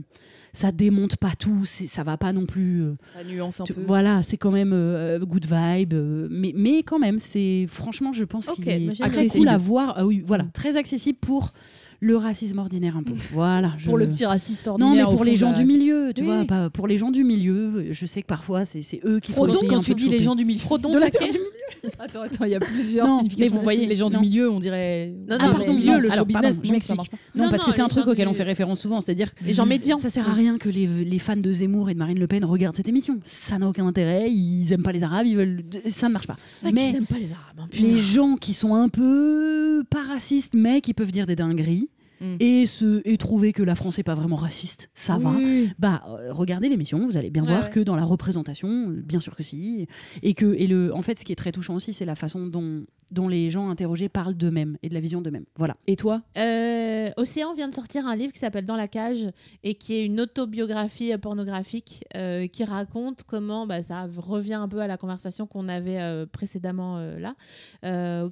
ça 0.52 0.72
démonte 0.72 1.16
pas 1.16 1.32
tout. 1.38 1.64
Ça 1.64 2.02
va 2.02 2.16
pas 2.16 2.32
non 2.32 2.44
plus. 2.44 2.82
euh, 2.82 2.94
Ça 3.12 3.22
nuance 3.24 3.60
un 3.60 3.64
tu- 3.64 3.72
peu. 3.72 3.82
voilà, 3.86 4.22
c'est 4.22 4.36
quand 4.36 4.50
même 4.50 4.72
euh, 4.72 5.18
good 5.20 5.46
vibe, 5.46 5.94
euh, 5.94 6.26
mais, 6.30 6.52
mais 6.56 6.82
quand 6.82 6.98
même, 6.98 7.18
c'est 7.20 7.66
franchement, 7.68 8.12
je 8.12 8.24
pense 8.24 8.48
Ok, 8.48 8.56
qu'il 8.56 8.68
est 8.68 8.94
très 9.00 9.28
cool 9.28 9.48
à 9.48 9.56
voir. 9.56 9.94
Ah 9.96 10.06
oui, 10.06 10.20
voilà, 10.24 10.44
très 10.52 10.76
accessible 10.76 11.18
pour 11.20 11.52
le 12.00 12.16
racisme 12.16 12.58
ordinaire 12.58 12.96
un 12.98 13.02
peu. 13.04 13.14
Voilà, 13.32 13.72
je 13.78 13.86
Pour 13.86 13.96
le 13.96 14.06
petit 14.08 14.26
raciste 14.26 14.66
ordinaire. 14.66 14.90
non, 15.06 15.10
mais 15.10 15.16
pour 15.16 15.24
les 15.24 15.36
gens 15.36 15.52
la- 15.52 15.58
du 15.58 15.64
milieu, 15.64 16.12
tu 16.14 16.20
Oui. 16.22 16.26
vois, 16.26 16.44
pas 16.44 16.68
pour 16.68 16.86
les 16.88 16.98
gens 16.98 17.10
du 17.12 17.24
milieu. 17.24 17.92
Je 17.92 18.04
sais 18.06 18.20
que 18.20 18.26
parfois 18.26 18.64
c'est 18.66 18.82
eux 19.04 19.20
qui 19.20 19.32
font 19.32 19.44
Frodon, 19.44 19.66
quand 19.68 19.80
tu 19.80 19.94
dis 19.94 20.08
les 20.10 20.20
gens 20.20 20.34
du 20.34 20.44
milieu. 20.44 20.58
Frodon 20.60 20.92
de 20.92 20.98
la 20.98 21.10
terre 21.10 21.22
du 21.22 21.38
milieu. 21.38 21.44
Attends, 21.98 22.22
attends, 22.22 22.44
il 22.44 22.50
y 22.50 22.54
a 22.54 22.60
plusieurs 22.60 23.06
Non, 23.06 23.18
significations. 23.18 23.52
mais 23.52 23.56
vous 23.58 23.62
voyez, 23.62 23.86
les 23.86 23.96
gens 23.96 24.10
non. 24.10 24.20
du 24.20 24.28
milieu, 24.28 24.50
on 24.50 24.58
dirait. 24.58 25.12
Non, 25.28 25.36
Ah, 25.38 25.44
non, 25.46 25.50
pardon, 25.50 25.64
mais- 25.66 25.72
milieu, 25.74 25.86
non, 25.92 25.98
le 25.98 26.10
alors, 26.12 26.16
show 26.18 26.24
pardon, 26.32 26.48
business, 26.48 26.66
je 26.66 26.72
m'explique. 26.72 26.98
Non, 27.34 27.44
Non, 27.44 27.50
parce 27.50 27.64
que 27.64 27.72
c'est 27.72 27.82
un 27.82 27.88
truc 27.88 28.06
auquel 28.06 28.26
du- 28.26 28.30
on 28.30 28.34
fait 28.34 28.42
référence 28.42 28.80
souvent, 28.80 29.00
c'est-à-dire 29.00 29.34
que 29.34 29.44
Les 29.44 29.54
gens 29.54 29.66
médians. 29.66 29.98
ça 29.98 30.10
sert 30.10 30.28
à 30.28 30.32
rien 30.34 30.58
que 30.58 30.68
les, 30.68 30.86
les 30.86 31.18
fans 31.18 31.36
de 31.36 31.52
Zemmour 31.52 31.90
et 31.90 31.94
de 31.94 31.98
Marine 31.98 32.18
Le 32.18 32.26
Pen 32.26 32.44
regardent 32.44 32.76
cette 32.76 32.88
émission. 32.88 33.18
Ça 33.24 33.58
n'a 33.58 33.68
aucun 33.68 33.86
intérêt. 33.86 34.30
Ils 34.30 34.72
aiment 34.72 34.82
pas 34.82 34.92
les 34.92 35.02
Arabes, 35.02 35.26
ils 35.26 35.36
veulent, 35.36 35.62
ça 35.86 36.08
ne 36.08 36.12
marche 36.12 36.26
pas. 36.26 36.36
Mais 36.62 36.88
qu'ils 36.88 36.96
aiment 36.96 37.06
pas 37.06 37.18
les 37.18 37.32
Arabes. 37.32 37.58
hein, 37.58 37.66
putain. 37.70 37.86
les 37.86 38.00
gens 38.00 38.36
qui 38.36 38.52
sont 38.54 38.74
un 38.74 38.88
peu 38.88 39.84
pas 39.90 40.02
racistes, 40.02 40.54
mais 40.54 40.80
qui 40.80 40.94
peuvent 40.94 41.10
dire 41.12 41.26
des 41.26 41.36
dingueries. 41.36 41.88
Mm. 42.20 42.36
Et, 42.40 42.66
se, 42.66 43.02
et 43.04 43.16
trouver 43.16 43.52
que 43.52 43.62
la 43.62 43.74
France 43.74 43.98
n'est 43.98 44.04
pas 44.04 44.14
vraiment 44.14 44.36
raciste, 44.36 44.88
ça 44.94 45.18
va. 45.18 45.30
Oui. 45.30 45.70
Bah, 45.78 46.02
euh, 46.08 46.32
regardez 46.32 46.68
l'émission, 46.68 47.04
vous 47.06 47.16
allez 47.16 47.30
bien 47.30 47.42
Ouais, 47.42 47.48
voir 47.48 47.64
ouais. 47.64 47.70
que 47.70 47.80
dans 47.80 47.96
la 47.96 48.04
représentation, 48.04 48.86
bien 48.88 49.20
sûr 49.20 49.34
que 49.36 49.42
si, 49.42 49.86
et 50.22 50.34
que 50.34 50.54
et 50.54 50.66
le, 50.66 50.94
en 50.94 51.02
fait, 51.02 51.18
ce 51.18 51.24
qui 51.24 51.32
est 51.32 51.36
très 51.36 51.52
touchant 51.52 51.74
aussi, 51.74 51.92
c'est 51.92 52.04
la 52.04 52.14
façon 52.14 52.46
dont, 52.46 52.84
dont 53.12 53.28
les 53.28 53.50
gens 53.50 53.68
interrogés 53.68 54.08
parlent 54.08 54.34
d'eux-mêmes 54.34 54.78
et 54.82 54.88
de 54.88 54.94
la 54.94 55.00
vision 55.00 55.20
d'eux-mêmes. 55.20 55.44
Voilà. 55.56 55.76
Et 55.86 55.96
toi? 55.96 56.22
Euh, 56.38 57.10
Océan 57.16 57.52
vient 57.54 57.68
de 57.68 57.74
sortir 57.74 58.06
un 58.06 58.16
livre 58.16 58.32
qui 58.32 58.38
s'appelle 58.38 58.64
Dans 58.64 58.76
la 58.76 58.88
cage 58.88 59.26
et 59.62 59.74
qui 59.74 59.94
est 59.94 60.06
une 60.06 60.20
autobiographie 60.20 61.12
pornographique 61.18 62.04
euh, 62.16 62.46
qui 62.46 62.64
raconte 62.64 63.24
comment, 63.24 63.66
bah, 63.66 63.82
ça 63.82 64.08
revient 64.16 64.54
un 64.54 64.68
peu 64.68 64.80
à 64.80 64.86
la 64.86 64.96
conversation 64.96 65.46
qu'on 65.46 65.68
avait 65.68 66.24
précédemment 66.32 66.98
là, 67.18 67.34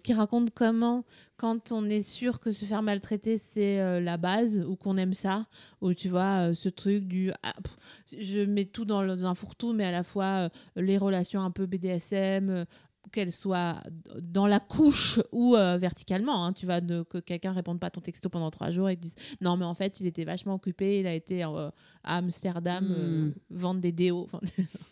qui 0.03 0.13
raconte 0.15 0.51
comment 0.55 1.05
quand 1.43 1.73
on 1.73 1.85
est 1.91 2.03
sûr 2.03 2.39
que 2.39 2.53
se 2.53 2.65
faire 2.65 2.83
maltraiter 2.83 3.37
c'est 3.37 3.81
euh, 3.81 4.01
la 4.01 4.17
base 4.17 4.61
ou 4.61 4.77
qu'on 4.77 4.97
aime 4.97 5.13
ça, 5.15 5.47
ou 5.81 5.93
tu 5.93 6.09
vois 6.09 6.51
euh, 6.51 6.55
ce 6.55 6.69
truc 6.69 7.03
du 7.09 7.33
ah, 7.43 7.53
pff, 7.63 7.77
je 8.23 8.41
mets 8.45 8.65
tout 8.67 8.85
dans, 8.85 9.03
le- 9.03 9.17
dans 9.17 9.27
un 9.27 9.35
fourre-tout 9.35 9.73
mais 9.73 9.85
à 9.85 9.91
la 9.91 10.05
fois 10.05 10.25
euh, 10.25 10.49
les 10.77 10.99
relations 10.99 11.41
un 11.41 11.51
peu 11.51 11.67
BDSM, 11.67 12.65
qu'elles 13.11 13.33
soient 13.33 13.83
dans 14.23 14.47
la 14.47 14.61
couche 14.61 15.19
ou 15.33 15.57
euh, 15.57 15.77
verticalement. 15.77 16.45
hein. 16.47 16.53
Tu 16.53 16.65
vas 16.67 16.81
de, 16.81 17.03
que 17.03 17.19
quelqu'un 17.19 17.53
réponde 17.53 17.81
pas 17.81 17.89
à 17.89 17.91
ton 17.91 18.01
texto 18.01 18.29
pendant 18.29 18.51
trois 18.53 18.71
jours 18.71 18.89
et 18.89 18.97
te 18.97 19.03
dise 19.03 19.17
non 19.41 19.57
mais 19.57 19.65
en 19.65 19.75
fait 19.75 19.99
il 20.01 20.07
était 20.07 20.25
vachement 20.25 20.55
occupé, 20.55 21.01
il 21.01 21.07
a 21.09 21.13
été 21.13 21.43
euh, 21.45 21.71
à 22.05 22.19
Amsterdam 22.19 22.89
euh, 22.93 23.27
Mm. 23.27 23.33
vendre 23.51 23.81
des 23.81 23.93
déos. 23.93 24.29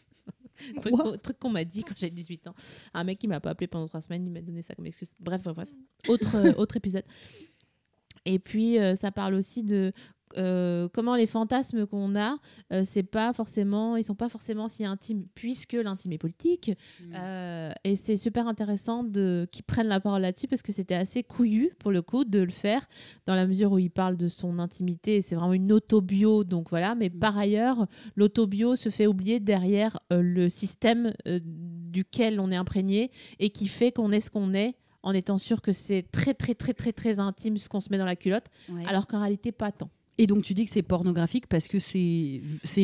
Truc 1.22 1.38
qu'on- 1.38 1.50
m'a 1.50 1.64
dit 1.64 1.82
quand 1.84 1.94
j'ai 1.96 2.10
18 2.10 2.46
ans. 2.48 2.54
Un 2.94 3.04
mec 3.04 3.18
qui 3.18 3.28
m'a 3.28 3.40
pas 3.40 3.50
appelé 3.50 3.66
pendant 3.66 3.86
trois 3.88 4.00
semaines, 4.00 4.26
il 4.26 4.32
m'a 4.32 4.40
donné 4.40 4.62
ça 4.62 4.74
comme 4.74 4.86
excuse. 4.86 5.10
Bref, 5.18 5.42
bref, 5.42 5.54
bref. 5.56 5.68
Autre, 6.08 6.36
euh, 6.36 6.52
autre 6.54 6.76
épisode. 6.76 7.04
Et 8.26 8.38
puis 8.38 8.78
euh, 8.78 8.96
ça 8.96 9.10
parle 9.10 9.34
aussi 9.34 9.62
de 9.64 9.92
euh, 10.36 10.88
comment 10.92 11.16
les 11.16 11.26
fantasmes 11.26 11.86
qu'on 11.86 12.16
a, 12.16 12.36
euh, 12.72 12.82
c'est 12.86 13.02
pas 13.02 13.32
forcément, 13.32 13.96
ils 13.96 14.04
sont 14.04 14.14
pas 14.14 14.28
forcément 14.28 14.68
si 14.68 14.84
intimes 14.84 15.24
puisque 15.34 15.72
l'intime 15.72 16.12
est 16.12 16.18
politique. 16.18 16.72
Euh, 17.14 17.72
et 17.84 17.96
c'est 17.96 18.16
super 18.16 18.46
intéressant 18.46 19.04
de 19.04 19.48
qu'ils 19.50 19.64
prennent 19.64 19.88
la 19.88 20.00
parole 20.00 20.22
là-dessus 20.22 20.48
parce 20.48 20.62
que 20.62 20.72
c'était 20.72 20.94
assez 20.94 21.22
couillu 21.22 21.72
pour 21.78 21.90
le 21.90 22.02
coup 22.02 22.24
de 22.24 22.38
le 22.38 22.50
faire 22.50 22.86
dans 23.26 23.34
la 23.34 23.46
mesure 23.46 23.72
où 23.72 23.78
il 23.78 23.90
parle 23.90 24.16
de 24.16 24.28
son 24.28 24.58
intimité. 24.58 25.16
et 25.16 25.22
C'est 25.22 25.34
vraiment 25.34 25.52
une 25.54 25.72
autobio, 25.72 26.44
donc 26.44 26.70
voilà. 26.70 26.94
Mais 26.94 27.10
par 27.10 27.36
ailleurs, 27.36 27.86
l'autobio 28.16 28.76
se 28.76 28.88
fait 28.88 29.06
oublier 29.06 29.40
derrière 29.40 29.98
euh, 30.12 30.22
le 30.22 30.48
système 30.48 31.12
duquel 31.26 32.40
on 32.40 32.50
est 32.50 32.56
imprégné 32.56 33.10
et 33.38 33.50
qui 33.50 33.66
fait 33.66 33.92
qu'on 33.92 34.12
est 34.12 34.20
ce 34.20 34.30
qu'on 34.30 34.54
est 34.54 34.76
en 35.02 35.12
étant 35.14 35.38
sûr 35.38 35.62
que 35.62 35.72
c'est 35.72 36.02
très 36.12 36.34
très 36.34 36.54
très 36.54 36.74
très 36.74 36.92
très 36.92 37.18
intime 37.18 37.56
ce 37.56 37.68
qu'on 37.68 37.80
se 37.80 37.88
met 37.90 37.98
dans 37.98 38.04
la 38.04 38.16
culotte, 38.16 38.46
alors 38.86 39.06
qu'en 39.06 39.20
réalité 39.20 39.50
pas 39.50 39.72
tant. 39.72 39.90
Et 40.22 40.26
donc 40.26 40.42
tu 40.42 40.52
dis 40.54 40.64
que 40.66 40.70
c'est 40.70 40.82
pornographique 40.82 41.46
parce 41.46 41.66
que 41.68 41.78
c'est 41.78 42.40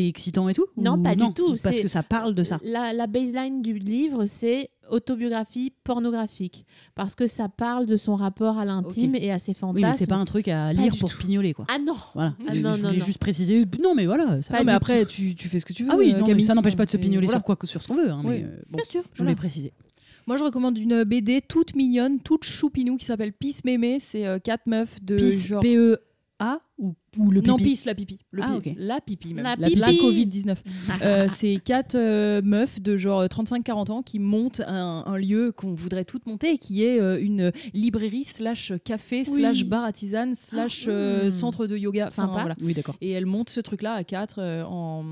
excitant 0.09 0.49
et 0.49 0.55
tout 0.55 0.67
Non, 0.77 1.01
pas 1.03 1.15
du 1.15 1.33
tout, 1.35 1.55
Parce 1.63 1.79
que 1.81 1.89
ça 1.89 2.03
parle 2.03 2.35
de 2.35 2.45
ça. 2.45 2.59
La, 2.63 2.93
la 2.93 3.07
baseline 3.07 3.63
du 3.63 3.79
livre, 3.79 4.27
c'est 4.27 4.71
autobiographie 4.91 5.73
pornographique. 5.85 6.65
Parce 6.95 7.15
que 7.15 7.27
ça 7.27 7.49
parle 7.49 7.87
de 7.87 7.97
son 7.97 8.15
rapport 8.15 8.59
à 8.59 8.65
l'intime 8.65 9.15
et 9.17 9.31
à 9.33 9.39
ses 9.39 9.53
fantasmes. 9.55 9.77
Oui, 9.85 9.91
mais 9.91 9.97
c'est 9.99 10.07
pas 10.07 10.15
un 10.17 10.25
truc 10.25 10.49
à 10.49 10.73
lire 10.73 10.97
pour 10.99 11.11
tout. 11.11 11.17
se 11.17 11.21
pignoler 11.21 11.53
quoi. 11.55 11.67
Ah 11.69 11.79
non 11.79 11.97
Voilà. 12.15 12.35
Ah 12.41 12.55
non, 12.55 12.73
je 12.77 12.83
voulais 12.83 12.99
non. 12.99 13.05
juste 13.05 13.19
préciser. 13.19 13.65
Non, 13.83 13.95
mais 13.95 14.07
voilà. 14.07 14.41
ça 14.43 14.57
Non, 14.59 14.65
mais 14.65 14.73
après, 14.73 15.05
tu, 15.07 15.35
tu 15.35 15.49
fais 15.49 15.61
ce 15.61 15.67
que 15.67 15.73
tu 15.73 15.85
veux. 15.85 15.91
Ah 15.93 15.97
oui, 15.97 16.11
euh, 16.11 16.13
non, 16.19 16.21
mais 16.23 16.29
Camille. 16.29 16.45
ça 16.45 16.55
n'empêche 16.55 16.77
pas 16.77 16.87
de 16.87 16.91
se 16.91 16.97
pignoler 16.97 17.27
voilà. 17.27 17.41
sur 17.41 17.45
quoi 17.45 17.57
que 17.57 17.67
sur 17.67 17.83
ce 17.83 17.89
qu'on 17.89 17.97
veut. 17.97 18.11
hein, 18.11 18.23
Oui. 18.25 18.39
mais, 18.39 18.45
euh, 18.45 18.63
bon, 18.71 18.77
Bien 18.77 18.85
sûr. 18.89 19.03
je 19.13 19.23
voulais 19.23 19.35
préciser. 19.35 19.73
Moi, 20.29 20.37
je 20.37 20.45
recommande 20.45 20.77
une 20.79 21.05
BD 21.05 21.41
toute 21.41 21.75
mignonne, 21.77 22.19
toute 22.21 22.45
choupinou 22.45 22.97
qui 22.97 23.05
s'appelle 23.05 23.33
Peace 23.33 23.61
Mémé. 23.65 23.99
C'est 24.01 24.27
euh, 24.27 24.39
quatre 24.39 24.67
meufs 24.67 25.03
de 25.03 25.17
Peace, 25.17 25.47
genre. 25.47 25.63
Ou, 26.79 26.95
ou 27.17 27.31
le 27.31 27.41
pipi 27.41 27.49
Non, 27.51 27.57
Peace, 27.57 27.85
la 27.87 27.95
pipi. 27.95 28.19
Le 28.31 28.43
Ah. 28.43 28.59
La 28.77 29.01
pipi, 29.01 29.33
même. 29.33 29.45
La 29.45 29.57
La, 29.57 29.67
pipi. 29.69 29.79
la 29.81 29.93
Covid-19. 29.93 30.57
Euh, 31.03 31.27
c'est 31.31 31.57
quatre 31.65 31.95
euh, 31.95 32.41
meufs 32.43 32.81
de 32.81 32.97
genre 32.97 33.25
35-40 33.25 33.91
ans 33.91 34.03
qui 34.03 34.19
montent 34.19 34.61
un, 34.67 35.03
un 35.07 35.17
lieu 35.17 35.53
qu'on 35.53 35.75
voudrait 35.75 36.05
toutes 36.05 36.27
monter 36.27 36.59
qui 36.59 36.83
est 36.85 37.01
euh, 37.01 37.21
une 37.21 37.53
librairie 37.75 38.25
slash 38.25 38.73
café 38.85 39.25
slash 39.25 39.65
bar 39.65 39.85
à 39.85 39.93
tisane 39.93 40.35
slash 40.35 40.87
euh, 40.89 41.27
Mm. 41.27 41.31
centre 41.31 41.67
de 41.67 41.77
yoga. 41.77 42.07
Enfin, 42.09 42.27
Sympa. 42.27 42.41
voilà. 42.41 42.55
Oui, 42.63 42.75
d'accord. 42.75 42.97
Et 43.01 43.11
elles 43.11 43.27
montent 43.27 43.51
ce 43.51 43.61
truc-là 43.61 43.93
à 43.95 44.05
quatre 44.05 44.37
euh, 44.41 44.65
en, 44.65 45.05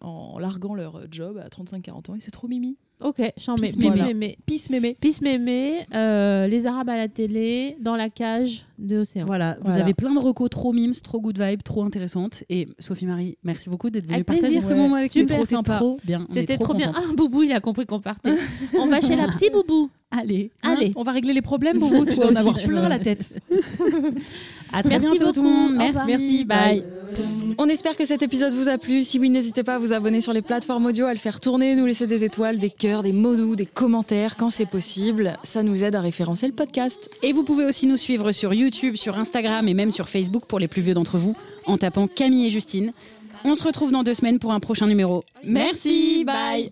en 0.00 0.38
larguant 0.38 0.74
leur 0.74 1.00
job 1.10 1.38
à 1.42 1.48
35-40 1.48 2.10
ans. 2.10 2.14
Et 2.16 2.20
c'est 2.20 2.30
trop 2.30 2.48
mimi. 2.48 2.76
Ok, 3.04 3.20
j'en 3.36 3.56
mets. 3.56 3.68
Peace 3.72 3.76
Peace 3.76 4.02
Mémé. 4.06 4.38
Peace 4.46 4.70
Mémé. 4.70 4.96
Peace 4.98 5.20
Mémé, 5.20 5.80
euh, 5.94 6.46
les 6.46 6.64
Arabes 6.64 6.88
à 6.88 6.96
la 6.96 7.08
télé, 7.08 7.76
dans 7.82 7.94
la 7.94 8.08
cage 8.08 8.64
de 8.78 9.00
Océan. 9.00 9.26
Voilà, 9.26 9.56
vous 9.60 9.66
Voilà. 9.66 9.82
avez 9.82 9.92
plein 9.92 10.14
de 10.14 10.18
recos 10.18 10.48
trop 10.48 10.72
mimes, 10.72 10.94
trop 11.06 11.20
good 11.20 11.40
vibe, 11.40 11.62
trop 11.62 11.84
intéressante. 11.84 12.42
Et 12.50 12.68
Sophie 12.78 13.06
Marie, 13.06 13.38
merci 13.44 13.68
beaucoup 13.70 13.90
d'être 13.90 14.06
venue 14.06 14.24
partager 14.24 14.48
plaisir. 14.48 14.68
ce 14.68 14.74
moment 14.74 14.96
avec 14.96 15.14
nous. 15.14 15.22
Super, 15.22 15.36
Trop 15.36 15.46
sympa. 15.46 15.76
trop 15.76 15.98
bien. 16.04 16.26
C'était 16.32 16.58
trop, 16.58 16.74
bien. 16.74 16.92
Ah, 16.94 17.00
Boubou, 17.16 17.42
il 17.44 17.52
a 17.52 17.60
compris 17.60 17.86
qu'on 17.86 18.00
partait. 18.00 18.34
On 18.78 18.86
va 18.88 19.00
chez 19.00 19.16
la 19.16 19.28
psy, 19.28 19.50
Boubou. 19.50 19.88
Allez, 20.18 20.50
Allez. 20.62 20.92
On 20.96 21.02
va 21.02 21.12
régler 21.12 21.32
les 21.32 21.42
problèmes, 21.42 21.78
Bobo. 21.78 22.04
Tu 22.04 22.14
Toi 22.14 22.24
dois 22.24 22.32
en 22.32 22.36
avoir 22.36 22.56
tu 22.56 22.68
plein 22.68 22.88
la 22.88 22.98
tête. 22.98 23.38
à 24.72 24.82
très 24.82 24.98
Merci 24.98 25.16
bientôt 25.16 25.32
tout 25.32 25.42
le 25.42 25.48
monde. 25.48 25.74
Merci, 25.76 26.06
merci, 26.06 26.44
bye. 26.44 26.84
On 27.58 27.68
espère 27.68 27.96
que 27.96 28.04
cet 28.04 28.22
épisode 28.22 28.54
vous 28.54 28.68
a 28.68 28.78
plu. 28.78 29.04
Si 29.04 29.18
oui, 29.18 29.30
n'hésitez 29.30 29.62
pas 29.62 29.76
à 29.76 29.78
vous 29.78 29.92
abonner 29.92 30.20
sur 30.20 30.32
les 30.32 30.42
plateformes 30.42 30.86
audio, 30.86 31.06
à 31.06 31.12
le 31.12 31.18
faire 31.18 31.40
tourner, 31.40 31.74
nous 31.74 31.86
laisser 31.86 32.06
des 32.06 32.24
étoiles, 32.24 32.58
des 32.58 32.70
cœurs, 32.70 33.02
des 33.02 33.12
mots 33.12 33.36
doux, 33.36 33.56
des 33.56 33.66
commentaires 33.66 34.36
quand 34.36 34.50
c'est 34.50 34.66
possible. 34.66 35.36
Ça 35.42 35.62
nous 35.62 35.84
aide 35.84 35.94
à 35.94 36.00
référencer 36.00 36.46
le 36.46 36.52
podcast. 36.52 37.10
Et 37.22 37.32
vous 37.32 37.42
pouvez 37.44 37.64
aussi 37.64 37.86
nous 37.86 37.96
suivre 37.96 38.32
sur 38.32 38.54
YouTube, 38.54 38.96
sur 38.96 39.18
Instagram 39.18 39.68
et 39.68 39.74
même 39.74 39.90
sur 39.90 40.08
Facebook 40.08 40.44
pour 40.46 40.58
les 40.58 40.68
plus 40.68 40.82
vieux 40.82 40.94
d'entre 40.94 41.18
vous 41.18 41.36
en 41.64 41.78
tapant 41.78 42.08
Camille 42.08 42.46
et 42.46 42.50
Justine. 42.50 42.92
On 43.44 43.54
se 43.54 43.64
retrouve 43.64 43.92
dans 43.92 44.02
deux 44.02 44.14
semaines 44.14 44.38
pour 44.38 44.52
un 44.52 44.60
prochain 44.60 44.86
numéro. 44.86 45.24
Merci, 45.44 46.24
bye. 46.24 46.68